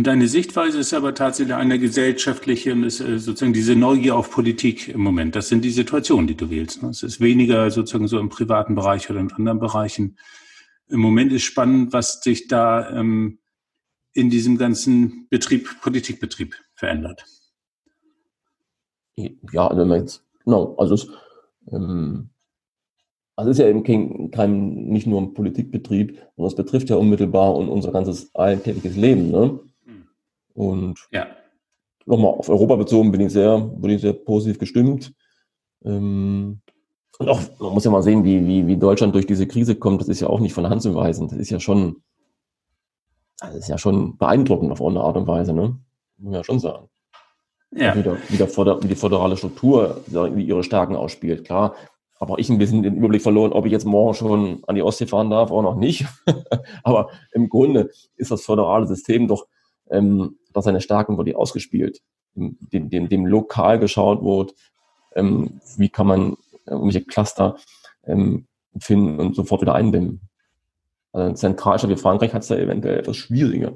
Und 0.00 0.06
deine 0.06 0.28
Sichtweise 0.28 0.78
ist 0.78 0.94
aber 0.94 1.14
tatsächlich 1.14 1.54
eine 1.54 1.78
gesellschaftliche, 1.78 2.72
und 2.72 2.84
ist 2.84 3.02
äh, 3.02 3.18
sozusagen 3.18 3.52
diese 3.52 3.76
Neugier 3.76 4.16
auf 4.16 4.30
Politik 4.30 4.88
im 4.88 5.02
Moment. 5.02 5.36
Das 5.36 5.48
sind 5.48 5.62
die 5.62 5.68
Situationen, 5.68 6.26
die 6.26 6.36
du 6.36 6.48
wählst. 6.48 6.82
Ne? 6.82 6.88
Es 6.88 7.02
ist 7.02 7.20
weniger 7.20 7.70
sozusagen 7.70 8.08
so 8.08 8.18
im 8.18 8.30
privaten 8.30 8.74
Bereich 8.74 9.10
oder 9.10 9.20
in 9.20 9.30
anderen 9.30 9.58
Bereichen. 9.58 10.16
Im 10.88 11.00
Moment 11.00 11.34
ist 11.34 11.42
spannend, 11.42 11.92
was 11.92 12.22
sich 12.22 12.48
da 12.48 12.88
ähm, 12.98 13.40
in 14.14 14.30
diesem 14.30 14.56
ganzen 14.56 15.26
Betrieb, 15.28 15.68
Politikbetrieb 15.82 16.56
verändert. 16.72 17.26
Ja, 19.16 19.66
also 19.66 19.82
wenn 19.82 19.88
man 19.88 20.00
jetzt, 20.00 20.24
genau, 20.46 20.76
also 20.78 20.94
es, 20.94 21.08
ähm, 21.70 22.30
also 23.36 23.50
es 23.50 23.58
ist 23.58 23.62
ja 23.62 23.68
eben 23.68 23.82
kein, 23.82 24.30
kein, 24.30 24.86
nicht 24.86 25.06
nur 25.06 25.20
ein 25.20 25.34
Politikbetrieb, 25.34 26.16
sondern 26.36 26.48
es 26.48 26.56
betrifft 26.56 26.88
ja 26.88 26.96
unmittelbar 26.96 27.54
und 27.54 27.68
unser 27.68 27.92
ganzes 27.92 28.34
alltägliches 28.34 28.96
Leben. 28.96 29.30
Ne? 29.30 29.60
Und 30.54 31.08
ja. 31.10 31.26
nochmal 32.06 32.32
auf 32.32 32.48
Europa 32.48 32.76
bezogen 32.76 33.12
bin 33.12 33.20
ich 33.20 33.32
sehr, 33.32 33.58
bin 33.58 33.90
ich 33.90 34.00
sehr 34.00 34.12
positiv 34.12 34.58
gestimmt. 34.58 35.12
Ähm, 35.84 36.60
und 37.18 37.28
auch, 37.28 37.40
man 37.58 37.74
muss 37.74 37.84
ja 37.84 37.90
mal 37.90 38.02
sehen, 38.02 38.24
wie, 38.24 38.46
wie, 38.46 38.66
wie 38.66 38.76
Deutschland 38.76 39.14
durch 39.14 39.26
diese 39.26 39.46
Krise 39.46 39.76
kommt. 39.76 40.00
Das 40.00 40.08
ist 40.08 40.20
ja 40.20 40.28
auch 40.28 40.40
nicht 40.40 40.54
von 40.54 40.68
Hand 40.68 40.82
zu 40.82 40.94
weisen. 40.94 41.28
Das 41.28 41.38
ist 41.38 41.50
ja 41.50 41.60
schon, 41.60 42.02
das 43.40 43.54
ist 43.54 43.68
ja 43.68 43.78
schon 43.78 44.16
beeindruckend 44.16 44.72
auf 44.72 44.82
eine 44.82 45.00
Art 45.00 45.16
und 45.16 45.26
Weise, 45.26 45.52
ne? 45.52 45.78
Muss 46.16 46.24
man 46.24 46.32
ja 46.32 46.44
schon 46.44 46.60
sagen. 46.60 46.88
Ja. 47.72 47.94
Wie, 47.94 48.02
der, 48.02 48.16
wie, 48.28 48.36
der 48.36 48.82
wie 48.82 48.88
die 48.88 48.94
föderale 48.94 49.36
Struktur, 49.36 50.02
wie 50.06 50.44
ihre 50.44 50.64
Stärken 50.64 50.96
ausspielt. 50.96 51.44
Klar, 51.44 51.74
habe 52.20 52.32
auch 52.32 52.38
ich 52.38 52.50
ein 52.50 52.58
bisschen 52.58 52.82
den 52.82 52.96
Überblick 52.96 53.22
verloren, 53.22 53.52
ob 53.52 53.64
ich 53.64 53.72
jetzt 53.72 53.86
morgen 53.86 54.14
schon 54.14 54.62
an 54.66 54.74
die 54.74 54.82
Ostsee 54.82 55.06
fahren 55.06 55.30
darf 55.30 55.50
oder 55.50 55.62
noch 55.62 55.76
nicht. 55.76 56.06
Aber 56.82 57.08
im 57.32 57.48
Grunde 57.48 57.90
ist 58.16 58.30
das 58.30 58.42
föderale 58.42 58.86
System 58.86 59.28
doch 59.28 59.46
ähm, 59.90 60.38
dass 60.52 60.64
seine 60.64 60.80
Stärken 60.80 61.16
wurde 61.16 61.36
ausgespielt, 61.36 62.00
dem, 62.34 62.90
dem, 62.90 63.08
dem 63.08 63.26
lokal 63.26 63.78
geschaut 63.78 64.22
wird, 64.22 64.54
ähm, 65.14 65.60
wie 65.76 65.88
kann 65.88 66.06
man 66.06 66.32
äh, 66.66 66.70
irgendwelche 66.70 67.04
Cluster 67.04 67.56
ähm, 68.04 68.46
finden 68.78 69.18
und 69.18 69.34
sofort 69.34 69.62
wieder 69.62 69.74
einbinden. 69.74 70.28
Also 71.12 71.28
ein 71.28 71.36
Zentralstaat 71.36 71.90
wie 71.90 71.96
Frankreich 71.96 72.32
hat 72.32 72.42
es 72.42 72.48
da 72.48 72.56
eventuell 72.56 73.00
etwas 73.00 73.16
schwieriger. 73.16 73.72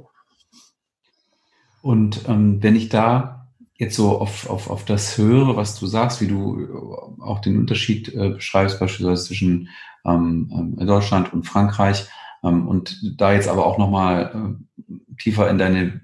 Und 1.83 2.29
ähm, 2.29 2.63
wenn 2.63 2.77
ich 2.77 2.89
da 2.89 3.49
jetzt 3.77 3.97
so 3.97 4.19
auf, 4.19 4.49
auf, 4.49 4.71
auf 4.71 4.85
das 4.85 5.19
höre, 5.19 5.57
was 5.57 5.79
du 5.79 5.87
sagst, 5.87 6.21
wie 6.21 6.29
du 6.29 6.61
äh, 6.61 7.23
auch 7.23 7.41
den 7.41 7.59
Unterschied 7.59 8.09
äh, 8.15 8.31
beschreibst, 8.31 8.79
beispielsweise 8.79 9.25
zwischen 9.25 9.69
ähm, 10.05 10.77
ähm, 10.79 10.87
Deutschland 10.87 11.33
und 11.33 11.45
Frankreich. 11.45 12.07
Ähm, 12.43 12.69
und 12.69 13.19
da 13.19 13.33
jetzt 13.33 13.49
aber 13.49 13.67
auch 13.67 13.79
nochmal 13.79 14.59
äh, 14.89 15.15
tiefer 15.19 15.51
in 15.51 15.59
deine 15.59 16.01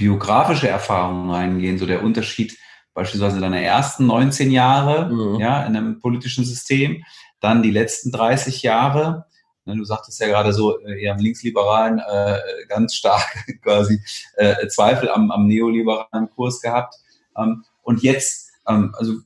biografische 0.00 0.66
Erfahrung 0.66 1.30
reingehen, 1.30 1.76
so 1.76 1.84
der 1.84 2.02
Unterschied 2.02 2.56
beispielsweise 2.94 3.38
deiner 3.38 3.60
ersten 3.60 4.06
19 4.06 4.50
Jahre 4.50 5.12
mhm. 5.12 5.38
ja, 5.38 5.62
in 5.64 5.76
einem 5.76 6.00
politischen 6.00 6.44
System, 6.44 7.04
dann 7.38 7.62
die 7.62 7.70
letzten 7.70 8.10
30 8.10 8.62
Jahre. 8.62 9.26
Ne, 9.66 9.76
du 9.76 9.84
sagtest 9.84 10.18
ja 10.18 10.26
gerade 10.26 10.54
so, 10.54 10.80
äh, 10.80 11.02
eher 11.02 11.12
am 11.12 11.20
Linksliberalen 11.20 11.98
äh, 11.98 12.38
ganz 12.66 12.94
stark 12.94 13.44
quasi 13.62 14.00
äh, 14.36 14.66
Zweifel 14.68 15.10
am, 15.10 15.30
am 15.30 15.46
neoliberalen 15.46 16.30
Kurs 16.34 16.62
gehabt. 16.62 16.94
Ähm, 17.36 17.64
und 17.82 18.02
jetzt, 18.02 18.50
ähm, 18.66 18.94
also 18.96 19.16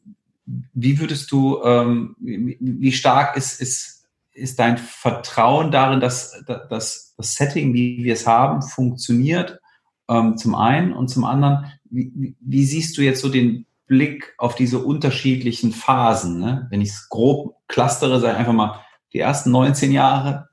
wie 0.44 0.98
würdest 0.98 1.30
du, 1.30 1.62
ähm, 1.62 2.16
wie, 2.18 2.58
wie 2.60 2.92
stark 2.92 3.36
ist, 3.36 3.60
ist, 3.60 4.08
ist 4.32 4.58
dein 4.58 4.76
Vertrauen 4.76 5.70
darin, 5.70 6.00
dass, 6.00 6.42
dass 6.46 7.14
das 7.16 7.34
Setting, 7.34 7.72
wie 7.74 8.02
wir 8.02 8.14
es 8.14 8.26
haben, 8.26 8.60
funktioniert? 8.60 9.60
Ähm, 10.08 10.36
zum 10.36 10.54
einen 10.54 10.92
und 10.92 11.08
zum 11.08 11.24
anderen, 11.24 11.72
wie, 11.84 12.36
wie, 12.40 12.64
siehst 12.64 12.96
du 12.98 13.02
jetzt 13.02 13.20
so 13.20 13.28
den 13.28 13.66
Blick 13.86 14.34
auf 14.38 14.54
diese 14.54 14.78
unterschiedlichen 14.78 15.72
Phasen? 15.72 16.38
Ne? 16.38 16.66
Wenn 16.70 16.80
ich 16.80 16.90
es 16.90 17.08
grob 17.08 17.56
clustere, 17.68 18.20
sage 18.20 18.36
einfach 18.36 18.52
mal 18.52 18.80
die 19.12 19.20
ersten 19.20 19.50
19 19.50 19.92
Jahre, 19.92 20.48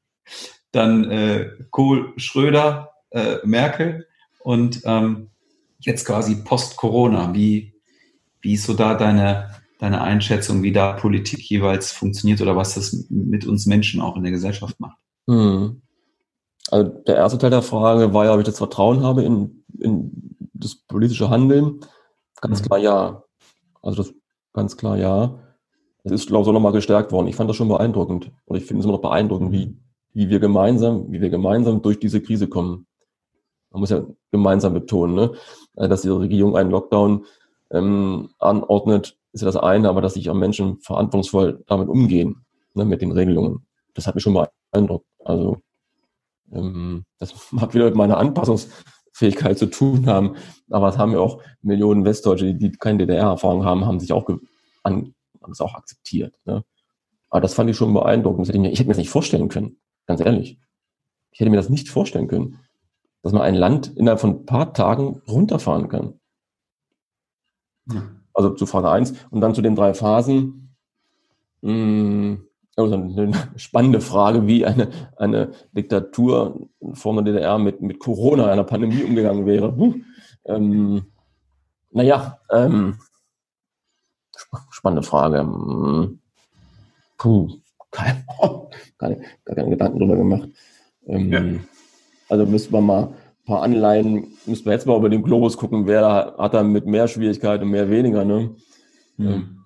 dann 0.71 1.09
äh, 1.09 1.49
Kohl, 1.69 2.13
Schröder, 2.17 2.91
äh, 3.09 3.37
Merkel 3.43 4.07
und 4.39 4.81
ähm, 4.85 5.29
jetzt 5.79 6.05
quasi 6.05 6.43
Post-Corona. 6.43 7.33
Wie, 7.33 7.73
wie 8.41 8.53
ist 8.53 8.63
so 8.63 8.73
da 8.73 8.95
deine, 8.95 9.49
deine 9.79 10.01
Einschätzung, 10.01 10.63
wie 10.63 10.71
da 10.71 10.93
Politik 10.93 11.41
jeweils 11.49 11.91
funktioniert 11.91 12.41
oder 12.41 12.55
was 12.55 12.75
das 12.75 13.05
mit 13.09 13.45
uns 13.45 13.65
Menschen 13.65 14.01
auch 14.01 14.15
in 14.15 14.23
der 14.23 14.31
Gesellschaft 14.31 14.79
macht? 14.79 14.97
Hm. 15.27 15.81
Also 16.69 16.89
der 17.07 17.15
erste 17.15 17.37
Teil 17.37 17.49
der 17.49 17.61
Frage 17.61 18.13
war 18.13 18.25
ja, 18.25 18.33
ob 18.33 18.39
ich 18.39 18.45
das 18.45 18.57
Vertrauen 18.57 19.03
habe 19.03 19.23
in, 19.23 19.63
in 19.79 20.35
das 20.53 20.75
politische 20.75 21.29
Handeln. 21.29 21.79
Ganz 22.39 22.61
mhm. 22.61 22.65
klar 22.65 22.79
ja. 22.79 23.23
Also 23.81 24.03
das 24.03 24.13
ganz 24.53 24.77
klar 24.77 24.97
ja. 24.97 25.39
Es 26.03 26.11
ist, 26.11 26.27
glaube 26.27 26.43
ich, 26.43 26.49
auch 26.49 26.53
nochmal 26.53 26.71
gestärkt 26.71 27.11
worden. 27.11 27.27
Ich 27.27 27.35
fand 27.35 27.49
das 27.49 27.57
schon 27.57 27.67
beeindruckend. 27.67 28.31
Und 28.45 28.57
ich 28.57 28.65
finde 28.65 28.79
es 28.79 28.85
immer 28.85 28.93
noch 28.93 29.01
beeindruckend, 29.01 29.51
wie, 29.51 29.77
wie 30.13 30.29
wir 30.29 30.39
gemeinsam, 30.39 31.11
wie 31.11 31.21
wir 31.21 31.29
gemeinsam 31.29 31.81
durch 31.81 31.99
diese 31.99 32.21
Krise 32.21 32.47
kommen. 32.47 32.87
Man 33.71 33.81
muss 33.81 33.89
ja 33.91 34.03
gemeinsam 34.31 34.73
betonen, 34.73 35.15
ne? 35.15 35.31
Äh, 35.75 35.87
dass 35.87 36.01
die 36.01 36.09
Regierung 36.09 36.57
einen 36.57 36.71
Lockdown 36.71 37.25
ähm, 37.69 38.29
anordnet, 38.39 39.17
ist 39.31 39.41
ja 39.41 39.45
das 39.45 39.55
eine, 39.55 39.89
aber 39.89 40.01
dass 40.01 40.15
sich 40.15 40.29
am 40.29 40.39
Menschen 40.39 40.79
verantwortungsvoll 40.81 41.63
damit 41.67 41.87
umgehen, 41.87 42.43
ne, 42.73 42.83
mit 42.83 43.01
den 43.01 43.11
Regelungen. 43.11 43.65
Das 43.93 44.07
hat 44.07 44.15
mich 44.15 44.23
schon 44.23 44.45
beeindruckt. 44.71 45.05
Also 45.23 45.57
das 46.51 47.33
mag 47.51 47.73
wieder 47.73 47.85
mit 47.85 47.95
meiner 47.95 48.17
Anpassungsfähigkeit 48.17 49.57
zu 49.57 49.67
tun 49.67 50.07
haben, 50.07 50.35
aber 50.69 50.89
es 50.89 50.97
haben 50.97 51.13
ja 51.13 51.19
auch 51.19 51.41
Millionen 51.61 52.05
Westdeutsche, 52.05 52.53
die, 52.53 52.71
keine 52.71 52.99
DDR-Erfahrung 52.99 53.65
haben, 53.65 53.85
haben 53.85 53.99
sich 53.99 54.13
auch 54.13 54.27
an, 54.83 55.13
haben 55.41 55.51
es 55.51 55.61
auch 55.61 55.75
akzeptiert. 55.75 56.39
Ne? 56.45 56.63
Aber 57.29 57.41
das 57.41 57.53
fand 57.53 57.69
ich 57.69 57.77
schon 57.77 57.93
beeindruckend. 57.93 58.47
Ich 58.47 58.49
hätte, 58.49 58.59
mir, 58.59 58.71
ich 58.71 58.79
hätte 58.79 58.87
mir 58.87 58.93
das 58.93 58.99
nicht 58.99 59.09
vorstellen 59.09 59.49
können, 59.49 59.77
ganz 60.05 60.19
ehrlich. 60.21 60.59
Ich 61.31 61.39
hätte 61.39 61.49
mir 61.49 61.57
das 61.57 61.69
nicht 61.69 61.89
vorstellen 61.89 62.27
können, 62.27 62.59
dass 63.23 63.31
man 63.31 63.41
ein 63.41 63.55
Land 63.55 63.95
innerhalb 63.95 64.19
von 64.19 64.31
ein 64.31 64.45
paar 64.45 64.73
Tagen 64.73 65.21
runterfahren 65.27 65.87
kann. 65.87 66.19
Ja. 67.91 68.03
Also 68.33 68.51
zu 68.51 68.65
Phase 68.65 68.89
1 68.89 69.13
und 69.29 69.41
dann 69.41 69.55
zu 69.55 69.61
den 69.61 69.75
drei 69.75 69.93
Phasen. 69.93 70.75
Mh, 71.61 71.71
hm, 71.71 72.40
also 72.81 72.95
eine 72.95 73.31
spannende 73.55 74.01
Frage, 74.01 74.47
wie 74.47 74.65
eine, 74.65 74.89
eine 75.17 75.51
Diktatur 75.71 76.69
vor 76.93 77.13
der 77.15 77.33
DDR 77.33 77.57
mit, 77.57 77.81
mit 77.81 77.99
Corona, 77.99 78.51
einer 78.51 78.63
Pandemie 78.63 79.03
umgegangen 79.03 79.45
wäre. 79.45 79.75
Hm. 79.75 80.05
Ähm, 80.45 81.05
naja, 81.91 82.39
ähm, 82.51 82.97
spannende 84.69 85.03
Frage. 85.03 85.39
Hm. 85.39 86.19
Puh, 87.17 87.49
keine, 87.91 88.25
keine, 88.97 89.21
gar 89.45 89.55
keine 89.55 89.69
Gedanken 89.69 89.99
drüber 89.99 90.15
gemacht. 90.15 90.49
Ähm, 91.05 91.31
ja. 91.31 91.41
Also 92.29 92.45
müsste 92.45 92.71
man 92.71 92.85
mal 92.85 93.03
ein 93.03 93.45
paar 93.45 93.61
Anleihen, 93.63 94.27
müssten 94.45 94.65
wir 94.65 94.73
jetzt 94.73 94.87
mal 94.87 94.97
über 94.97 95.09
den 95.09 95.23
Globus 95.23 95.57
gucken, 95.57 95.85
wer 95.85 96.35
hat 96.37 96.53
da 96.53 96.63
mit 96.63 96.85
mehr 96.85 97.07
Schwierigkeiten 97.07 97.65
und 97.65 97.71
mehr 97.71 97.89
weniger. 97.89 98.23
Ne? 98.23 98.55
Mhm. 99.17 99.57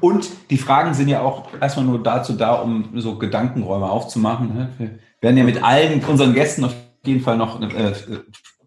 Und 0.00 0.30
die 0.50 0.58
Fragen 0.58 0.94
sind 0.94 1.08
ja 1.08 1.22
auch 1.22 1.48
erstmal 1.60 1.86
nur 1.86 2.02
dazu 2.02 2.34
da, 2.34 2.54
um 2.54 3.00
so 3.00 3.18
Gedankenräume 3.18 3.90
aufzumachen. 3.90 4.54
Ne? 4.54 4.68
Wir 4.78 4.98
werden 5.20 5.36
ja 5.36 5.44
mit 5.44 5.62
allen 5.62 6.04
unseren 6.04 6.34
Gästen 6.34 6.64
auf 6.64 6.74
jeden 7.04 7.20
Fall 7.20 7.36
noch 7.36 7.60
äh, 7.60 7.92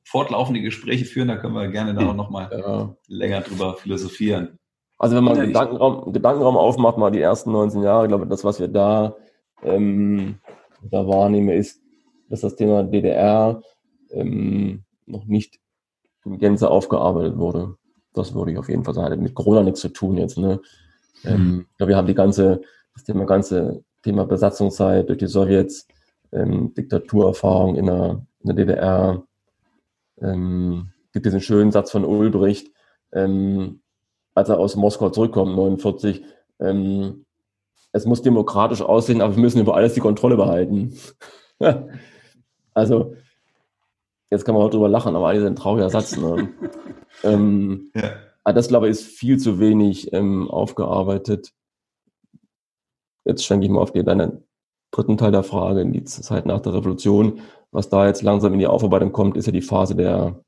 fortlaufende 0.04 0.62
Gespräche 0.62 1.06
führen. 1.06 1.28
Da 1.28 1.38
können 1.38 1.54
wir 1.54 1.68
gerne 1.70 1.94
da 1.94 2.08
auch 2.08 2.16
noch 2.16 2.30
mal 2.30 2.50
ja. 2.52 2.96
länger 3.08 3.42
drüber 3.42 3.76
philosophieren. 3.76 4.60
Also 4.98 5.16
wenn 5.16 5.24
man 5.24 5.38
einen 5.38 5.48
Gedankenraum, 5.48 6.14
Gedankenraum 6.14 6.58
aufmacht, 6.58 6.98
mal 6.98 7.12
die 7.12 7.20
ersten 7.20 7.52
19 7.52 7.84
Jahre, 7.84 8.06
ich 8.06 8.10
glaube, 8.10 8.28
das, 8.28 8.44
was 8.44 8.60
wir 8.60 8.70
da, 8.70 9.16
ähm, 9.64 10.40
da 10.82 11.08
wahrnehmen, 11.08 11.50
ist, 11.50 11.82
dass 12.30 12.42
das 12.42 12.56
Thema 12.56 12.84
DDR 12.84 13.62
ähm, 14.12 14.84
noch 15.06 15.26
nicht 15.26 15.60
in 16.24 16.38
Gänze 16.40 16.70
aufgearbeitet 16.70 17.38
wurde. 17.38 17.76
Das 18.14 18.34
würde 18.34 18.52
ich 18.52 18.58
auf 18.58 18.70
jeden 18.70 18.84
Fall 18.84 18.94
sagen. 18.94 19.12
Hat 19.12 19.20
mit 19.20 19.36
Corona 19.36 19.64
nichts 19.64 19.82
zu 19.82 19.90
tun 19.90 20.18
jetzt. 20.18 20.38
Ne? 20.38 20.62
Ähm, 21.24 21.66
mhm. 21.80 21.88
wir 21.88 21.96
haben 21.96 22.08
die 22.08 22.16
ganze, 22.16 22.62
das 22.94 23.04
Thema 23.04 23.26
ganze 23.26 23.84
Thema 24.04 24.26
Besatzungszeit 24.26 25.10
durch 25.10 25.18
die 25.18 25.28
Sowjets, 25.28 25.88
ähm, 26.32 26.74
Diktaturerfahrung 26.76 27.76
in 27.76 27.88
der, 27.88 28.22
in 28.42 28.48
der 28.48 28.56
DDR. 28.56 29.24
Ähm, 30.22 30.90
gibt 31.12 31.26
diesen 31.26 31.42
schönen 31.42 31.72
Satz 31.72 31.92
von 31.92 32.06
Ulbricht, 32.06 32.72
ähm, 33.14 33.82
als 34.34 34.50
er 34.50 34.60
aus 34.60 34.76
Moskau 34.76 35.10
zurückkommt, 35.10 35.56
49, 35.56 36.24
ähm, 36.60 37.26
es 37.92 38.06
muss 38.06 38.22
demokratisch 38.22 38.82
aussehen, 38.82 39.22
aber 39.22 39.36
wir 39.36 39.42
müssen 39.42 39.62
über 39.62 39.76
alles 39.76 39.94
die 39.94 40.02
Kontrolle 40.02 40.36
behalten. 40.36 41.00
also, 42.74 43.16
jetzt 44.30 44.44
kann 44.44 44.54
man 44.54 44.64
auch 44.64 44.70
drüber 44.70 44.90
lachen, 44.90 45.16
aber 45.16 45.30
eigentlich 45.30 45.44
ist 45.44 45.48
ein 45.48 45.56
trauriger 45.56 45.90
Satz. 45.90 46.18
Ne? 46.18 46.50
ähm, 47.24 47.92
ja. 47.96 48.12
Aber 48.46 48.54
das, 48.54 48.68
glaube 48.68 48.88
ich, 48.88 48.92
ist 48.92 49.04
viel 49.04 49.38
zu 49.38 49.60
wenig 49.60 50.14
ähm, 50.14 50.50
aufgearbeitet. 50.50 51.52
Jetzt 53.26 53.44
schenke 53.44 53.66
ich 53.66 53.72
mal 53.72 53.82
auf 53.82 53.92
den 53.92 54.06
deinen 54.06 54.44
dritten 54.92 55.18
Teil 55.18 55.32
der 55.32 55.44
Frage, 55.44 55.82
in 55.82 55.92
die 55.92 56.04
Zeit 56.04 56.46
nach 56.46 56.62
der 56.62 56.76
Revolution. 56.76 57.42
Was 57.72 57.90
da 57.90 58.06
jetzt 58.06 58.22
langsam 58.22 58.54
in 58.54 58.60
die 58.60 58.68
Aufarbeitung 58.68 59.12
kommt, 59.12 59.36
ist 59.36 59.48
ja 59.48 59.52
die 59.52 59.64
Phase 59.64 59.96
der, 59.96 60.44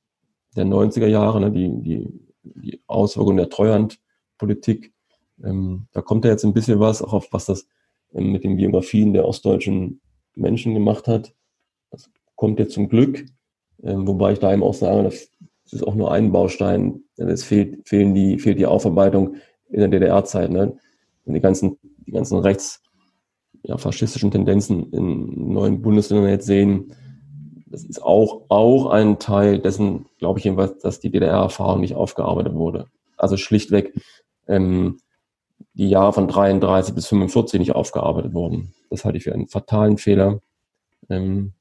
der 0.56 0.66
90er 0.66 1.08
Jahre, 1.08 1.41
ne, 1.41 1.52
die, 1.52 1.70
die, 1.82 2.08
die 2.43 2.82
Auswirkungen 2.86 3.38
der 3.38 3.50
Treuhandpolitik. 3.50 4.93
Ähm, 5.43 5.88
da 5.91 6.02
kommt 6.02 6.24
ja 6.24 6.32
jetzt 6.32 6.45
ein 6.45 6.54
bisschen 6.54 6.80
was, 6.80 7.02
auch 7.02 7.14
auf 7.14 7.28
was 7.32 7.45
das 7.45 7.68
ähm, 8.14 8.32
mit 8.32 8.43
den 8.43 8.58
Biografien 8.58 9.12
der 9.12 9.26
ostdeutschen 9.26 10.02
Menschen 10.36 10.76
gemacht 10.76 11.08
hat. 11.08 11.34
Das 11.89 12.12
kommt 12.36 12.60
jetzt 12.60 12.74
zum 12.74 12.89
Glück, 12.89 13.26
ähm, 13.82 14.08
wobei 14.08 14.34
ich 14.34 14.39
da 14.39 14.54
eben 14.54 14.64
auch 14.64 14.76
sage, 14.76 15.04
das 15.04 15.32
ist 15.72 15.84
auch 15.84 15.95
nur 15.95 16.12
ein 16.12 16.32
Baustein. 16.32 17.04
Es 17.18 17.43
fehlt, 17.43 17.88
fehlen 17.88 18.13
die, 18.13 18.39
fehlt 18.39 18.59
die 18.59 18.65
Aufarbeitung 18.65 19.36
in 19.70 19.80
der 19.80 19.89
DDR-Zeit. 19.89 20.51
Ne? 20.51 20.78
Und 21.26 21.34
die 21.34 21.41
ganzen, 21.41 21.78
die 22.05 22.11
ganzen 22.11 22.39
rechts, 22.39 22.82
ja, 23.63 23.78
faschistischen 23.78 24.32
Tendenzen 24.32 24.91
in 24.93 25.53
neuen 25.53 25.82
Bundesländern 25.82 26.30
jetzt 26.30 26.45
sehen, 26.45 26.93
das 27.70 27.84
ist 27.84 28.01
auch, 28.01 28.43
auch 28.49 28.88
ein 28.91 29.20
Teil 29.20 29.59
dessen, 29.59 30.05
glaube 30.20 30.39
ich 30.39 30.45
jedenfalls, 30.45 30.80
dass 30.80 30.99
die 30.99 31.11
DDR-Erfahrung 31.11 31.82
nicht 31.82 31.95
aufgearbeitet 31.95 32.53
wurde. 32.53 32.86
Also 33.18 33.36
schlichtweg 33.36 33.93
ähm, 34.47 34.99
die 35.74 35.89
Jahre 35.89 36.13
von 36.13 36.28
33 36.28 36.95
bis 36.95 37.07
45 37.07 37.59
nicht 37.59 37.76
aufgearbeitet 37.76 38.34
wurden. 38.34 38.74
Das 38.89 39.05
halte 39.05 39.18
ich 39.18 39.24
für 39.24 39.34
einen 39.34 39.47
fatalen 39.47 39.97
Fehler. 39.97 40.39
Ähm, 41.09 41.53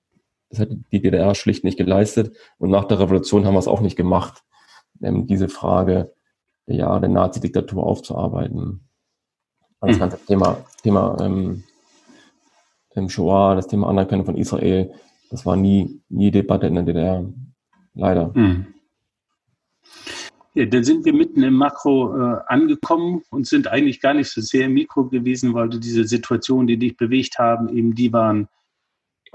das 0.49 0.61
hat 0.61 0.69
die 0.93 1.03
DDR 1.03 1.35
schlicht 1.35 1.65
nicht 1.65 1.77
geleistet. 1.77 2.37
Und 2.59 2.71
nach 2.71 2.85
der 2.85 3.01
Revolution 3.01 3.45
haben 3.45 3.55
wir 3.55 3.59
es 3.59 3.69
auch 3.69 3.81
nicht 3.81 3.97
gemacht, 3.97 4.43
ähm, 5.03 5.27
diese 5.27 5.49
Frage 5.49 6.13
der 6.67 6.77
Jahre 6.77 7.01
der 7.01 7.11
Nazi-Diktatur 7.11 7.85
aufzuarbeiten. 7.85 8.89
Also 9.81 9.93
das 9.93 9.95
hm. 9.95 10.01
ganze 10.01 10.27
Thema, 10.27 10.65
Thema 10.83 11.17
ähm, 11.21 11.65
Shoah, 13.09 13.55
das 13.55 13.69
Thema 13.69 13.89
Anerkennung 13.89 14.25
von 14.25 14.37
Israel, 14.37 14.93
das 15.31 15.45
war 15.45 15.57
nie, 15.57 16.01
nie 16.09 16.31
Debatte 16.31 16.67
in 16.67 16.75
der 16.77 16.85
DDR. 16.85 17.25
Leider. 17.95 18.31
Mhm. 18.35 18.67
Ja, 20.55 20.65
dann 20.65 20.85
sind 20.85 21.05
wir 21.05 21.13
mitten 21.13 21.43
im 21.43 21.55
Makro 21.55 22.17
äh, 22.17 22.41
angekommen 22.47 23.23
und 23.31 23.47
sind 23.47 23.69
eigentlich 23.69 24.01
gar 24.01 24.15
nicht 24.15 24.31
so 24.31 24.41
sehr 24.41 24.67
im 24.67 24.75
Mikro 24.75 25.05
gewesen, 25.05 25.53
weil 25.53 25.69
du 25.69 25.79
diese 25.79 26.05
Situationen, 26.05 26.67
die 26.67 26.79
dich 26.79 26.97
bewegt 26.97 27.39
haben, 27.39 27.69
eben 27.69 27.95
die 27.95 28.13
waren 28.13 28.49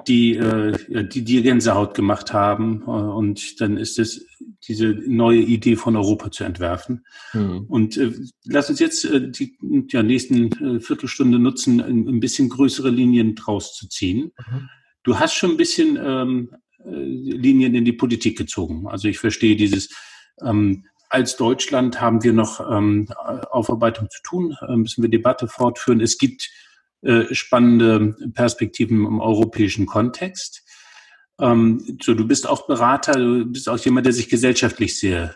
die, 0.08 0.36
äh, 0.36 1.08
die 1.08 1.24
dir 1.24 1.41
Gänsehaut 1.41 1.93
gemacht 1.93 2.34
haben. 2.34 2.84
Äh, 2.86 2.91
und 2.91 3.62
dann 3.62 3.78
ist 3.78 3.99
es 3.99 4.26
diese 4.68 4.88
neue 4.88 5.41
Idee 5.41 5.76
von 5.76 5.95
Europa 5.95 6.32
zu 6.32 6.43
entwerfen. 6.43 7.06
Mhm. 7.34 7.66
Und 7.68 7.97
äh, 7.97 8.12
lass 8.45 8.70
uns 8.70 8.80
jetzt 8.80 9.06
äh, 9.06 9.30
die 9.30 9.58
ja, 9.89 10.04
nächsten 10.04 10.52
äh, 10.52 10.80
Viertelstunde 10.80 11.39
nutzen, 11.39 11.82
ein, 11.82 12.08
ein, 12.08 12.20
bisschen 12.20 12.49
größere 12.49 12.89
Linien 12.89 13.36
draus 13.36 13.76
zu 13.76 13.88
ziehen. 13.88 14.32
Mhm. 14.38 14.70
Du 15.04 15.20
hast 15.20 15.34
schon 15.34 15.52
ein 15.52 15.58
bisschen 15.58 15.97
ähm, 16.02 16.56
äh, 16.86 16.89
Linien 16.89 17.76
in 17.76 17.86
die 17.86 17.93
Politik 17.93 18.38
gezogen. 18.38 18.88
Also 18.88 19.08
ich 19.08 19.20
verstehe 19.20 19.56
dieses, 19.56 19.89
ähm, 20.43 20.86
als 21.10 21.36
Deutschland 21.36 21.99
haben 21.99 22.24
wir 22.24 22.34
noch 22.34 22.60
ähm, 22.72 23.08
Aufarbeitung 23.49 24.10
zu 24.10 24.22
tun, 24.24 24.56
äh, 24.68 24.76
müssen 24.76 25.02
wir 25.02 25.10
Debatte 25.10 25.47
fortführen. 25.47 25.99
Es 26.02 26.18
gibt 26.18 26.49
äh, 27.02 27.34
spannende 27.34 28.16
Perspektiven 28.34 29.06
im 29.06 29.20
europäischen 29.20 29.86
Kontext. 29.86 30.64
Ähm, 31.39 31.97
so, 32.02 32.14
du 32.14 32.28
bist 32.28 32.47
auch 32.47 32.68
Berater, 32.68 33.14
du 33.14 33.45
bist 33.45 33.68
auch 33.68 33.80
jemand, 33.80 34.06
der 34.06 34.14
sich 34.14 34.30
gesellschaftlich 34.30 34.99
sehr 34.99 35.36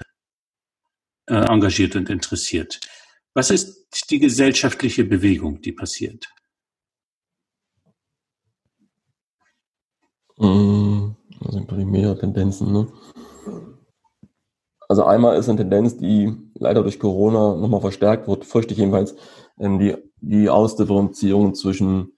äh, 1.27 1.35
engagiert 1.35 1.95
und 1.95 2.09
interessiert. 2.09 2.79
Was 3.33 3.49
ist 3.49 4.09
die 4.09 4.19
gesellschaftliche 4.19 5.03
Bewegung, 5.03 5.61
die 5.61 5.71
passiert? 5.71 6.27
Mm, 10.37 11.11
also 11.41 11.65
mehrere 11.85 12.19
Tendenzen. 12.19 12.71
Ne? 12.71 12.87
Also 14.87 15.03
einmal 15.03 15.37
ist 15.37 15.49
eine 15.49 15.57
Tendenz, 15.57 15.97
die 15.97 16.35
leider 16.53 16.83
durch 16.83 16.99
Corona 16.99 17.55
nochmal 17.55 17.81
verstärkt 17.81 18.27
wird, 18.27 18.45
fürchte 18.45 18.73
ich 18.73 18.79
jedenfalls, 18.79 19.15
ähm, 19.59 19.79
die, 19.79 19.95
die 20.21 20.49
Ausdifferenzierung 20.49 21.53
zwischen 21.55 22.13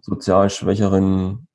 sozial 0.00 0.50
schwächeren 0.50 1.46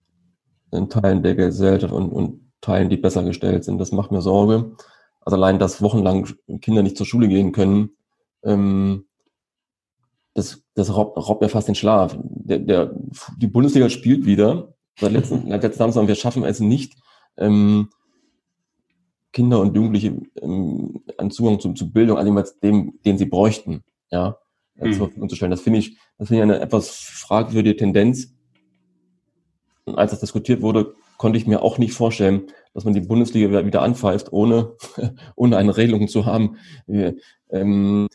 Teilen 0.90 1.24
der 1.24 1.36
Gesellschaft 1.36 1.94
und, 1.94 2.12
und 2.12 2.52
Teilen, 2.62 2.90
die 2.90 2.98
besser 2.98 3.24
gestellt 3.24 3.64
sind. 3.64 3.78
Das 3.80 3.92
macht 3.92 4.12
mir 4.12 4.22
Sorge. 4.22 4.76
Also 5.20 5.36
allein, 5.36 5.60
dass 5.60 5.82
wochenlang 5.82 6.28
Kinder 6.62 6.84
nicht 6.84 6.98
zur 6.98 7.06
Schule 7.06 7.28
gehen 7.28 7.52
können, 7.52 7.92
ähm, 8.44 9.06
das, 10.34 10.64
das 10.76 10.96
raubt, 10.96 11.18
raubt 11.18 11.42
mir 11.42 11.50
fast 11.50 11.68
den 11.68 11.76
Schlaf. 11.76 12.18
Der, 12.22 12.60
der, 12.60 12.96
die 13.38 13.48
Bundesliga 13.48 13.90
spielt 13.90 14.26
wieder. 14.26 14.74
Seit 15.00 15.12
letzten, 15.12 15.50
seit 15.50 15.64
letzten 15.64 15.80
Samstag, 15.80 16.08
wir 16.08 16.16
schaffen 16.16 16.46
es 16.46 16.60
nicht, 16.60 16.96
ähm, 17.38 17.90
Kinder 19.32 19.60
und 19.60 19.76
Jugendliche 19.76 20.22
ähm, 20.42 21.04
einen 21.18 21.32
Zugang 21.32 21.60
zu, 21.60 21.74
zu 21.74 21.92
Bildung, 21.92 22.18
also 22.18 22.44
dem, 22.62 23.00
den 23.06 23.18
sie 23.18 23.26
bräuchten, 23.26 23.84
ja, 24.10 24.38
äh, 24.78 24.88
mhm. 24.88 24.94
zur 24.94 25.08
Verfügung 25.08 25.30
zu 25.30 25.36
stellen. 25.36 25.52
Das 25.52 25.62
finde 25.62 25.80
ich, 25.80 25.98
das 26.18 26.28
finde 26.28 26.40
ich 26.40 26.44
eine 26.44 26.60
etwas 26.60 26.90
fragwürdige 26.90 27.78
Tendenz. 27.78 28.34
Und 29.86 29.98
als 29.98 30.12
das 30.12 30.20
diskutiert 30.20 30.62
wurde, 30.62 30.96
konnte 31.18 31.38
ich 31.38 31.48
mir 31.48 31.62
auch 31.62 31.78
nicht 31.78 31.94
vorstellen, 31.94 32.48
dass 32.74 32.86
man 32.86 32.94
die 32.94 33.02
Bundesliga 33.02 33.66
wieder 33.66 33.82
anpfeift, 33.82 34.32
ohne, 34.32 34.74
ohne 35.36 35.58
eine 35.58 35.76
Regelung 35.78 36.08
zu 36.08 36.26
haben, 36.26 36.58
wie 36.88 37.18
ähm, 37.50 38.08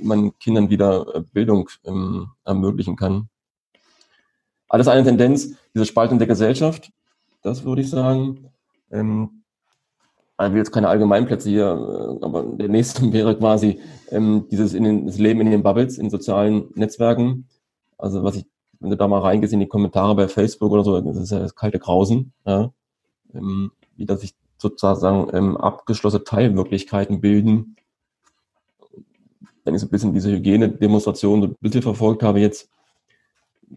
man 0.00 0.36
Kindern 0.38 0.70
wieder 0.70 1.06
äh, 1.14 1.22
Bildung 1.32 1.68
ähm, 1.84 2.28
ermöglichen 2.44 2.96
kann. 2.96 3.28
Alles 4.68 4.88
eine 4.88 5.04
Tendenz, 5.04 5.54
diese 5.74 5.86
Spaltung 5.86 6.18
der 6.18 6.26
Gesellschaft, 6.26 6.90
das 7.42 7.64
würde 7.64 7.82
ich 7.82 7.90
sagen. 7.90 8.50
Ähm, 8.90 9.44
ich 10.44 10.50
will 10.50 10.58
jetzt 10.58 10.72
keine 10.72 10.88
Allgemeinplätze 10.88 11.48
hier, 11.48 12.18
äh, 12.20 12.24
aber 12.24 12.42
der 12.42 12.68
nächste 12.68 13.12
wäre 13.12 13.36
quasi 13.36 13.80
ähm, 14.10 14.46
dieses 14.50 14.74
in 14.74 14.84
den, 14.84 15.06
das 15.06 15.18
Leben 15.18 15.40
in 15.40 15.50
den 15.50 15.62
Bubbles, 15.62 15.98
in 15.98 16.10
sozialen 16.10 16.68
Netzwerken. 16.74 17.48
Also 17.98 18.22
was 18.22 18.36
ich, 18.36 18.46
wenn 18.80 18.90
du 18.90 18.96
da 18.96 19.08
mal 19.08 19.20
reingehst 19.20 19.54
in 19.54 19.60
die 19.60 19.68
Kommentare 19.68 20.14
bei 20.14 20.28
Facebook 20.28 20.70
oder 20.72 20.84
so, 20.84 21.00
das 21.00 21.16
ist 21.16 21.30
ja 21.30 21.38
das 21.38 21.54
kalte 21.54 21.78
Grausen, 21.78 22.32
ja, 22.44 22.70
ähm, 23.34 23.72
wie 23.96 24.04
dass 24.04 24.20
sich 24.20 24.34
sozusagen 24.58 25.34
ähm, 25.34 25.56
abgeschlossene 25.56 26.24
Teilwirklichkeiten 26.24 27.20
bilden. 27.20 27.76
Wenn 29.64 29.74
ich 29.74 29.80
so 29.80 29.86
ein 29.86 29.90
bisschen 29.90 30.12
diese 30.12 30.30
Hygienedemonstration 30.30 31.42
so 31.42 31.48
ein 31.48 31.56
bisschen 31.60 31.82
verfolgt 31.82 32.22
habe 32.22 32.40
jetzt, 32.40 32.68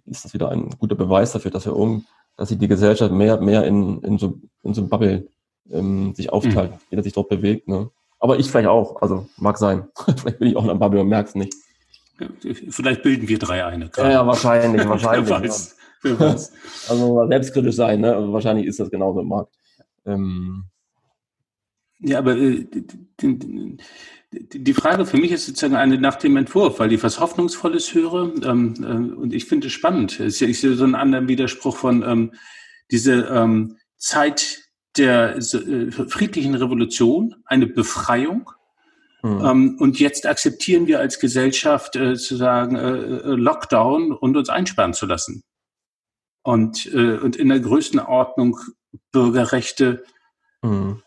ist 0.06 0.26
das 0.26 0.34
wieder 0.34 0.50
ein 0.50 0.70
guter 0.78 0.96
Beweis 0.96 1.32
dafür, 1.32 1.52
dass 1.52 1.66
wir 1.66 1.76
um, 1.76 2.06
dass 2.38 2.50
sich 2.50 2.60
die 2.60 2.68
Gesellschaft 2.68 3.12
mehr, 3.12 3.42
mehr 3.42 3.66
in, 3.66 4.02
in 4.04 4.18
so, 4.18 4.40
in 4.64 4.74
so 4.74 4.86
Bubble 4.86 5.28
ähm, 5.72 6.14
sich 6.16 6.32
aufteilt, 6.32 6.72
mhm. 6.72 6.78
jeder 6.90 7.04
sich 7.04 7.14
dort 7.14 7.30
bewegt. 7.30 7.68
Ne? 7.68 7.90
Aber 8.20 8.38
ich 8.38 8.50
vielleicht 8.50 8.68
auch, 8.68 9.02
also 9.02 9.28
mag 9.38 9.58
sein. 9.58 9.88
vielleicht 10.18 10.40
bin 10.40 10.50
ich 10.50 10.56
auch 10.56 10.64
in 10.64 10.70
einem 10.70 10.80
Bubble 10.80 11.02
und 11.02 11.08
merk's 11.08 11.36
nicht. 11.36 11.54
Vielleicht 12.70 13.02
bilden 13.04 13.28
wir 13.28 13.40
drei 13.40 13.66
eine. 13.66 13.90
Ja, 13.96 14.12
ja, 14.12 14.28
wahrscheinlich, 14.28 14.86
wahrscheinlich. 14.88 15.30
wer 15.30 15.42
weiß, 15.42 15.78
wer 16.02 16.20
weiß. 16.20 16.54
Also 16.90 17.28
selbstkritisch 17.28 17.76
sein, 17.76 18.02
ne? 18.02 18.14
Also 18.14 18.34
wahrscheinlich 18.34 18.66
ist 18.66 18.80
das 18.80 18.92
genauso 18.92 19.22
im 19.22 19.30
Markt. 19.30 19.54
Ähm, 20.06 20.66
ja, 22.00 22.20
aber 22.20 22.36
äh, 22.36 22.66
die, 23.22 24.64
die, 24.64 24.74
Frage 24.74 25.06
für 25.06 25.18
mich 25.18 25.32
ist 25.32 25.46
sozusagen 25.46 25.76
eine 25.76 25.98
nach 25.98 26.16
dem 26.16 26.38
Entwurf, 26.38 26.80
weil 26.80 26.94
ich 26.94 27.04
was 27.04 27.20
Hoffnungsvolles 27.20 27.94
höre 27.94 28.34
ähm, 28.44 28.76
äh, 28.80 29.16
und 29.16 29.34
ich 29.34 29.46
finde 29.46 29.68
es 29.68 29.74
spannend. 29.74 30.20
Es 30.20 30.36
ist 30.36 30.40
ja 30.40 30.48
ich 30.48 30.60
sehe 30.60 30.76
so 30.76 30.84
einen 30.84 30.96
anderen 30.96 31.28
Widerspruch 31.28 31.76
von 31.76 32.04
ähm, 32.04 32.34
diese 32.92 33.28
ähm, 33.32 33.78
Zeit 33.98 34.69
der 34.98 35.38
äh, 35.38 35.92
friedlichen 35.92 36.56
Revolution, 36.56 37.36
eine 37.46 37.68
Befreiung. 37.68 38.52
Mhm. 39.22 39.46
Ähm, 39.46 39.78
und 39.80 40.00
jetzt 40.00 40.26
akzeptieren 40.26 40.88
wir 40.88 41.00
als 41.00 41.20
Gesellschaft 41.20 41.96
äh, 41.96 42.16
zu 42.16 42.36
sagen 42.36 42.76
äh, 42.76 42.90
äh, 42.90 43.36
Lockdown 43.36 44.12
und 44.12 44.38
uns 44.38 44.50
einsperren 44.50 44.94
zu 44.94 45.06
lassen. 45.06 45.44
Und, 46.42 46.86
äh, 46.94 47.18
und 47.18 47.36
in 47.36 47.50
der 47.50 47.60
größten 47.60 48.00
Ordnung 48.00 48.58
Bürgerrechte 49.12 50.04
mhm. 50.62 51.02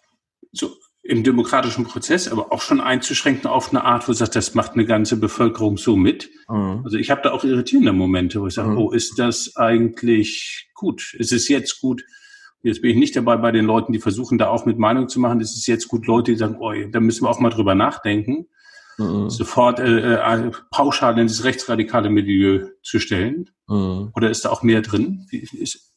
so 0.53 0.76
im 1.05 1.24
demokratischen 1.24 1.85
Prozess, 1.85 2.28
aber 2.28 2.53
auch 2.53 2.62
schon 2.62 2.80
einzuschränken 2.80 3.51
auf 3.51 3.70
eine 3.70 3.83
Art, 3.83 4.07
wo 4.07 4.12
du 4.12 4.18
sagst, 4.18 4.37
das 4.37 4.55
macht 4.55 4.74
eine 4.74 4.85
ganze 4.85 5.16
Bevölkerung 5.16 5.76
so 5.76 5.97
mit. 5.97 6.30
Mhm. 6.49 6.83
Also 6.85 6.97
ich 6.97 7.11
habe 7.11 7.22
da 7.22 7.33
auch 7.33 7.43
irritierende 7.43 7.93
Momente, 7.93 8.41
wo 8.41 8.47
ich 8.47 8.55
sage, 8.55 8.70
mhm. 8.70 8.78
oh, 8.78 8.91
ist 8.93 9.18
das 9.18 9.57
eigentlich 9.57 10.68
gut? 10.74 11.14
Ist 11.14 11.33
es 11.33 11.49
jetzt 11.49 11.80
gut? 11.80 12.05
Jetzt 12.63 12.81
bin 12.81 12.93
ich 12.93 12.97
nicht 12.97 13.17
dabei 13.17 13.37
bei 13.37 13.51
den 13.51 13.65
Leuten, 13.65 13.93
die 13.93 13.99
versuchen, 13.99 14.39
da 14.39 14.49
auch 14.49 14.67
mit 14.67 14.79
Meinung 14.79 15.09
zu 15.09 15.19
machen. 15.19 15.41
Es 15.41 15.57
ist 15.57 15.67
jetzt 15.67 15.89
gut, 15.89 16.07
Leute, 16.07 16.33
die 16.33 16.39
sagen, 16.39 16.57
oh, 16.61 16.73
da 16.91 17.01
müssen 17.01 17.25
wir 17.25 17.31
auch 17.31 17.41
mal 17.41 17.51
drüber 17.51 17.75
nachdenken, 17.75 18.47
mhm. 18.99 19.29
sofort 19.31 19.81
äh, 19.81 20.15
äh, 20.15 20.51
pauschal 20.71 21.19
in 21.19 21.27
das 21.27 21.45
rechtsradikale 21.45 22.09
Milieu 22.09 22.69
zu 22.83 23.01
stellen. 23.01 23.51
Mhm. 23.69 24.13
Oder 24.15 24.31
ist 24.31 24.45
da 24.45 24.51
auch 24.51 24.63
mehr 24.63 24.81
drin? 24.81 25.27
Ist, 25.31 25.93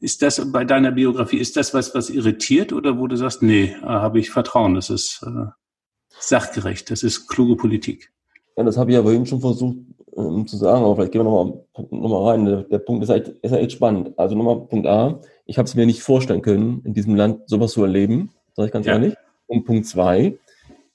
ist 0.00 0.22
das 0.22 0.50
bei 0.50 0.64
deiner 0.64 0.90
Biografie, 0.90 1.38
ist 1.38 1.56
das 1.56 1.74
was, 1.74 1.94
was 1.94 2.10
irritiert 2.10 2.72
oder 2.72 2.98
wo 2.98 3.06
du 3.06 3.16
sagst, 3.16 3.42
nee, 3.42 3.76
äh, 3.82 3.86
habe 3.86 4.18
ich 4.18 4.30
Vertrauen, 4.30 4.74
das 4.74 4.90
ist 4.90 5.22
äh, 5.26 5.50
sachgerecht, 6.18 6.90
das 6.90 7.02
ist 7.02 7.28
kluge 7.28 7.56
Politik? 7.56 8.12
Ja, 8.56 8.64
das 8.64 8.76
habe 8.76 8.90
ich 8.90 8.96
ja 8.96 9.02
vorhin 9.02 9.26
schon 9.26 9.40
versucht 9.40 9.76
ähm, 10.16 10.46
zu 10.46 10.56
sagen, 10.56 10.84
aber 10.84 10.96
vielleicht 10.96 11.12
gehen 11.12 11.20
wir 11.20 11.30
nochmal 11.30 11.64
noch 11.90 12.08
mal 12.08 12.30
rein. 12.30 12.44
Der, 12.44 12.62
der 12.64 12.78
Punkt 12.78 13.04
ist 13.04 13.10
echt, 13.10 13.28
ist 13.28 13.52
echt 13.52 13.72
spannend. 13.72 14.18
Also 14.18 14.34
nochmal 14.34 14.66
Punkt 14.66 14.86
A, 14.86 15.20
ich 15.44 15.58
habe 15.58 15.66
es 15.66 15.74
mir 15.74 15.86
nicht 15.86 16.02
vorstellen 16.02 16.42
können, 16.42 16.82
in 16.84 16.94
diesem 16.94 17.14
Land 17.14 17.48
sowas 17.48 17.72
zu 17.72 17.82
erleben, 17.82 18.32
sage 18.54 18.66
ich 18.66 18.72
ganz 18.72 18.86
ja. 18.86 18.94
ehrlich. 18.94 19.14
Und 19.46 19.64
Punkt 19.64 19.86
zwei, 19.86 20.38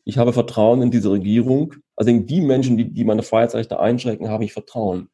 ich 0.03 0.17
habe 0.17 0.33
Vertrauen 0.33 0.81
in 0.81 0.91
diese 0.91 1.11
Regierung. 1.11 1.73
Also 1.95 2.11
in 2.11 2.25
die 2.25 2.41
Menschen, 2.41 2.77
die, 2.77 2.93
die 2.93 3.03
meine 3.03 3.23
Freiheitsrechte 3.23 3.79
einschränken, 3.79 4.29
habe 4.29 4.45
ich 4.45 4.53
Vertrauen. 4.53 5.09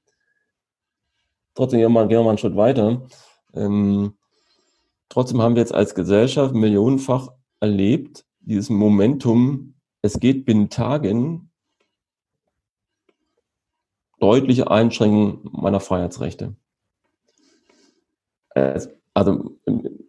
Trotzdem 1.56 1.80
gehen 1.80 1.86
wir 1.86 1.90
mal, 1.90 2.08
gehen 2.08 2.20
wir 2.20 2.24
mal 2.24 2.30
einen 2.30 2.38
Schritt 2.38 2.56
weiter. 2.56 3.08
Ähm, 3.54 4.14
trotzdem 5.10 5.42
haben 5.42 5.56
wir 5.56 5.62
jetzt 5.62 5.74
als 5.74 5.96
Gesellschaft 5.96 6.54
millionenfach 6.54 7.30
erlebt, 7.60 8.26
dieses 8.40 8.70
Momentum, 8.70 9.76
es 10.02 10.20
geht 10.20 10.46
binnen 10.46 10.70
Tagen 10.70 11.50
deutliche 14.20 14.70
Einschränkungen 14.70 15.50
meiner 15.52 15.80
Freiheitsrechte. 15.80 16.56
Also 19.14 19.56
in 19.66 20.04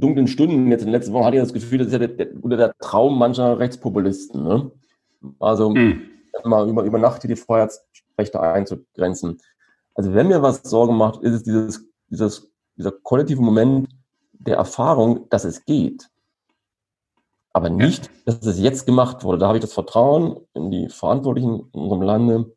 dunklen 0.00 0.26
Stunden 0.26 0.70
jetzt 0.70 0.80
in 0.80 0.88
den 0.88 0.94
letzten 0.94 1.12
Wochen 1.12 1.24
hatte 1.24 1.36
ich 1.36 1.42
das 1.42 1.52
Gefühl, 1.52 1.78
das 1.78 1.88
ist 1.88 1.92
ja 1.92 1.98
der, 1.98 2.08
der, 2.08 2.56
der 2.56 2.74
Traum 2.78 3.18
mancher 3.18 3.58
Rechtspopulisten. 3.58 4.42
Ne? 4.42 4.70
Also 5.38 5.70
mhm. 5.70 6.02
mal 6.44 6.68
über, 6.68 6.82
über 6.84 6.98
Nacht 6.98 7.22
die 7.22 7.36
Freiheitsrechte 7.36 8.40
einzugrenzen. 8.40 9.38
Also 9.94 10.14
wenn 10.14 10.28
mir 10.28 10.42
was 10.42 10.62
Sorge 10.62 10.92
macht, 10.92 11.22
ist 11.22 11.34
es 11.34 11.42
dieses, 11.42 11.86
dieses, 12.08 12.50
dieser 12.76 12.92
kollektive 12.92 13.42
Moment 13.42 13.88
der 14.32 14.56
Erfahrung, 14.56 15.28
dass 15.28 15.44
es 15.44 15.64
geht. 15.64 16.08
Aber 17.52 17.68
nicht, 17.68 18.10
dass 18.26 18.46
es 18.46 18.60
jetzt 18.60 18.86
gemacht 18.86 19.24
wurde. 19.24 19.38
Da 19.38 19.48
habe 19.48 19.58
ich 19.58 19.62
das 19.62 19.72
Vertrauen 19.72 20.40
in 20.54 20.70
die 20.70 20.88
Verantwortlichen 20.88 21.68
in 21.72 21.80
unserem 21.80 22.02
Lande, 22.02 22.52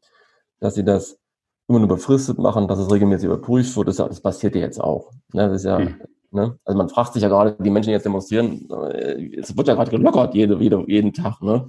dass 0.59 0.75
sie 0.75 0.85
das 0.85 1.19
immer 1.67 1.79
nur 1.79 1.87
befristet 1.87 2.37
machen, 2.37 2.67
dass 2.67 2.79
es 2.79 2.91
regelmäßig 2.91 3.25
überprüft 3.25 3.75
wird. 3.75 3.87
Das, 3.87 3.97
das 3.97 4.21
passiert 4.21 4.55
ja 4.55 4.61
jetzt 4.61 4.81
auch. 4.81 5.11
Ne? 5.33 5.47
Das 5.47 5.57
ist 5.57 5.65
ja, 5.65 5.79
hm. 5.79 5.95
ne? 6.31 6.59
Also 6.65 6.77
man 6.77 6.89
fragt 6.89 7.13
sich 7.13 7.23
ja 7.23 7.29
gerade, 7.29 7.55
die 7.59 7.69
Menschen, 7.69 7.89
die 7.89 7.93
jetzt 7.93 8.05
demonstrieren, 8.05 8.69
äh, 8.69 9.37
es 9.37 9.55
wird 9.55 9.67
ja 9.67 9.75
gerade 9.75 9.91
gelockert 9.91 10.35
jede, 10.35 10.57
jede, 10.57 10.83
jeden 10.87 11.13
Tag. 11.13 11.41
Ne? 11.41 11.67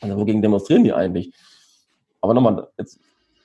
Also 0.00 0.16
wogegen 0.16 0.42
demonstrieren 0.42 0.84
die 0.84 0.92
eigentlich? 0.92 1.32
Aber 2.20 2.34
nochmal, 2.34 2.68
jetzt, 2.78 2.98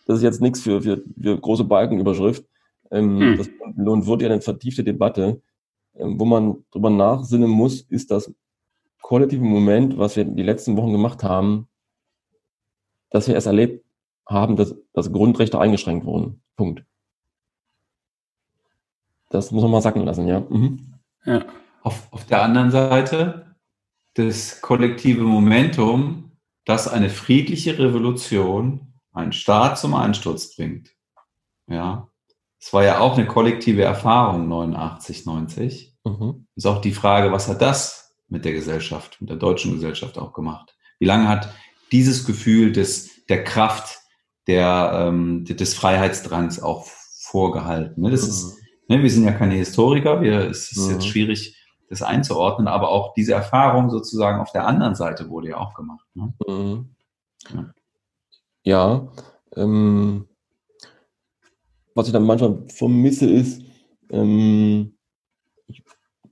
das 0.07 0.17
ist 0.17 0.23
jetzt 0.23 0.41
nichts 0.41 0.61
für, 0.61 0.81
für, 0.81 1.03
für 1.21 1.39
große 1.39 1.63
Balkenüberschrift. 1.63 2.45
Ähm, 2.91 3.19
hm. 3.19 3.37
Das 3.37 3.49
lohnt 3.75 4.07
wird 4.07 4.21
ja 4.21 4.29
eine 4.29 4.41
vertiefte 4.41 4.83
Debatte. 4.83 5.41
Ähm, 5.95 6.19
wo 6.19 6.25
man 6.25 6.63
drüber 6.71 6.89
nachsinnen 6.89 7.49
muss, 7.49 7.81
ist 7.81 8.11
das 8.11 8.31
kollektive 9.01 9.43
Moment, 9.43 9.97
was 9.97 10.15
wir 10.15 10.25
die 10.25 10.43
letzten 10.43 10.77
Wochen 10.77 10.91
gemacht 10.91 11.23
haben, 11.23 11.67
dass 13.09 13.27
wir 13.27 13.35
es 13.35 13.45
erlebt 13.45 13.86
haben, 14.27 14.55
dass, 14.55 14.75
dass 14.93 15.11
Grundrechte 15.11 15.59
eingeschränkt 15.59 16.05
wurden. 16.05 16.41
Punkt. 16.55 16.83
Das 19.29 19.51
muss 19.51 19.63
man 19.63 19.71
mal 19.71 19.81
sacken 19.81 20.05
lassen, 20.05 20.27
ja. 20.27 20.41
Mhm. 20.41 20.93
ja. 21.25 21.45
Auf, 21.81 22.07
auf 22.11 22.25
der 22.25 22.41
anderen 22.43 22.71
Seite 22.71 23.55
das 24.15 24.61
kollektive 24.61 25.23
Momentum, 25.23 26.31
dass 26.65 26.87
eine 26.87 27.09
friedliche 27.09 27.77
Revolution 27.77 28.93
einen 29.13 29.31
Staat 29.31 29.77
zum 29.79 29.93
Einsturz 29.93 30.55
bringt. 30.55 30.91
Ja, 31.67 32.09
es 32.59 32.73
war 32.73 32.83
ja 32.83 32.99
auch 32.99 33.17
eine 33.17 33.27
kollektive 33.27 33.83
Erfahrung 33.83 34.47
89, 34.47 35.25
90. 35.25 35.95
Mhm. 36.03 36.47
Ist 36.55 36.65
auch 36.65 36.81
die 36.81 36.93
Frage, 36.93 37.31
was 37.31 37.47
hat 37.47 37.61
das 37.61 38.15
mit 38.27 38.45
der 38.45 38.53
Gesellschaft, 38.53 39.17
mit 39.19 39.29
der 39.29 39.37
deutschen 39.37 39.73
Gesellschaft 39.73 40.17
auch 40.17 40.33
gemacht? 40.33 40.75
Wie 40.99 41.05
lange 41.05 41.27
hat 41.27 41.53
dieses 41.91 42.25
Gefühl 42.25 42.71
des, 42.71 43.25
der 43.27 43.43
Kraft, 43.43 43.99
der, 44.47 44.91
ähm, 45.07 45.45
des 45.45 45.73
Freiheitsdrangs 45.73 46.61
auch 46.61 46.85
vorgehalten? 46.85 48.01
Ne? 48.01 48.11
Das 48.11 48.23
mhm. 48.23 48.29
ist, 48.29 48.57
ne, 48.87 49.03
wir 49.03 49.09
sind 49.09 49.25
ja 49.25 49.31
keine 49.31 49.55
Historiker, 49.55 50.21
wir, 50.21 50.49
es 50.49 50.71
ist 50.71 50.87
mhm. 50.87 50.93
jetzt 50.93 51.07
schwierig, 51.07 51.53
das 51.89 52.01
einzuordnen, 52.01 52.67
aber 52.67 52.89
auch 52.89 53.13
diese 53.13 53.33
Erfahrung 53.33 53.89
sozusagen 53.89 54.41
auf 54.41 54.51
der 54.51 54.67
anderen 54.67 54.95
Seite 54.95 55.29
wurde 55.29 55.49
ja 55.49 55.57
auch 55.57 55.73
gemacht. 55.73 56.05
Ne? 56.15 56.33
Mhm. 56.45 56.95
Ja, 57.53 57.73
ja 58.63 59.11
ähm, 59.55 60.27
was 61.95 62.07
ich 62.07 62.13
dann 62.13 62.25
manchmal 62.25 62.63
vermisse, 62.67 63.29
ist, 63.29 63.61
ähm, 64.11 64.97
ich 65.67 65.83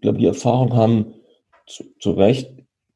glaube, 0.02 0.20
die 0.20 0.28
Erfahrung 0.28 0.74
haben 0.74 1.14
zu, 1.66 1.84
zu 2.00 2.12
Recht 2.12 2.52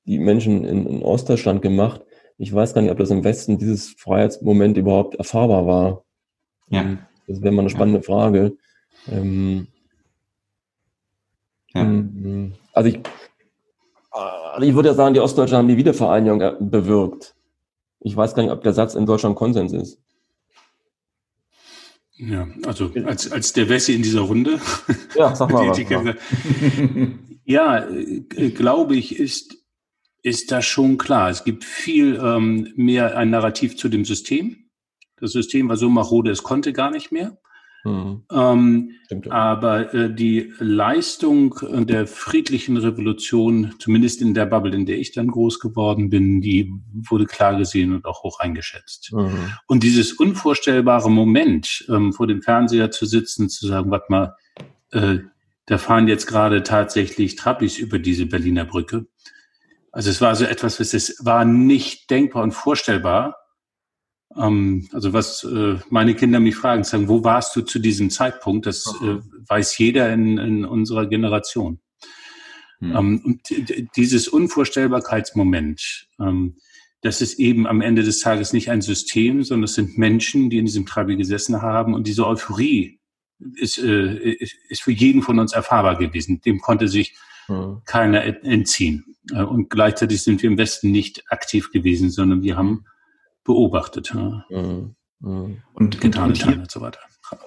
die 0.05 0.19
Menschen 0.19 0.63
in, 0.65 0.85
in, 0.85 1.03
Ostdeutschland 1.03 1.61
gemacht. 1.61 2.01
Ich 2.39 2.53
weiß 2.53 2.73
gar 2.73 2.81
nicht, 2.81 2.91
ob 2.91 2.97
das 2.97 3.09
im 3.09 3.25
Westen 3.25 3.57
dieses 3.57 3.89
Freiheitsmoment 3.89 4.77
überhaupt 4.77 5.15
erfahrbar 5.15 5.67
war. 5.67 6.05
Ja. 6.69 6.97
Das 7.27 7.41
wäre 7.41 7.53
mal 7.53 7.63
eine 7.63 7.69
spannende 7.69 7.99
ja. 7.99 8.03
Frage. 8.03 8.57
Ähm, 9.11 9.67
ja. 11.73 11.81
Ähm, 11.81 12.53
also 12.71 12.89
ich, 12.89 13.01
also 14.11 14.65
ich 14.65 14.73
würde 14.73 14.89
ja 14.89 14.95
sagen, 14.95 15.13
die 15.13 15.19
Ostdeutschen 15.19 15.57
haben 15.57 15.67
die 15.67 15.75
Wiedervereinigung 15.75 16.39
äh, 16.39 16.55
bewirkt. 16.61 17.35
Ich 17.99 18.15
weiß 18.15 18.33
gar 18.35 18.43
nicht, 18.43 18.53
ob 18.53 18.63
der 18.63 18.73
Satz 18.73 18.95
in 18.95 19.05
Deutschland 19.05 19.35
Konsens 19.35 19.73
ist. 19.73 19.99
Ja, 22.15 22.47
also 22.65 22.89
als, 23.05 23.29
als 23.29 23.51
der 23.51 23.67
Wessi 23.67 23.95
in 23.95 24.01
dieser 24.01 24.21
Runde. 24.21 24.61
Ja, 25.15 25.35
sag 25.35 25.51
mal. 25.51 25.73
die, 25.73 25.89
was, 25.89 26.15
ja, 27.43 27.85
äh, 27.85 28.49
glaube 28.51 28.95
ich, 28.95 29.19
ist, 29.19 29.58
ist 30.21 30.51
das 30.51 30.65
schon 30.65 30.97
klar. 30.97 31.29
Es 31.29 31.43
gibt 31.43 31.63
viel 31.63 32.19
ähm, 32.23 32.71
mehr 32.75 33.17
ein 33.17 33.29
Narrativ 33.29 33.77
zu 33.77 33.89
dem 33.89 34.05
System. 34.05 34.69
Das 35.17 35.31
System 35.31 35.69
war 35.69 35.77
so 35.77 35.89
marode, 35.89 36.31
es 36.31 36.43
konnte 36.43 36.73
gar 36.73 36.91
nicht 36.91 37.11
mehr. 37.11 37.37
Mhm. 37.85 38.23
Ähm, 38.31 38.91
aber 39.29 39.93
äh, 39.93 40.13
die 40.13 40.53
Leistung 40.59 41.55
der 41.61 42.07
friedlichen 42.07 42.77
Revolution, 42.77 43.73
zumindest 43.79 44.21
in 44.21 44.33
der 44.33 44.45
Bubble, 44.45 44.75
in 44.75 44.85
der 44.85 44.99
ich 44.99 45.13
dann 45.13 45.27
groß 45.27 45.59
geworden 45.59 46.09
bin, 46.09 46.41
die 46.41 46.73
wurde 47.09 47.25
klar 47.25 47.57
gesehen 47.57 47.93
und 47.93 48.05
auch 48.05 48.23
hoch 48.23 48.39
eingeschätzt. 48.39 49.13
Mhm. 49.13 49.53
Und 49.67 49.83
dieses 49.83 50.13
unvorstellbare 50.13 51.09
Moment, 51.09 51.85
ähm, 51.89 52.11
vor 52.11 52.27
dem 52.27 52.41
Fernseher 52.41 52.91
zu 52.91 53.05
sitzen, 53.05 53.49
zu 53.49 53.67
sagen, 53.67 53.91
warte 53.91 54.07
mal, 54.09 54.35
äh, 54.91 55.19
da 55.65 55.77
fahren 55.77 56.07
jetzt 56.07 56.25
gerade 56.25 56.63
tatsächlich 56.63 57.35
Trabis 57.35 57.77
über 57.77 57.99
diese 57.99 58.25
Berliner 58.25 58.65
Brücke. 58.65 59.05
Also 59.91 60.09
es 60.09 60.21
war 60.21 60.35
so 60.35 60.45
etwas, 60.45 60.79
was 60.79 60.93
es 60.93 61.17
war 61.23 61.45
nicht 61.45 62.09
denkbar 62.09 62.43
und 62.43 62.51
vorstellbar. 62.51 63.35
Ähm, 64.37 64.87
also 64.93 65.13
was 65.13 65.43
äh, 65.43 65.77
meine 65.89 66.15
Kinder 66.15 66.39
mich 66.39 66.55
fragen, 66.55 66.83
sagen, 66.83 67.07
wo 67.07 67.23
warst 67.23 67.55
du 67.55 67.61
zu 67.61 67.79
diesem 67.79 68.09
Zeitpunkt? 68.09 68.65
Das 68.65 68.85
äh, 69.01 69.17
weiß 69.47 69.77
jeder 69.77 70.11
in, 70.13 70.37
in 70.37 70.65
unserer 70.65 71.07
Generation. 71.07 71.79
Hm. 72.79 72.95
Ähm, 72.95 73.21
und 73.25 73.95
dieses 73.95 74.27
Unvorstellbarkeitsmoment, 74.27 76.07
ähm, 76.19 76.57
das 77.01 77.21
ist 77.21 77.39
eben 77.39 77.65
am 77.65 77.81
Ende 77.81 78.03
des 78.03 78.19
Tages 78.19 78.51
nicht 78.53 78.69
ein 78.69 78.81
System, 78.81 79.43
sondern 79.43 79.65
es 79.65 79.73
sind 79.73 79.97
Menschen, 79.97 80.49
die 80.49 80.57
in 80.57 80.65
diesem 80.65 80.85
Trabi 80.85 81.15
gesessen 81.15 81.61
haben 81.61 81.93
und 81.93 82.07
diese 82.07 82.27
Euphorie 82.27 82.99
ist, 83.55 83.77
äh, 83.77 84.35
ist 84.69 84.81
für 84.81 84.91
jeden 84.91 85.21
von 85.21 85.39
uns 85.39 85.53
erfahrbar 85.53 85.97
gewesen. 85.97 86.41
Dem 86.41 86.59
konnte 86.59 86.89
sich 86.89 87.15
hm. 87.49 87.81
keiner 87.85 88.23
entziehen. 88.45 89.03
Äh, 89.33 89.43
und 89.43 89.69
gleichzeitig 89.69 90.21
sind 90.23 90.41
wir 90.41 90.49
im 90.49 90.57
Westen 90.57 90.91
nicht 90.91 91.23
aktiv 91.29 91.71
gewesen, 91.71 92.09
sondern 92.09 92.43
wir 92.43 92.55
haben 92.57 92.85
beobachtet. 93.43 94.13
Ja. 94.13 94.45
Mhm. 94.49 94.95
Mhm. 95.19 95.61
Und, 95.73 95.99
getan, 95.99 96.29
und, 96.29 96.43
hier, 96.43 96.59
und 96.59 96.71
so 96.71 96.81
weiter. 96.81 96.99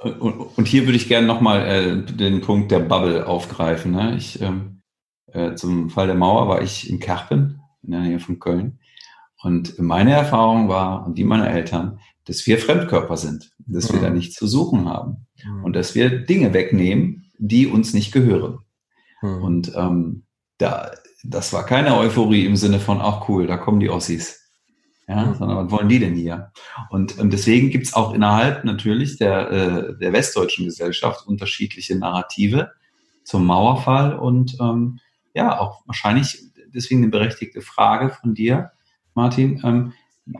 Und, 0.03 0.33
und 0.57 0.69
hier 0.69 0.85
würde 0.87 0.97
ich 0.97 1.09
gerne 1.09 1.27
nochmal 1.27 1.67
äh, 1.67 2.03
den 2.03 2.41
Punkt 2.41 2.71
der 2.71 2.81
Bubble 2.81 3.27
aufgreifen. 3.27 3.93
Ne? 3.93 4.17
Ich, 4.17 4.41
ähm, 4.41 4.83
äh, 5.29 5.55
zum 5.55 5.91
Fall 5.91 6.07
der 6.07 6.17
Mauer 6.17 6.49
war 6.49 6.63
ich 6.63 6.91
in 6.91 7.01
Kerpen, 7.01 7.61
in 7.83 7.93
der 7.93 8.01
Nähe 8.01 8.21
von 8.21 8.39
Köln. 8.39 8.79
Und 9.43 9.79
meine 9.79 10.13
Erfahrung 10.13 10.69
war, 10.69 11.07
und 11.07 11.19
die 11.19 11.25
meiner 11.25 11.51
Eltern, 11.51 11.99
dass 12.27 12.47
wir 12.47 12.59
Fremdkörper 12.59 13.17
sind, 13.17 13.51
dass 13.59 13.91
mhm. 13.91 13.97
wir 13.97 14.03
da 14.03 14.11
nichts 14.11 14.37
zu 14.37 14.47
suchen 14.47 14.89
haben 14.89 15.27
mhm. 15.45 15.65
und 15.65 15.75
dass 15.75 15.95
wir 15.95 16.11
Dinge 16.11 16.53
wegnehmen, 16.53 17.31
die 17.39 17.67
uns 17.67 17.95
nicht 17.95 18.13
gehören. 18.13 18.61
Mhm. 19.23 19.43
Und 19.43 19.73
ähm, 19.75 20.25
da, 20.59 20.91
das 21.25 21.53
war 21.53 21.65
keine 21.65 21.97
Euphorie 21.97 22.45
im 22.45 22.57
Sinne 22.57 22.81
von, 22.81 23.01
ach 23.01 23.29
cool, 23.29 23.47
da 23.47 23.57
kommen 23.57 23.81
die 23.81 23.91
Ossis 23.91 24.43
ja, 25.09 25.27
mhm. 25.27 25.35
sondern 25.35 25.65
was 25.65 25.71
wollen 25.71 25.89
die 25.89 25.99
denn 25.99 26.15
hier? 26.15 26.53
Und, 26.91 27.19
und 27.19 27.33
deswegen 27.33 27.71
gibt 27.71 27.87
es 27.87 27.95
auch 27.95 28.15
innerhalb 28.15 28.65
natürlich 28.65 29.19
der, 29.19 29.51
äh, 29.51 29.99
der 29.99 30.13
westdeutschen 30.13 30.65
Gesellschaft 30.65 31.27
unterschiedliche 31.27 31.97
Narrative 31.97 32.73
zum 33.25 33.45
Mauerfall 33.45 34.19
und 34.19 34.57
ähm, 34.61 34.99
ja, 35.35 35.59
auch 35.59 35.83
wahrscheinlich 35.87 36.43
deswegen 36.75 37.03
eine 37.03 37.11
berechtigte 37.11 37.63
Frage 37.63 38.11
von 38.11 38.35
dir, 38.35 38.73
Martin. 39.15 39.61
Ähm, 39.65 39.93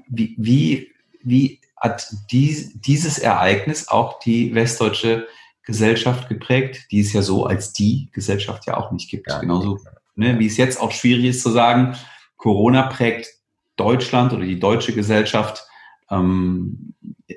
wie, 0.09 0.35
wie, 0.39 0.91
wie 1.23 1.61
hat 1.77 2.15
dies, 2.31 2.81
dieses 2.81 3.19
Ereignis 3.19 3.89
auch 3.89 4.21
die 4.21 4.55
westdeutsche 4.55 5.27
Gesellschaft 5.65 6.29
geprägt, 6.29 6.87
die 6.91 7.01
es 7.01 7.13
ja 7.13 7.23
so 7.23 7.47
als 7.47 7.73
die 7.73 8.09
Gesellschaft 8.13 8.67
ja 8.67 8.77
auch 8.77 8.91
nicht 8.91 9.11
gibt. 9.11 9.31
Ja, 9.31 9.39
Genauso, 9.39 9.81
ne, 10.17 10.39
wie 10.39 10.47
es 10.47 10.57
jetzt 10.57 10.81
auch 10.81 10.93
schwierig 10.93 11.27
ist 11.27 11.43
zu 11.43 11.51
sagen, 11.51 11.97
Corona 12.37 12.83
prägt 12.85 13.29
Deutschland 13.77 14.33
oder 14.33 14.45
die 14.45 14.59
deutsche 14.59 14.93
Gesellschaft 14.93 15.65
ähm, 16.11 16.95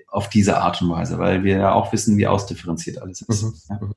auf 0.07 0.29
diese 0.29 0.57
Art 0.57 0.81
und 0.81 0.89
Weise, 0.89 1.19
weil 1.19 1.43
wir 1.43 1.57
ja 1.57 1.73
auch 1.73 1.93
wissen, 1.93 2.17
wie 2.17 2.27
ausdifferenziert 2.27 3.01
alles 3.01 3.21
ist. 3.21 3.43
Mhm. 3.43 3.53
Ja. 3.69 3.79
Mhm. 3.81 3.93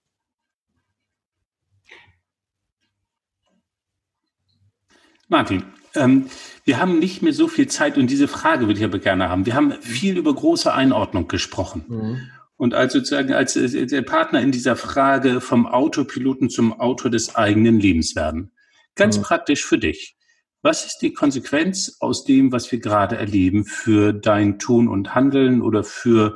Martin, 5.31 5.63
ähm, 5.95 6.27
wir 6.65 6.79
haben 6.79 6.99
nicht 6.99 7.23
mehr 7.23 7.33
so 7.33 7.49
viel 7.49 7.67
Zeit 7.67 7.99
und 7.99 8.09
diese 8.09 8.29
Frage 8.29 8.67
würde 8.67 8.79
ich 8.79 8.85
aber 8.85 8.99
gerne 8.99 9.29
haben. 9.29 9.47
Wir 9.47 9.55
haben 9.55 9.73
viel 9.83 10.17
über 10.17 10.35
große 10.35 10.73
Einordnung 10.73 11.29
gesprochen. 11.29 11.85
Mhm. 11.89 12.31
Und 12.59 12.75
als 12.75 12.93
sozusagen 12.93 13.33
als 13.33 13.57
äh, 13.57 13.87
der 13.87 14.03
Partner 14.03 14.43
in 14.43 14.53
dieser 14.53 14.77
Frage 14.77 15.41
vom 15.41 15.67
Autopiloten 15.67 16.51
zum 16.51 16.79
Autor 16.79 17.11
des 17.11 17.35
eigenen 17.35 17.81
Lebens 17.81 18.15
werden. 18.15 18.53
Ganz 18.95 19.17
mhm. 19.17 19.23
praktisch 19.23 19.65
für 19.65 19.79
dich. 19.79 20.19
Was 20.63 20.85
ist 20.85 20.99
die 20.99 21.15
Konsequenz 21.15 21.97
aus 22.01 22.25
dem, 22.25 22.53
was 22.53 22.71
wir 22.71 22.81
gerade 22.81 23.17
erleben, 23.17 23.65
für 23.65 24.13
dein 24.13 24.59
Tun 24.59 24.89
und 24.89 25.15
Handeln 25.15 25.63
oder 25.63 25.85
für, 25.85 26.35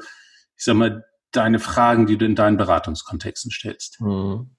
ich 0.57 0.65
sag 0.65 0.77
mal, 0.77 1.05
deine 1.33 1.59
Fragen, 1.59 2.07
die 2.07 2.17
du 2.17 2.25
in 2.25 2.37
deinen 2.37 2.57
Beratungskontexten 2.57 3.51
stellst? 3.51 3.99
Hm. 3.99 4.51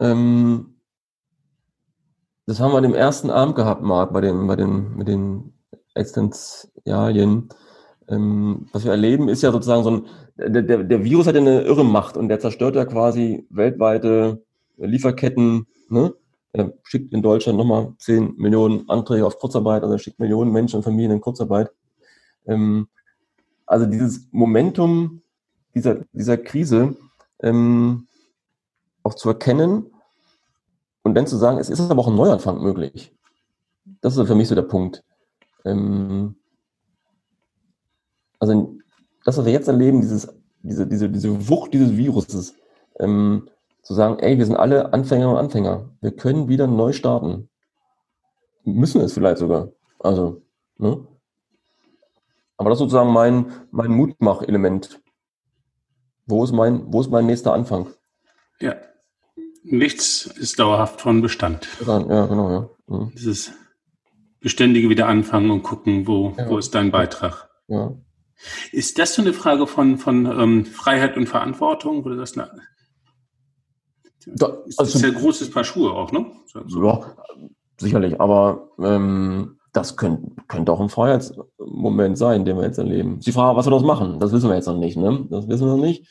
Ähm, 0.00 0.80
das 2.46 2.58
haben 2.58 2.72
wir 2.72 2.78
an 2.78 2.82
dem 2.82 2.94
ersten 2.94 3.30
Abend 3.30 3.54
gehabt, 3.54 3.82
Marc, 3.82 4.12
bei 4.12 4.22
den, 4.22 4.46
bei 4.46 4.56
den, 4.56 4.96
mit 4.96 5.08
den 5.08 5.52
Existenzialien. 5.94 7.50
Ähm, 8.08 8.66
was 8.72 8.84
wir 8.84 8.90
erleben, 8.90 9.28
ist 9.28 9.42
ja 9.42 9.52
sozusagen 9.52 9.84
so 9.84 9.90
ein, 9.90 10.06
der, 10.36 10.62
der, 10.62 10.82
der 10.84 11.04
Virus 11.04 11.26
hat 11.26 11.34
ja 11.34 11.40
eine 11.40 11.62
irre 11.62 11.84
Macht 11.84 12.16
und 12.16 12.28
der 12.28 12.40
zerstört 12.40 12.76
ja 12.76 12.84
quasi 12.84 13.46
weltweite 13.50 14.42
Lieferketten, 14.76 15.66
ne? 15.88 16.14
Er 16.54 16.72
schickt 16.82 17.14
in 17.14 17.22
Deutschland 17.22 17.56
nochmal 17.56 17.94
10 17.98 18.34
Millionen 18.36 18.86
Anträge 18.90 19.24
auf 19.24 19.38
Kurzarbeit, 19.38 19.82
also 19.82 19.94
er 19.94 19.98
schickt 19.98 20.18
Millionen 20.18 20.52
Menschen 20.52 20.76
und 20.76 20.82
Familien 20.82 21.12
in 21.12 21.20
Kurzarbeit. 21.20 21.70
Ähm, 22.46 22.88
also 23.64 23.86
dieses 23.86 24.28
Momentum 24.32 25.22
dieser, 25.74 26.04
dieser 26.12 26.36
Krise 26.36 26.94
ähm, 27.40 28.06
auch 29.02 29.14
zu 29.14 29.28
erkennen 29.28 29.86
und 31.02 31.14
dann 31.14 31.26
zu 31.26 31.36
sagen, 31.36 31.58
es 31.58 31.70
ist 31.70 31.80
aber 31.80 32.02
auch 32.02 32.08
ein 32.08 32.16
Neuanfang 32.16 32.62
möglich. 32.62 33.14
Das 34.00 34.16
ist 34.16 34.26
für 34.26 34.34
mich 34.34 34.48
so 34.48 34.54
der 34.54 34.62
Punkt. 34.62 35.02
Ähm, 35.64 36.36
also 38.42 38.74
das, 39.24 39.38
was 39.38 39.44
wir 39.44 39.52
jetzt 39.52 39.68
erleben, 39.68 40.00
dieses 40.00 40.28
diese, 40.62 40.86
diese, 40.86 41.08
diese 41.08 41.48
Wucht 41.48 41.74
dieses 41.74 41.96
Viruses, 41.96 42.54
ähm, 42.98 43.48
zu 43.82 43.94
sagen, 43.94 44.18
ey, 44.20 44.38
wir 44.38 44.46
sind 44.46 44.56
alle 44.56 44.92
Anfänger 44.92 45.30
und 45.30 45.36
Anfänger. 45.36 45.90
Wir 46.00 46.12
können 46.12 46.48
wieder 46.48 46.66
neu 46.66 46.92
starten. 46.92 47.48
Müssen 48.64 49.00
es 49.00 49.12
vielleicht 49.12 49.38
sogar. 49.38 49.72
Also, 49.98 50.42
ne? 50.78 51.04
Aber 52.56 52.70
das 52.70 52.76
ist 52.76 52.80
sozusagen 52.80 53.12
mein, 53.12 53.52
mein 53.72 53.90
Mutmachelement. 53.90 55.00
Wo 56.26 56.44
ist 56.44 56.52
mein, 56.52 56.92
wo 56.92 57.00
ist 57.00 57.10
mein 57.10 57.26
nächster 57.26 57.52
Anfang? 57.52 57.88
Ja. 58.60 58.76
Nichts 59.64 60.26
ist 60.26 60.60
dauerhaft 60.60 61.00
von 61.00 61.20
Bestand. 61.20 61.66
Ja, 61.84 61.98
genau, 61.98 62.50
ja. 62.50 62.68
Mhm. 62.86 63.12
Dieses 63.16 63.52
beständige 64.40 64.88
wieder 64.88 65.08
anfangen 65.08 65.50
und 65.50 65.64
gucken, 65.64 66.06
wo, 66.06 66.34
ja. 66.36 66.48
wo 66.48 66.58
ist 66.58 66.72
dein 66.74 66.92
Beitrag. 66.92 67.48
Ja. 67.66 67.96
Ist 68.72 68.98
das 68.98 69.14
so 69.14 69.22
eine 69.22 69.32
Frage 69.32 69.66
von, 69.66 69.98
von 69.98 70.26
ähm, 70.26 70.64
Freiheit 70.64 71.16
und 71.16 71.28
Verantwortung? 71.28 72.02
Oder 72.04 72.16
das 72.16 72.36
eine, 72.36 72.50
da, 74.26 74.46
also, 74.46 74.62
das 74.78 74.94
ist 74.94 75.02
ja 75.02 75.08
ein 75.08 75.14
großes 75.14 75.50
Paar 75.50 75.64
Schuhe 75.64 75.92
auch, 75.92 76.12
ne? 76.12 76.26
So. 76.46 76.84
Ja, 76.84 77.00
sicherlich, 77.78 78.20
aber 78.20 78.68
ähm, 78.78 79.58
das 79.72 79.96
könnte, 79.96 80.30
könnte 80.48 80.72
auch 80.72 80.80
ein 80.80 80.88
Freiheitsmoment 80.88 82.18
sein, 82.18 82.44
den 82.44 82.56
wir 82.56 82.64
jetzt 82.64 82.78
erleben. 82.78 83.20
Die 83.20 83.32
Frage, 83.32 83.56
was 83.56 83.66
wir 83.66 83.70
daraus 83.70 83.86
machen, 83.86 84.20
das 84.20 84.32
wissen 84.32 84.48
wir 84.48 84.56
jetzt 84.56 84.66
noch 84.66 84.78
nicht, 84.78 84.96
ne? 84.96 85.26
Das 85.30 85.48
wissen 85.48 85.66
wir 85.66 85.76
noch 85.76 85.82
nicht. 85.82 86.06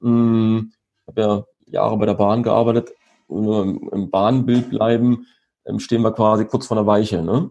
Hm, 0.00 0.72
ich 0.72 1.08
habe 1.08 1.20
ja 1.20 1.44
Jahre 1.66 1.96
bei 1.96 2.06
der 2.06 2.14
Bahn 2.14 2.42
gearbeitet, 2.42 2.92
nur 3.28 3.62
im, 3.62 3.88
im 3.92 4.10
Bahnbild 4.10 4.70
bleiben, 4.70 5.26
ähm, 5.64 5.80
stehen 5.80 6.02
wir 6.02 6.12
quasi 6.12 6.44
kurz 6.44 6.66
vor 6.66 6.76
der 6.76 6.86
Weiche, 6.86 7.22
ne? 7.22 7.50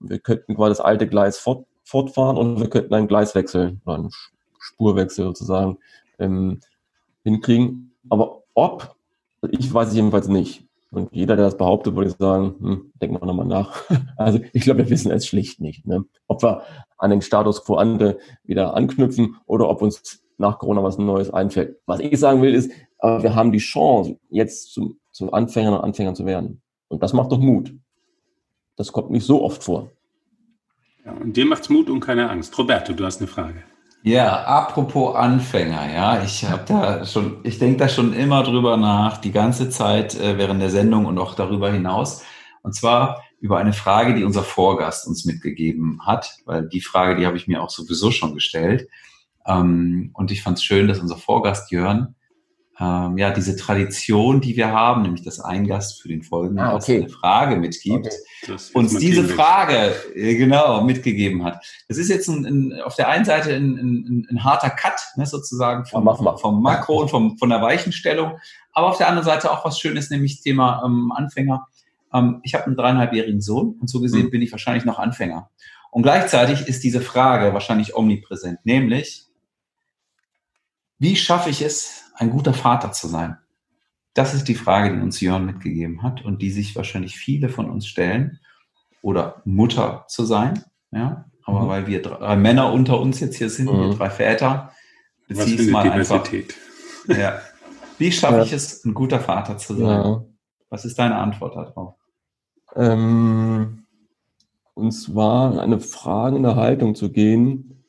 Wir 0.00 0.18
könnten 0.18 0.54
quasi 0.56 0.72
das 0.72 0.80
alte 0.80 1.06
Gleis 1.08 1.38
fort, 1.38 1.66
fortfahren 1.86 2.36
und 2.36 2.60
wir 2.60 2.68
könnten 2.68 2.92
einen 2.92 3.08
Gleiswechsel, 3.08 3.78
einen 3.86 4.10
Spurwechsel 4.58 5.24
sozusagen 5.24 5.78
ähm, 6.18 6.60
hinkriegen. 7.22 7.92
Aber 8.10 8.42
ob, 8.54 8.96
ich 9.50 9.72
weiß 9.72 9.88
es 9.88 9.94
jedenfalls 9.94 10.28
nicht. 10.28 10.64
Und 10.90 11.12
jeder, 11.12 11.36
der 11.36 11.46
das 11.46 11.56
behauptet, 11.56 11.94
würde 11.94 12.10
sagen, 12.10 12.54
hm, 12.58 12.92
denken 13.00 13.20
wir 13.20 13.26
nochmal 13.26 13.46
nach. 13.46 13.82
Also 14.16 14.40
ich 14.52 14.62
glaube, 14.62 14.78
wir 14.78 14.90
wissen 14.90 15.10
es 15.10 15.26
schlicht 15.26 15.60
nicht. 15.60 15.86
Ne? 15.86 16.04
Ob 16.26 16.42
wir 16.42 16.62
an 16.98 17.10
den 17.10 17.22
Status 17.22 17.64
quo 17.64 17.76
ante 17.76 18.18
wieder 18.44 18.74
anknüpfen 18.74 19.36
oder 19.46 19.68
ob 19.68 19.82
uns 19.82 20.22
nach 20.38 20.58
Corona 20.58 20.82
was 20.82 20.98
Neues 20.98 21.30
einfällt. 21.30 21.78
Was 21.86 22.00
ich 22.00 22.18
sagen 22.18 22.42
will, 22.42 22.54
ist, 22.54 22.70
aber 22.98 23.22
wir 23.22 23.34
haben 23.34 23.52
die 23.52 23.58
Chance, 23.58 24.18
jetzt 24.30 24.72
zu, 24.72 24.96
zu 25.12 25.32
Anfängern 25.32 25.74
und 25.74 25.80
Anfängern 25.80 26.16
zu 26.16 26.26
werden. 26.26 26.62
Und 26.88 27.02
das 27.02 27.12
macht 27.12 27.30
doch 27.30 27.38
Mut. 27.38 27.74
Das 28.76 28.92
kommt 28.92 29.10
nicht 29.10 29.26
so 29.26 29.42
oft 29.42 29.62
vor. 29.62 29.90
Ja, 31.06 31.12
und 31.12 31.36
dir 31.36 31.46
macht's 31.46 31.68
Mut 31.68 31.88
und 31.88 32.00
keine 32.00 32.28
Angst. 32.28 32.58
Roberto, 32.58 32.92
du 32.92 33.04
hast 33.04 33.20
eine 33.20 33.28
Frage. 33.28 33.62
Ja, 34.02 34.44
apropos 34.44 35.14
Anfänger, 35.14 35.92
ja, 35.92 36.22
ich 36.22 36.44
habe 36.44 36.64
da 36.66 37.04
schon, 37.04 37.38
ich 37.44 37.58
denke 37.58 37.78
da 37.78 37.88
schon 37.88 38.12
immer 38.12 38.42
drüber 38.42 38.76
nach, 38.76 39.18
die 39.18 39.32
ganze 39.32 39.70
Zeit 39.70 40.14
äh, 40.16 40.36
während 40.36 40.60
der 40.60 40.70
Sendung 40.70 41.06
und 41.06 41.18
auch 41.18 41.34
darüber 41.34 41.70
hinaus. 41.70 42.24
Und 42.62 42.74
zwar 42.74 43.22
über 43.40 43.58
eine 43.58 43.72
Frage, 43.72 44.14
die 44.14 44.24
unser 44.24 44.42
Vorgast 44.42 45.06
uns 45.06 45.24
mitgegeben 45.24 46.00
hat, 46.04 46.38
weil 46.44 46.68
die 46.68 46.80
Frage, 46.80 47.16
die 47.16 47.26
habe 47.26 47.36
ich 47.36 47.46
mir 47.46 47.62
auch 47.62 47.70
sowieso 47.70 48.10
schon 48.10 48.34
gestellt. 48.34 48.88
Ähm, 49.46 50.10
und 50.14 50.32
ich 50.32 50.42
fand 50.42 50.58
es 50.58 50.64
schön, 50.64 50.88
dass 50.88 50.98
unser 50.98 51.16
Vorgast 51.16 51.70
Jörn 51.70 52.15
ähm, 52.78 53.16
ja 53.16 53.30
diese 53.30 53.56
Tradition, 53.56 54.40
die 54.40 54.56
wir 54.56 54.70
haben, 54.70 55.02
nämlich 55.02 55.22
dass 55.22 55.40
ein 55.40 55.66
Gast 55.66 56.02
für 56.02 56.08
den 56.08 56.22
folgenden 56.22 56.64
ah, 56.64 56.74
okay. 56.74 56.98
eine 56.98 57.08
Frage 57.08 57.56
mitgibt, 57.56 58.08
okay. 58.42 58.56
uns 58.74 58.98
diese 58.98 59.24
Frage 59.24 59.94
äh, 60.14 60.36
genau 60.36 60.82
mitgegeben 60.82 61.42
hat. 61.44 61.64
Das 61.88 61.96
ist 61.96 62.10
jetzt 62.10 62.28
ein, 62.28 62.44
ein, 62.44 62.80
auf 62.82 62.94
der 62.94 63.08
einen 63.08 63.24
Seite 63.24 63.54
ein, 63.54 63.78
ein, 63.78 64.26
ein 64.30 64.44
harter 64.44 64.70
Cut, 64.70 65.00
ne, 65.16 65.24
sozusagen 65.24 65.86
vom, 65.86 66.04
ja, 66.04 66.36
vom 66.36 66.62
Makro 66.62 67.00
und 67.02 67.08
vom, 67.08 67.38
von 67.38 67.48
der 67.48 67.62
Weichenstellung, 67.62 68.38
aber 68.72 68.88
auf 68.88 68.98
der 68.98 69.08
anderen 69.08 69.26
Seite 69.26 69.50
auch 69.50 69.64
was 69.64 69.80
Schönes, 69.80 70.10
nämlich 70.10 70.42
Thema 70.42 70.82
ähm, 70.84 71.12
Anfänger. 71.12 71.66
Ähm, 72.12 72.40
ich 72.42 72.54
habe 72.54 72.66
einen 72.66 72.76
dreieinhalbjährigen 72.76 73.40
Sohn 73.40 73.76
und 73.80 73.88
so 73.88 74.00
gesehen 74.00 74.26
mhm. 74.26 74.30
bin 74.30 74.42
ich 74.42 74.52
wahrscheinlich 74.52 74.84
noch 74.84 74.98
Anfänger. 74.98 75.48
Und 75.90 76.02
gleichzeitig 76.02 76.68
ist 76.68 76.84
diese 76.84 77.00
Frage 77.00 77.54
wahrscheinlich 77.54 77.96
omnipräsent, 77.96 78.58
nämlich 78.64 79.22
wie 80.98 81.16
schaffe 81.16 81.50
ich 81.50 81.62
es, 81.62 82.05
ein 82.16 82.30
guter 82.30 82.54
Vater 82.54 82.92
zu 82.92 83.08
sein? 83.08 83.38
Das 84.14 84.34
ist 84.34 84.48
die 84.48 84.54
Frage, 84.54 84.96
die 84.96 85.02
uns 85.02 85.20
Jörn 85.20 85.44
mitgegeben 85.44 86.02
hat 86.02 86.24
und 86.24 86.40
die 86.40 86.50
sich 86.50 86.74
wahrscheinlich 86.74 87.16
viele 87.16 87.48
von 87.48 87.70
uns 87.70 87.86
stellen. 87.86 88.40
Oder 89.02 89.42
Mutter 89.44 90.04
zu 90.08 90.24
sein, 90.24 90.64
ja. 90.90 91.26
Aber 91.44 91.62
mhm. 91.62 91.68
weil 91.68 91.86
wir 91.86 92.02
drei 92.02 92.34
Männer 92.34 92.72
unter 92.72 92.98
uns 92.98 93.20
jetzt 93.20 93.36
hier 93.36 93.50
sind, 93.50 93.66
mhm. 93.66 93.90
wir 93.90 93.94
drei 93.94 94.10
Väter, 94.10 94.72
beziehe 95.28 95.62
ich 95.62 95.70
mal 95.70 95.88
einfach. 95.88 96.26
Ja. 97.08 97.38
Wie 97.98 98.10
schaffe 98.10 98.38
ja. 98.38 98.42
ich 98.42 98.52
es, 98.52 98.84
ein 98.84 98.92
guter 98.92 99.20
Vater 99.20 99.58
zu 99.58 99.74
sein? 99.74 99.86
Ja. 99.86 100.24
Was 100.70 100.84
ist 100.84 100.98
deine 100.98 101.14
Antwort 101.14 101.54
darauf? 101.54 101.94
Ähm, 102.74 103.84
und 104.74 104.90
zwar 104.90 105.60
eine 105.60 105.78
fragende 105.78 106.56
Haltung 106.56 106.96
zu 106.96 107.12
gehen, 107.12 107.84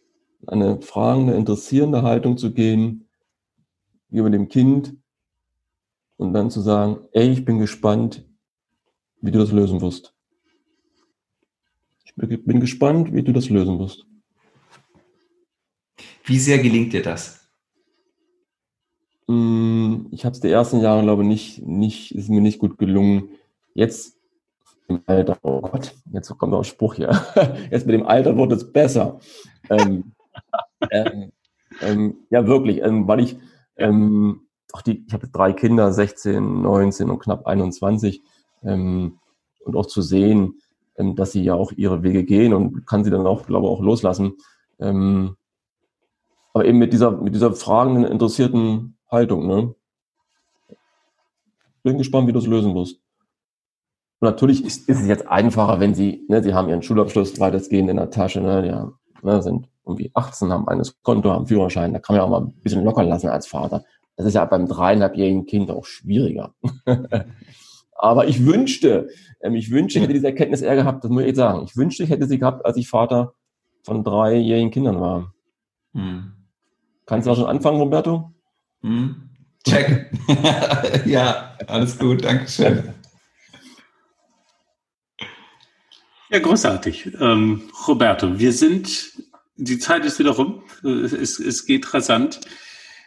eine 0.45 0.81
fragende, 0.81 1.33
interessierende 1.33 2.03
Haltung 2.03 2.37
zu 2.37 2.53
gehen 2.53 3.06
gegenüber 4.09 4.29
dem 4.29 4.49
Kind 4.49 4.95
und 6.17 6.33
dann 6.33 6.49
zu 6.49 6.61
sagen, 6.61 6.99
ey, 7.11 7.29
ich 7.29 7.45
bin 7.45 7.59
gespannt, 7.59 8.25
wie 9.21 9.31
du 9.31 9.39
das 9.39 9.51
lösen 9.51 9.81
wirst. 9.81 10.13
Ich 12.03 12.15
bin 12.15 12.59
gespannt, 12.59 13.13
wie 13.13 13.21
du 13.23 13.31
das 13.31 13.49
lösen 13.49 13.79
wirst. 13.79 14.05
Wie 16.23 16.39
sehr 16.39 16.57
gelingt 16.57 16.93
dir 16.93 17.03
das? 17.03 17.47
Mm, 19.27 20.07
ich 20.11 20.25
habe 20.25 20.33
es 20.33 20.39
die 20.39 20.49
ersten 20.49 20.79
Jahre, 20.79 21.03
glaube 21.03 21.23
ich, 21.23 21.27
nicht, 21.27 21.65
nicht, 21.65 22.15
ist 22.15 22.29
mir 22.29 22.41
nicht 22.41 22.59
gut 22.59 22.77
gelungen. 22.77 23.29
Jetzt 23.73 24.17
im 24.87 25.01
Alter, 25.05 25.37
oh 25.41 25.61
Gott, 25.61 25.93
jetzt 26.11 26.29
kommt 26.37 26.53
ein 26.53 26.63
Spruch 26.63 26.95
hier. 26.95 27.09
Jetzt 27.71 27.85
mit 27.85 27.93
dem 27.93 28.05
Alter 28.07 28.37
wird 28.37 28.53
es 28.53 28.71
besser. 28.71 29.19
ähm, 29.69 30.13
ähm, 30.91 31.31
ähm, 31.81 32.17
ja, 32.29 32.47
wirklich, 32.47 32.81
ähm, 32.81 33.07
weil 33.07 33.19
ich, 33.19 33.37
ähm, 33.77 34.41
auch 34.73 34.81
die, 34.81 35.05
ich 35.07 35.13
habe 35.13 35.27
drei 35.27 35.53
Kinder, 35.53 35.91
16, 35.91 36.61
19 36.61 37.09
und 37.09 37.19
knapp 37.19 37.45
21, 37.47 38.21
ähm, 38.63 39.19
und 39.63 39.75
auch 39.75 39.85
zu 39.85 40.01
sehen, 40.01 40.61
ähm, 40.97 41.15
dass 41.15 41.31
sie 41.31 41.43
ja 41.43 41.53
auch 41.53 41.71
ihre 41.71 42.03
Wege 42.03 42.23
gehen 42.23 42.53
und 42.53 42.85
kann 42.85 43.03
sie 43.03 43.11
dann 43.11 43.27
auch, 43.27 43.45
glaube 43.45 43.67
ich, 43.67 43.71
auch 43.71 43.81
loslassen. 43.81 44.33
Ähm, 44.79 45.35
aber 46.53 46.65
eben 46.65 46.79
mit 46.79 46.93
dieser, 46.93 47.11
mit 47.11 47.35
dieser 47.35 47.53
fragenden, 47.53 48.05
interessierten 48.05 48.97
Haltung, 49.11 49.47
ne? 49.47 49.75
Bin 51.83 51.97
gespannt, 51.97 52.27
wie 52.27 52.33
du 52.33 52.39
es 52.39 52.47
lösen 52.47 52.73
wirst. 52.75 52.99
Und 54.19 54.29
natürlich 54.29 54.65
ist, 54.65 54.89
ist 54.89 55.01
es 55.01 55.07
jetzt 55.07 55.27
einfacher, 55.27 55.79
wenn 55.79 55.93
sie, 55.93 56.25
ne, 56.27 56.41
sie 56.41 56.53
haben 56.53 56.67
ihren 56.67 56.81
Schulabschluss 56.81 57.39
weitestgehend 57.39 57.89
in 57.89 57.97
der 57.97 58.09
Tasche, 58.09 58.41
ne, 58.41 58.67
ja, 58.67 58.91
ne, 59.23 59.41
sind 59.41 59.67
irgendwie 59.85 60.11
18, 60.13 60.51
haben 60.51 60.67
eines 60.67 61.01
Konto, 61.01 61.31
haben 61.31 61.47
Führerschein, 61.47 61.93
da 61.93 61.99
kann 61.99 62.15
man 62.15 62.21
ja 62.21 62.25
auch 62.25 62.29
mal 62.29 62.47
ein 62.47 62.61
bisschen 62.61 62.83
locker 62.83 63.03
lassen 63.03 63.29
als 63.29 63.47
Vater. 63.47 63.83
Das 64.15 64.25
ist 64.25 64.33
ja 64.33 64.45
beim 64.45 64.67
dreieinhalbjährigen 64.67 65.45
Kind 65.45 65.71
auch 65.71 65.85
schwieriger. 65.85 66.53
Aber 67.97 68.27
ich 68.27 68.45
wünschte, 68.45 69.09
ähm, 69.41 69.55
ich 69.55 69.71
wünschte, 69.71 69.99
ich 69.99 70.03
hätte 70.03 70.13
diese 70.13 70.27
Erkenntnis 70.27 70.61
eher 70.61 70.75
gehabt, 70.75 71.03
das 71.03 71.11
muss 71.11 71.21
ich 71.21 71.27
jetzt 71.27 71.37
sagen. 71.37 71.63
Ich 71.63 71.75
wünschte, 71.75 72.03
ich 72.03 72.09
hätte 72.09 72.27
sie 72.27 72.39
gehabt, 72.39 72.65
als 72.65 72.77
ich 72.77 72.89
Vater 72.89 73.33
von 73.83 74.03
dreijährigen 74.03 74.71
Kindern 74.71 74.99
war. 74.99 75.33
Hm. 75.93 76.33
Kannst 77.05 77.25
du 77.25 77.31
da 77.31 77.35
schon 77.35 77.45
anfangen, 77.45 77.79
Roberto? 77.79 78.31
Hm. 78.81 79.29
Check. 79.65 80.11
ja, 81.05 81.55
alles 81.67 81.97
gut, 81.97 82.23
danke 82.23 82.47
schön. 82.47 82.93
Ja, 86.29 86.39
großartig. 86.39 87.13
Ähm, 87.19 87.69
Roberto, 87.87 88.37
wir 88.37 88.51
sind, 88.51 89.13
die 89.55 89.79
Zeit 89.79 90.03
ist 90.03 90.19
wieder 90.19 90.31
rum, 90.31 90.63
es, 90.83 91.39
es 91.39 91.65
geht 91.65 91.93
rasant, 91.93 92.41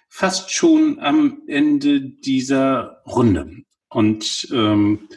fast 0.09 0.51
schon 0.53 0.99
am 1.01 1.43
Ende 1.47 2.01
dieser 2.01 3.03
Runde. 3.07 3.63
Und 3.89 4.49
ähm, 4.53 5.09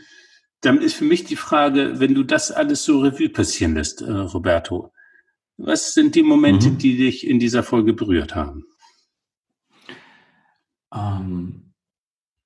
dann 0.61 0.81
ist 0.81 0.95
für 0.95 1.05
mich 1.05 1.23
die 1.23 1.35
Frage, 1.35 1.99
wenn 1.99 2.13
du 2.13 2.23
das 2.23 2.51
alles 2.51 2.83
so 2.83 2.99
Revue 2.99 3.29
passieren 3.29 3.75
lässt, 3.75 4.01
äh, 4.01 4.11
Roberto, 4.11 4.91
was 5.57 5.93
sind 5.93 6.15
die 6.15 6.23
Momente, 6.23 6.71
mhm. 6.71 6.77
die 6.79 6.97
dich 6.97 7.25
in 7.25 7.39
dieser 7.39 7.63
Folge 7.63 7.93
berührt 7.93 8.35
haben? 8.35 8.65
Ähm, 10.93 11.62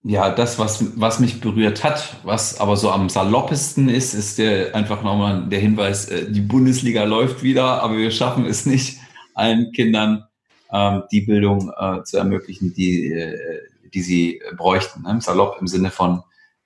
ja, 0.03 0.29
das, 0.29 0.59
was, 0.59 0.99
was 0.99 1.19
mich 1.19 1.41
berührt 1.41 1.83
hat, 1.83 2.17
was 2.23 2.59
aber 2.59 2.77
so 2.77 2.91
am 2.91 3.09
saloppesten 3.09 3.89
ist, 3.89 4.13
ist 4.13 4.37
der, 4.37 4.75
einfach 4.75 5.03
nochmal 5.03 5.47
der 5.49 5.59
Hinweis, 5.59 6.07
äh, 6.09 6.31
die 6.31 6.41
Bundesliga 6.41 7.03
läuft 7.03 7.43
wieder, 7.43 7.81
aber 7.81 7.97
wir 7.97 8.11
schaffen 8.11 8.45
es 8.45 8.65
nicht, 8.65 8.99
allen 9.33 9.71
Kindern 9.71 10.25
ähm, 10.71 11.03
die 11.11 11.21
Bildung 11.21 11.71
äh, 11.77 12.03
zu 12.03 12.17
ermöglichen, 12.17 12.73
die, 12.73 13.11
äh, 13.11 13.61
die 13.93 14.01
sie 14.01 14.41
bräuchten. 14.55 15.03
Ne? 15.03 15.19
Salopp 15.21 15.57
im 15.59 15.67
Sinne 15.67 15.91
von 15.91 16.23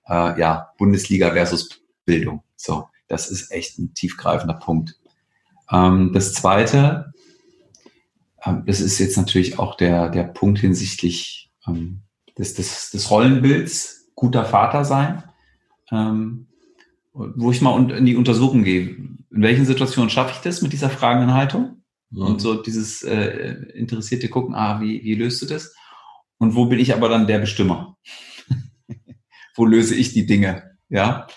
äh, 0.08 0.40
ja, 0.40 0.70
Bundesliga 0.78 1.32
versus 1.32 1.82
Bildung. 2.06 2.44
So, 2.56 2.88
das 3.08 3.30
ist 3.30 3.52
echt 3.52 3.80
ein 3.80 3.94
tiefgreifender 3.94 4.56
Punkt. 4.56 5.00
Ähm, 5.72 6.12
das 6.14 6.34
Zweite, 6.34 7.14
ähm, 8.44 8.64
das 8.66 8.82
ist 8.82 9.00
jetzt 9.00 9.18
natürlich 9.18 9.60
auch 9.60 9.76
der, 9.76 10.10
der 10.10 10.24
Punkt 10.24 10.60
hinsichtlich 10.60 11.52
ähm, 11.68 12.02
des, 12.38 12.54
des, 12.54 12.92
des 12.92 13.10
Rollenbilds, 13.12 14.12
guter 14.16 14.46
Vater 14.46 14.86
sein, 14.86 15.24
ähm, 15.92 16.48
wo 17.14 17.52
ich 17.52 17.62
mal 17.62 17.92
in 17.92 18.06
die 18.06 18.16
Untersuchung 18.16 18.64
gehe. 18.64 18.82
In 19.32 19.42
welchen 19.42 19.66
Situationen 19.66 20.10
schaffe 20.10 20.34
ich 20.36 20.42
das 20.42 20.62
mit 20.62 20.74
dieser 20.74 20.90
fragenden 20.90 21.34
Haltung? 21.34 21.84
Mhm. 22.12 22.22
Und 22.22 22.42
so 22.42 22.62
dieses 22.62 23.04
äh, 23.04 23.56
interessierte 23.74 24.30
Gucken, 24.30 24.56
ah, 24.56 24.82
wie, 24.82 25.04
wie 25.04 25.16
löst 25.16 25.42
du 25.42 25.46
das? 25.46 25.74
Und 26.38 26.56
wo 26.56 26.66
bin 26.66 26.80
ich 26.80 26.94
aber 26.94 27.10
dann 27.10 27.28
der 27.28 27.40
Bestimmer? 27.40 27.98
wo 29.56 29.66
löse 29.66 29.96
ich 29.96 30.14
die 30.14 30.26
Dinge? 30.26 30.78
Ja, 30.90 31.28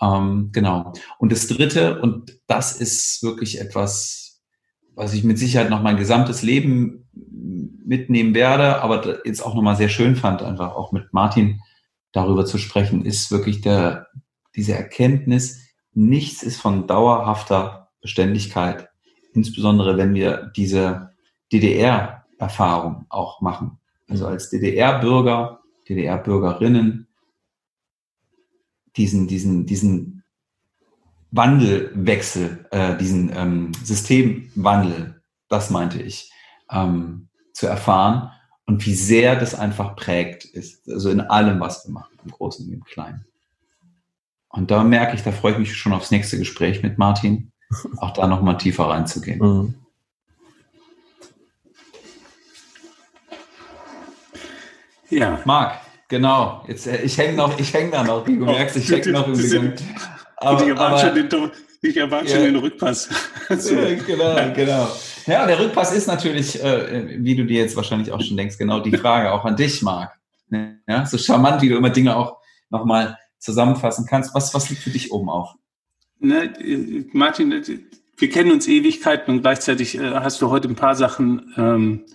ähm, 0.00 0.50
genau. 0.52 0.92
Und 1.18 1.32
das 1.32 1.46
Dritte, 1.46 2.00
und 2.00 2.40
das 2.46 2.80
ist 2.80 3.22
wirklich 3.22 3.60
etwas, 3.60 4.42
was 4.94 5.14
ich 5.14 5.24
mit 5.24 5.38
Sicherheit 5.38 5.70
noch 5.70 5.82
mein 5.82 5.96
gesamtes 5.96 6.42
Leben 6.42 6.99
mitnehmen 7.84 8.34
werde, 8.34 8.82
aber 8.82 9.26
jetzt 9.26 9.40
auch 9.40 9.54
nochmal 9.54 9.76
sehr 9.76 9.88
schön 9.88 10.16
fand, 10.16 10.42
einfach 10.42 10.74
auch 10.74 10.92
mit 10.92 11.12
Martin 11.12 11.60
darüber 12.12 12.44
zu 12.44 12.58
sprechen, 12.58 13.04
ist 13.04 13.30
wirklich 13.30 13.60
der, 13.60 14.08
diese 14.54 14.74
Erkenntnis, 14.74 15.60
nichts 15.92 16.42
ist 16.42 16.60
von 16.60 16.86
dauerhafter 16.86 17.90
Beständigkeit, 18.00 18.88
insbesondere 19.32 19.96
wenn 19.96 20.14
wir 20.14 20.50
diese 20.56 21.10
DDR-Erfahrung 21.52 23.06
auch 23.08 23.40
machen. 23.40 23.78
Also 24.08 24.26
als 24.26 24.50
DDR-Bürger, 24.50 25.60
DDR-Bürgerinnen 25.88 27.08
diesen, 28.96 29.28
diesen, 29.28 29.66
diesen 29.66 30.24
Wandelwechsel, 31.30 32.66
äh, 32.70 32.96
diesen 32.96 33.30
ähm, 33.34 33.72
Systemwandel, 33.84 35.22
das 35.48 35.70
meinte 35.70 36.02
ich, 36.02 36.32
ähm, 36.70 37.28
zu 37.52 37.66
erfahren 37.66 38.30
und 38.66 38.84
wie 38.86 38.94
sehr 38.94 39.36
das 39.36 39.54
einfach 39.54 39.96
prägt 39.96 40.44
ist, 40.44 40.88
also 40.88 41.10
in 41.10 41.20
allem, 41.20 41.60
was 41.60 41.86
wir 41.86 41.92
machen, 41.92 42.18
im 42.24 42.30
Großen 42.30 42.66
und 42.66 42.72
im 42.72 42.84
Kleinen. 42.84 43.24
Und 44.48 44.70
da 44.70 44.82
merke 44.82 45.14
ich, 45.14 45.22
da 45.22 45.32
freue 45.32 45.52
ich 45.52 45.58
mich 45.58 45.76
schon 45.76 45.92
aufs 45.92 46.10
nächste 46.10 46.38
Gespräch 46.38 46.82
mit 46.82 46.98
Martin, 46.98 47.52
auch 47.98 48.12
da 48.12 48.26
nochmal 48.26 48.58
tiefer 48.58 48.88
reinzugehen. 48.88 49.38
Mhm. 49.38 49.74
Ja. 55.10 55.40
Marc, 55.44 55.80
Genau, 56.10 56.64
jetzt 56.66 56.88
äh, 56.88 57.02
ich 57.02 57.16
hänge 57.18 57.34
noch, 57.34 57.56
ich 57.60 57.72
hänge 57.72 57.92
da 57.92 58.02
noch, 58.02 58.26
wie 58.26 58.36
du 58.36 58.42
oh, 58.42 58.46
merkst, 58.46 58.76
ich 58.76 58.90
hänge 58.90 59.12
noch 59.12 59.28
im 59.28 59.34
Gesamt. 59.34 59.80
Aber, 60.36 60.60
ich 60.60 60.68
erwarte 60.68 61.06
schon 61.06 61.14
den, 61.14 61.50
ich 61.82 61.96
erwarte 61.96 62.28
ja, 62.28 62.36
schon 62.36 62.44
den 62.44 62.56
Rückpass. 62.56 63.08
genau, 63.48 64.52
genau. 64.54 64.88
Ja, 65.26 65.46
der 65.46 65.58
Rückpass 65.58 65.92
ist 65.92 66.06
natürlich, 66.06 66.62
äh, 66.62 67.16
wie 67.24 67.34
du 67.34 67.44
dir 67.44 67.60
jetzt 67.60 67.76
wahrscheinlich 67.76 68.12
auch 68.12 68.20
schon 68.20 68.36
denkst, 68.36 68.58
genau 68.58 68.80
die 68.80 68.96
Frage 68.96 69.32
auch 69.32 69.44
an 69.44 69.56
dich, 69.56 69.82
Marc. 69.82 70.18
Ja, 70.88 71.06
so 71.06 71.16
charmant, 71.16 71.62
wie 71.62 71.68
du 71.68 71.76
immer 71.76 71.90
Dinge 71.90 72.16
auch 72.16 72.38
nochmal 72.70 73.16
zusammenfassen 73.38 74.06
kannst. 74.06 74.34
Was, 74.34 74.52
was 74.52 74.68
liegt 74.68 74.82
für 74.82 74.90
dich 74.90 75.12
oben 75.12 75.30
auf? 75.30 75.54
Ne, 76.18 76.52
Martin, 77.12 77.62
wir 78.16 78.30
kennen 78.30 78.52
uns 78.52 78.66
Ewigkeiten 78.68 79.34
und 79.34 79.40
gleichzeitig 79.42 79.96
äh, 79.96 80.10
hast 80.14 80.42
du 80.42 80.50
heute 80.50 80.68
ein 80.68 80.76
paar 80.76 80.96
Sachen 80.96 81.54
ähm, 81.56 82.06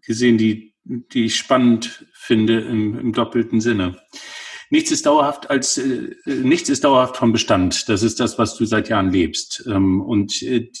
gesehen, 0.00 0.38
die 0.38 0.72
die 0.84 1.26
ich 1.26 1.36
spannend 1.36 2.06
finde 2.12 2.60
im, 2.60 2.98
im 2.98 3.12
doppelten 3.12 3.60
Sinne. 3.60 4.00
Nichts 4.72 4.90
ist 4.90 5.04
dauerhaft 5.04 5.50
als 5.50 5.76
äh, 5.76 6.16
nichts 6.24 6.70
ist 6.70 6.84
dauerhaft 6.84 7.18
vom 7.18 7.30
Bestand. 7.30 7.90
Das 7.90 8.02
ist 8.02 8.18
das, 8.20 8.38
was 8.38 8.56
du 8.56 8.64
seit 8.64 8.88
Jahren 8.88 9.10
lebst. 9.10 9.64
Ähm, 9.66 10.00
und 10.00 10.40
äh, 10.40 10.72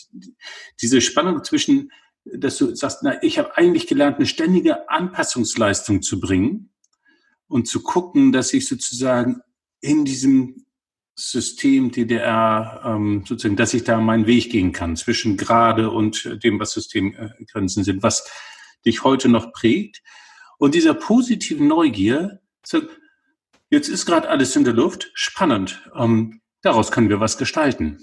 diese 0.80 1.02
Spannung 1.02 1.44
zwischen, 1.44 1.92
dass 2.24 2.56
du 2.56 2.74
sagst, 2.74 3.00
na, 3.02 3.22
ich 3.22 3.38
habe 3.38 3.54
eigentlich 3.58 3.86
gelernt, 3.86 4.16
eine 4.16 4.24
ständige 4.24 4.88
Anpassungsleistung 4.88 6.00
zu 6.00 6.20
bringen 6.20 6.70
und 7.48 7.68
zu 7.68 7.82
gucken, 7.82 8.32
dass 8.32 8.54
ich 8.54 8.66
sozusagen 8.66 9.42
in 9.82 10.06
diesem 10.06 10.64
System 11.14 11.90
DDR 11.90 12.80
ähm, 12.86 13.24
sozusagen, 13.28 13.56
dass 13.56 13.74
ich 13.74 13.84
da 13.84 14.00
meinen 14.00 14.26
Weg 14.26 14.50
gehen 14.50 14.72
kann 14.72 14.96
zwischen 14.96 15.36
gerade 15.36 15.90
und 15.90 16.42
dem, 16.42 16.58
was 16.58 16.72
Systemgrenzen 16.72 17.84
sind, 17.84 18.02
was 18.02 18.26
dich 18.86 19.04
heute 19.04 19.28
noch 19.28 19.52
prägt. 19.52 20.02
Und 20.56 20.74
dieser 20.74 20.94
positiven 20.94 21.68
Neugier, 21.68 22.40
jetzt 23.72 23.88
ist 23.88 24.06
gerade 24.06 24.28
alles 24.28 24.54
in 24.54 24.64
der 24.64 24.74
Luft, 24.74 25.10
spannend. 25.14 25.82
Ähm, 25.96 26.40
daraus 26.60 26.92
können 26.92 27.08
wir 27.08 27.18
was 27.18 27.38
gestalten. 27.38 27.98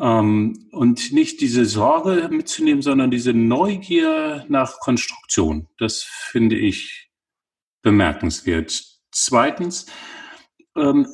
Ähm, 0.00 0.68
und 0.72 1.12
nicht 1.12 1.40
diese 1.40 1.64
Sorge 1.64 2.28
mitzunehmen, 2.30 2.82
sondern 2.82 3.10
diese 3.10 3.32
Neugier 3.32 4.44
nach 4.48 4.80
Konstruktion. 4.80 5.68
Das 5.78 6.02
finde 6.02 6.56
ich 6.56 7.10
bemerkenswert. 7.82 8.84
Zweitens, 9.12 9.86
ähm, 10.76 11.06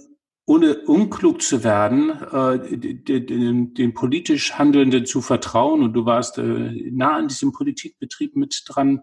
ohne 0.47 0.77
unklug 0.81 1.41
zu 1.41 1.65
werden, 1.65 2.11
äh, 2.11 2.77
den, 2.79 3.95
politisch 3.95 4.55
Handelnden 4.55 5.07
zu 5.07 5.23
vertrauen. 5.23 5.83
Und 5.83 5.93
du 5.93 6.05
warst 6.05 6.39
äh, 6.39 6.91
nah 6.91 7.17
an 7.17 7.29
diesem 7.29 7.53
Politikbetrieb 7.53 8.37
mit 8.37 8.65
dran 8.67 9.01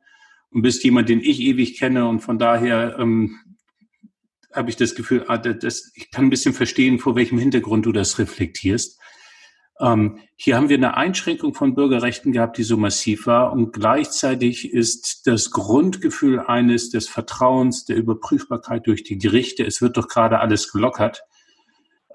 und 0.52 0.62
bist 0.62 0.84
jemand, 0.84 1.10
den 1.10 1.22
ich 1.22 1.40
ewig 1.40 1.80
kenne. 1.80 2.08
Und 2.08 2.20
von 2.22 2.38
daher 2.38 2.98
ähm, 3.00 3.40
habe 4.54 4.70
ich 4.70 4.76
das 4.76 4.96
Gefühl, 4.96 5.26
ah, 5.28 5.38
das, 5.38 5.92
ich 5.96 6.12
kann 6.12 6.26
ein 6.26 6.30
bisschen 6.30 6.54
verstehen, 6.54 7.00
vor 7.00 7.16
welchem 7.16 7.38
Hintergrund 7.38 7.86
du 7.86 7.92
das 7.92 8.20
reflektierst. 8.20 9.00
Ähm, 9.80 10.20
hier 10.36 10.58
haben 10.58 10.70
wir 10.70 10.78
eine 10.78 10.96
Einschränkung 10.96 11.56
von 11.56 11.74
Bürgerrechten 11.74 12.32
gehabt, 12.32 12.58
die 12.58 12.64
so 12.64 12.78
massiv 12.78 13.26
war. 13.26 13.52
Und 13.52 13.74
gleichzeitig 13.74 14.72
ist 14.72 15.26
das 15.26 15.50
Grundgefühl 15.52 16.40
eines 16.40 16.92
des 16.92 17.08
Vertrauens, 17.08 17.86
der 17.86 17.98
Überprüfbarkeit 17.98 18.86
durch 18.86 19.04
die 19.04 19.18
Gerichte, 19.18 19.66
es 19.66 19.82
wird 19.82 19.98
doch 19.98 20.08
gerade 20.08 20.40
alles 20.40 20.72
gelockert, 20.72 21.24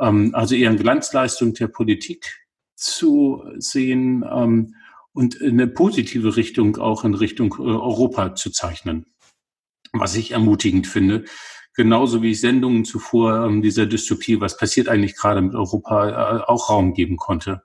ähm, 0.01 0.31
also 0.35 0.55
eher 0.55 0.71
eine 0.71 0.79
Glanzleistung 0.79 1.55
der 1.55 1.69
Politik 1.69 2.47
zu 2.77 3.43
sehen 3.59 4.25
ähm, 4.31 4.75
und 5.13 5.41
eine 5.41 5.67
positive 5.67 6.37
Richtung 6.37 6.77
auch 6.77 7.05
in 7.05 7.15
Richtung 7.15 7.55
äh, 7.59 7.63
Europa 7.63 8.35
zu 8.35 8.51
zeichnen, 8.51 9.07
was 9.93 10.15
ich 10.15 10.33
ermutigend 10.33 10.87
finde. 10.87 11.25
Genauso 11.77 12.23
wie 12.23 12.31
ich 12.31 12.41
Sendungen 12.41 12.87
zuvor 12.87 13.45
ähm, 13.45 13.61
dieser 13.61 13.85
Dystopie, 13.85 14.41
was 14.41 14.57
passiert 14.57 14.89
eigentlich 14.89 15.15
gerade 15.15 15.43
mit 15.43 15.55
Europa, 15.55 16.39
äh, 16.39 16.43
auch 16.45 16.71
Raum 16.71 16.95
geben 16.95 17.19
konnte. 17.19 17.63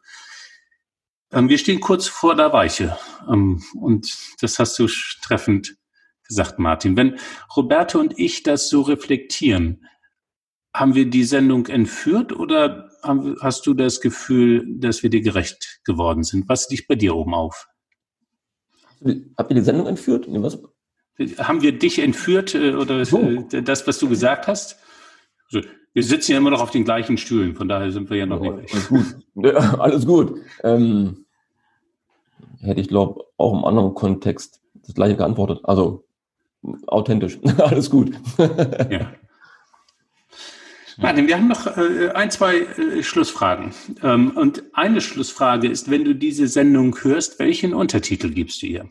Ähm, 1.32 1.47
wir 1.47 1.57
stehen 1.57 1.80
kurz 1.80 2.07
vor 2.07 2.36
der 2.36 2.51
Weiche 2.51 2.97
ähm, 3.30 3.64
und 3.80 4.14
das 4.41 4.59
hast 4.59 4.78
du 4.78 4.88
treffend 5.22 5.78
gesagt, 6.28 6.59
Martin. 6.59 6.97
Wenn 6.97 7.20
Roberto 7.55 7.99
und 7.99 8.20
ich 8.20 8.43
das 8.43 8.70
so 8.70 8.82
reflektieren, 8.82 9.86
haben 10.74 10.95
wir 10.95 11.09
die 11.09 11.24
Sendung 11.24 11.68
entführt 11.68 12.34
oder 12.34 12.89
hast 13.03 13.66
du 13.66 13.74
das 13.74 13.99
Gefühl, 13.99 14.66
dass 14.80 15.03
wir 15.03 15.09
dir 15.09 15.22
gerecht 15.22 15.82
geworden 15.84 16.24
sind? 16.24 16.47
Was 16.47 16.70
liegt 16.70 16.88
bei 16.88 16.95
dir 16.95 17.16
oben 17.16 17.34
auf? 17.34 17.68
Habt 19.38 19.51
ihr 19.51 19.55
die 19.55 19.62
Sendung 19.62 19.88
entführt? 19.88 20.28
Haben 21.38 21.62
wir 21.62 21.78
dich 21.78 21.99
entführt 21.99 22.55
äh, 22.55 22.74
oder 22.74 23.03
oh. 23.12 23.43
das, 23.62 23.88
was 23.88 23.99
du 23.99 24.09
gesagt 24.09 24.47
hast? 24.47 24.80
Also, 25.51 25.68
wir 25.93 26.03
sitzen 26.03 26.32
ja 26.32 26.38
immer 26.38 26.51
noch 26.51 26.62
auf 26.62 26.72
den 26.72 26.86
gleichen 26.86 27.18
Stühlen, 27.18 27.55
von 27.55 27.68
daher 27.68 27.91
sind 27.91 28.09
wir 28.09 28.18
ja 28.18 28.26
noch 28.26 28.43
ja, 28.43 28.51
nicht. 28.51 28.74
Alles 28.74 28.88
gut. 28.88 29.05
Ja, 29.36 29.80
alles 29.80 30.05
gut. 30.05 30.41
Ähm, 30.64 31.26
hätte 32.59 32.82
ich, 32.82 32.88
glaube 32.88 33.26
auch 33.38 33.53
im 33.53 33.66
anderen 33.66 33.93
Kontext 33.93 34.62
das 34.74 34.95
gleiche 34.95 35.18
geantwortet. 35.18 35.59
Also 35.64 36.05
authentisch. 36.88 37.39
alles 37.57 37.89
gut. 37.89 38.14
ja. 38.38 39.12
Martin, 40.97 41.28
wir 41.28 41.36
haben 41.36 41.47
noch 41.47 41.66
äh, 41.78 42.09
ein, 42.09 42.30
zwei 42.30 42.57
äh, 42.57 43.01
Schlussfragen. 43.01 43.72
Ähm, 44.03 44.32
und 44.32 44.64
eine 44.74 45.01
Schlussfrage 45.01 45.68
ist, 45.68 45.89
wenn 45.89 46.05
du 46.05 46.14
diese 46.14 46.47
Sendung 46.47 46.95
hörst, 47.01 47.39
welchen 47.39 47.74
Untertitel 47.74 48.30
gibst 48.30 48.62
du 48.62 48.68
ihr? 48.68 48.89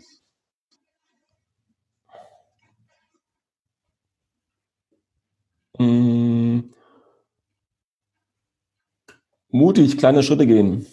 Mutig 9.48 9.96
kleine 9.96 10.22
Schritte 10.22 10.46
gehen. 10.46 10.86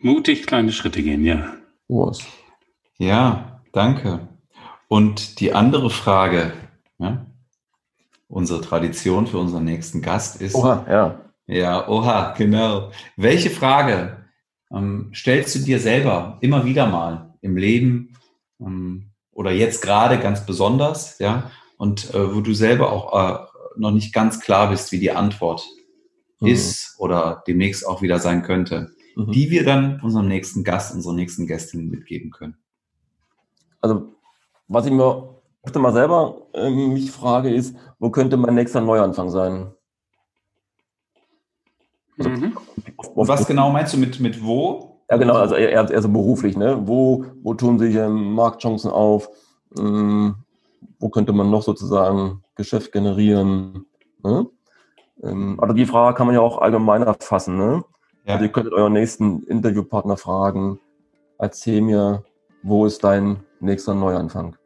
Mutig 0.00 0.46
kleine 0.46 0.70
Schritte 0.70 1.02
gehen, 1.02 1.24
ja. 1.24 1.54
Was? 1.88 2.20
Ja, 2.98 3.62
danke. 3.72 4.28
Und 4.86 5.40
die 5.40 5.54
andere 5.54 5.90
Frage, 5.90 6.52
ja, 6.98 7.26
unsere 8.28 8.60
Tradition 8.60 9.26
für 9.26 9.38
unseren 9.38 9.64
nächsten 9.64 10.00
Gast 10.00 10.40
ist. 10.40 10.54
Oha, 10.54 10.86
ja. 10.88 11.20
Ja, 11.46 11.88
oha, 11.88 12.34
genau. 12.38 12.92
Welche 13.16 13.50
Frage 13.50 14.24
ähm, 14.70 15.10
stellst 15.12 15.54
du 15.56 15.58
dir 15.58 15.80
selber 15.80 16.38
immer 16.42 16.64
wieder 16.64 16.86
mal 16.86 17.34
im 17.40 17.56
Leben 17.56 18.16
ähm, 18.60 19.10
oder 19.32 19.50
jetzt 19.50 19.82
gerade 19.82 20.20
ganz 20.20 20.46
besonders, 20.46 21.18
ja, 21.18 21.50
und 21.76 22.14
äh, 22.14 22.34
wo 22.34 22.40
du 22.40 22.54
selber 22.54 22.92
auch 22.92 23.12
äh, 23.12 23.46
noch 23.76 23.90
nicht 23.90 24.12
ganz 24.12 24.40
klar 24.40 24.70
bist, 24.70 24.92
wie 24.92 24.98
die 24.98 25.10
Antwort 25.10 25.66
mhm. 26.40 26.48
ist 26.48 26.96
oder 26.98 27.42
demnächst 27.46 27.86
auch 27.86 28.02
wieder 28.02 28.18
sein 28.18 28.42
könnte. 28.42 28.90
mhm. 29.16 29.32
die 29.32 29.50
wir 29.50 29.64
dann 29.64 30.00
unserem 30.00 30.28
nächsten 30.28 30.64
Gast, 30.64 30.94
unserer 30.94 31.14
nächsten 31.14 31.46
Gästin 31.46 31.88
mitgeben 31.88 32.30
können? 32.30 32.56
Also, 33.80 34.14
was 34.68 34.86
ich 34.86 34.92
mir 34.92 35.40
öfter 35.62 35.80
mal 35.80 35.92
selber 35.92 36.48
äh, 36.54 36.70
mich 36.70 37.10
frage, 37.10 37.52
ist, 37.54 37.76
wo 37.98 38.10
könnte 38.10 38.36
mein 38.36 38.54
nächster 38.54 38.80
Neuanfang 38.80 39.30
sein? 39.30 39.72
Also, 42.18 42.30
mhm. 42.30 42.56
was 43.14 43.46
genau 43.46 43.70
meinst 43.70 43.94
du 43.94 43.98
mit, 43.98 44.20
mit 44.20 44.42
wo? 44.42 45.02
Ja, 45.10 45.16
genau, 45.16 45.34
also 45.34 45.54
eher, 45.54 45.90
eher 45.90 46.02
so 46.02 46.08
beruflich, 46.08 46.56
ne? 46.56 46.80
Wo, 46.86 47.26
wo 47.42 47.54
tun 47.54 47.78
sich 47.78 47.94
ähm, 47.94 48.32
Marktchancen 48.32 48.90
auf? 48.90 49.28
Ähm, 49.78 50.36
wo 51.04 51.10
könnte 51.10 51.34
man 51.34 51.50
noch 51.50 51.62
sozusagen 51.62 52.42
Geschäft 52.56 52.90
generieren? 52.90 53.84
Ne? 54.22 54.46
Ähm, 55.22 55.60
aber 55.60 55.74
die 55.74 55.84
Frage 55.84 56.16
kann 56.16 56.26
man 56.26 56.34
ja 56.34 56.40
auch 56.40 56.62
allgemeiner 56.62 57.14
fassen. 57.20 57.58
Ne? 57.58 57.84
Ja. 58.24 58.32
Also 58.32 58.46
ihr 58.46 58.50
könntet 58.50 58.72
euren 58.72 58.94
nächsten 58.94 59.42
Interviewpartner 59.42 60.16
fragen, 60.16 60.80
erzähl 61.36 61.82
mir, 61.82 62.24
wo 62.62 62.86
ist 62.86 63.04
dein 63.04 63.40
nächster 63.60 63.94
Neuanfang? 63.94 64.56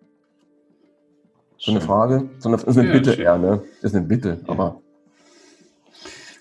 So 1.57 1.72
eine 1.72 1.80
Frage? 1.80 2.30
So 2.39 2.51
eine, 2.51 2.59
ist 2.59 2.78
eine 2.78 2.86
ja, 2.86 2.93
Bitte 2.93 3.14
schön. 3.14 3.24
eher, 3.24 3.39
ne? 3.39 3.64
Ist 3.82 3.97
eine 3.97 4.07
Bitte, 4.07 4.41
ja. 4.41 4.49
aber. 4.49 4.80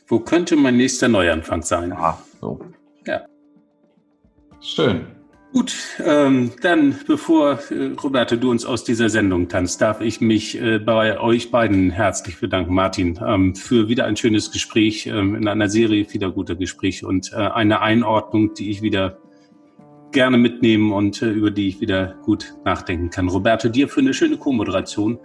Wo 0.05 0.19
könnte 0.19 0.55
mein 0.57 0.77
nächster 0.77 1.07
Neuanfang 1.07 1.63
sein? 1.63 1.89
Ja, 1.89 2.21
so. 2.39 2.59
Ja. 3.07 3.21
Schön. 4.59 5.07
Gut, 5.53 5.73
ähm, 6.05 6.51
dann 6.61 6.99
bevor 7.07 7.59
äh, 7.71 7.93
Roberto 8.03 8.35
du 8.35 8.51
uns 8.51 8.65
aus 8.65 8.83
dieser 8.83 9.09
Sendung 9.09 9.47
tanzt, 9.47 9.81
darf 9.81 10.01
ich 10.01 10.19
mich 10.19 10.61
äh, 10.61 10.77
bei 10.77 11.19
euch 11.19 11.51
beiden 11.51 11.89
herzlich 11.89 12.39
bedanken, 12.39 12.73
Martin, 12.73 13.17
ähm, 13.25 13.55
für 13.55 13.87
wieder 13.87 14.05
ein 14.05 14.17
schönes 14.17 14.51
Gespräch 14.51 15.07
ähm, 15.07 15.35
in 15.35 15.47
einer 15.47 15.69
Serie 15.69 16.03
vieler 16.03 16.31
guter 16.31 16.55
Gespräche 16.55 17.07
und 17.07 17.31
äh, 17.31 17.37
eine 17.37 17.81
Einordnung, 17.81 18.53
die 18.55 18.69
ich 18.69 18.81
wieder 18.81 19.19
gerne 20.11 20.37
mitnehmen 20.37 20.91
und 20.91 21.21
äh, 21.21 21.29
über 21.29 21.49
die 21.49 21.69
ich 21.69 21.79
wieder 21.79 22.15
gut 22.23 22.53
nachdenken 22.65 23.09
kann. 23.09 23.29
Roberto, 23.29 23.69
dir 23.69 23.87
für 23.87 24.01
eine 24.01 24.13
schöne 24.13 24.37
Co-Moderation 24.37 25.17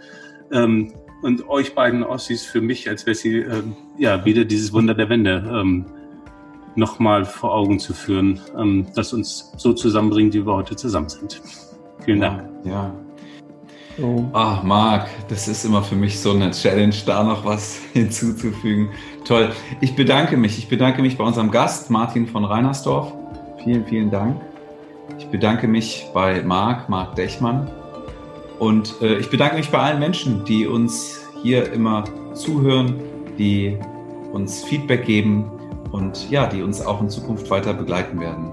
ähm, 0.53 0.93
und 1.23 1.49
euch 1.49 1.75
beiden 1.75 2.05
Ossis 2.05 2.45
für 2.45 2.61
mich, 2.61 2.89
als 2.89 3.07
wäre 3.07 3.15
sie 3.17 3.39
äh, 3.39 3.63
ja 3.99 4.25
wieder 4.25 4.45
dieses 4.45 4.73
Wunder 4.73 4.95
der 4.95 5.09
Wende. 5.09 5.45
Ähm, 5.53 5.87
nochmal 6.75 7.25
vor 7.25 7.55
Augen 7.55 7.79
zu 7.79 7.95
führen, 7.95 8.41
ähm, 8.59 8.87
das 8.95 9.13
uns 9.13 9.53
so 9.57 9.73
zusammenbringt, 9.73 10.35
wie 10.35 10.47
wir 10.47 10.55
heute 10.55 10.77
zusammen 10.77 11.09
sind. 11.09 11.41
Vielen 12.05 12.21
Dank. 12.21 12.45
Ja. 12.65 12.93
Oh. 14.01 14.25
Ach, 14.33 14.63
Marc, 14.63 15.09
das 15.29 15.49
ist 15.49 15.65
immer 15.65 15.83
für 15.83 15.97
mich 15.97 16.19
so 16.19 16.33
eine 16.33 16.51
Challenge, 16.51 16.95
da 17.05 17.23
noch 17.23 17.45
was 17.45 17.79
hinzuzufügen. 17.93 18.91
Toll. 19.25 19.53
Ich 19.81 19.95
bedanke 19.95 20.37
mich. 20.37 20.59
Ich 20.59 20.69
bedanke 20.69 21.03
mich 21.03 21.19
bei 21.19 21.25
unserem 21.25 21.51
Gast, 21.51 21.91
Martin 21.91 22.27
von 22.27 22.45
Reinersdorf. 22.45 23.13
Vielen, 23.63 23.87
vielen 23.87 24.11
Dank. 24.11 24.41
Ich 25.19 25.27
bedanke 25.27 25.69
mich 25.69 26.07
bei 26.15 26.43
Marc, 26.43 26.89
Marc 26.89 27.15
Dechmann. 27.17 27.71
Und 28.59 28.95
äh, 29.03 29.19
ich 29.19 29.29
bedanke 29.29 29.57
mich 29.57 29.71
bei 29.71 29.79
allen 29.79 29.99
Menschen, 29.99 30.45
die 30.45 30.67
uns 30.67 31.21
hier 31.43 31.73
immer 31.73 32.05
zuhören, 32.35 32.95
die 33.39 33.77
uns 34.33 34.65
Feedback 34.65 35.05
geben, 35.05 35.51
und 35.93 36.31
ja, 36.31 36.47
die 36.47 36.63
uns 36.63 36.85
auch 36.85 37.01
in 37.01 37.09
Zukunft 37.09 37.49
weiter 37.51 37.75
begleiten 37.75 38.21
werden. 38.21 38.51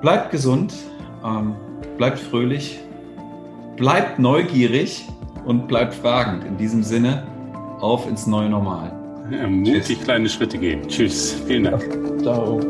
Bleibt 0.00 0.30
gesund, 0.30 0.74
ähm, 1.24 1.54
bleibt 1.96 2.18
fröhlich, 2.18 2.80
bleibt 3.76 4.18
neugierig 4.18 5.06
und 5.44 5.68
bleibt 5.68 5.94
fragend. 5.94 6.44
In 6.44 6.56
diesem 6.56 6.82
Sinne, 6.82 7.22
auf 7.80 8.08
ins 8.08 8.26
neue 8.26 8.48
Normal. 8.48 8.92
Ja, 9.30 9.46
mutig 9.46 9.84
Tschüss. 9.84 10.04
kleine 10.04 10.28
Schritte 10.28 10.58
gehen. 10.58 10.86
Tschüss. 10.88 11.42
Vielen 11.46 11.64
Dank. 11.64 11.84
Ciao. 12.22 12.60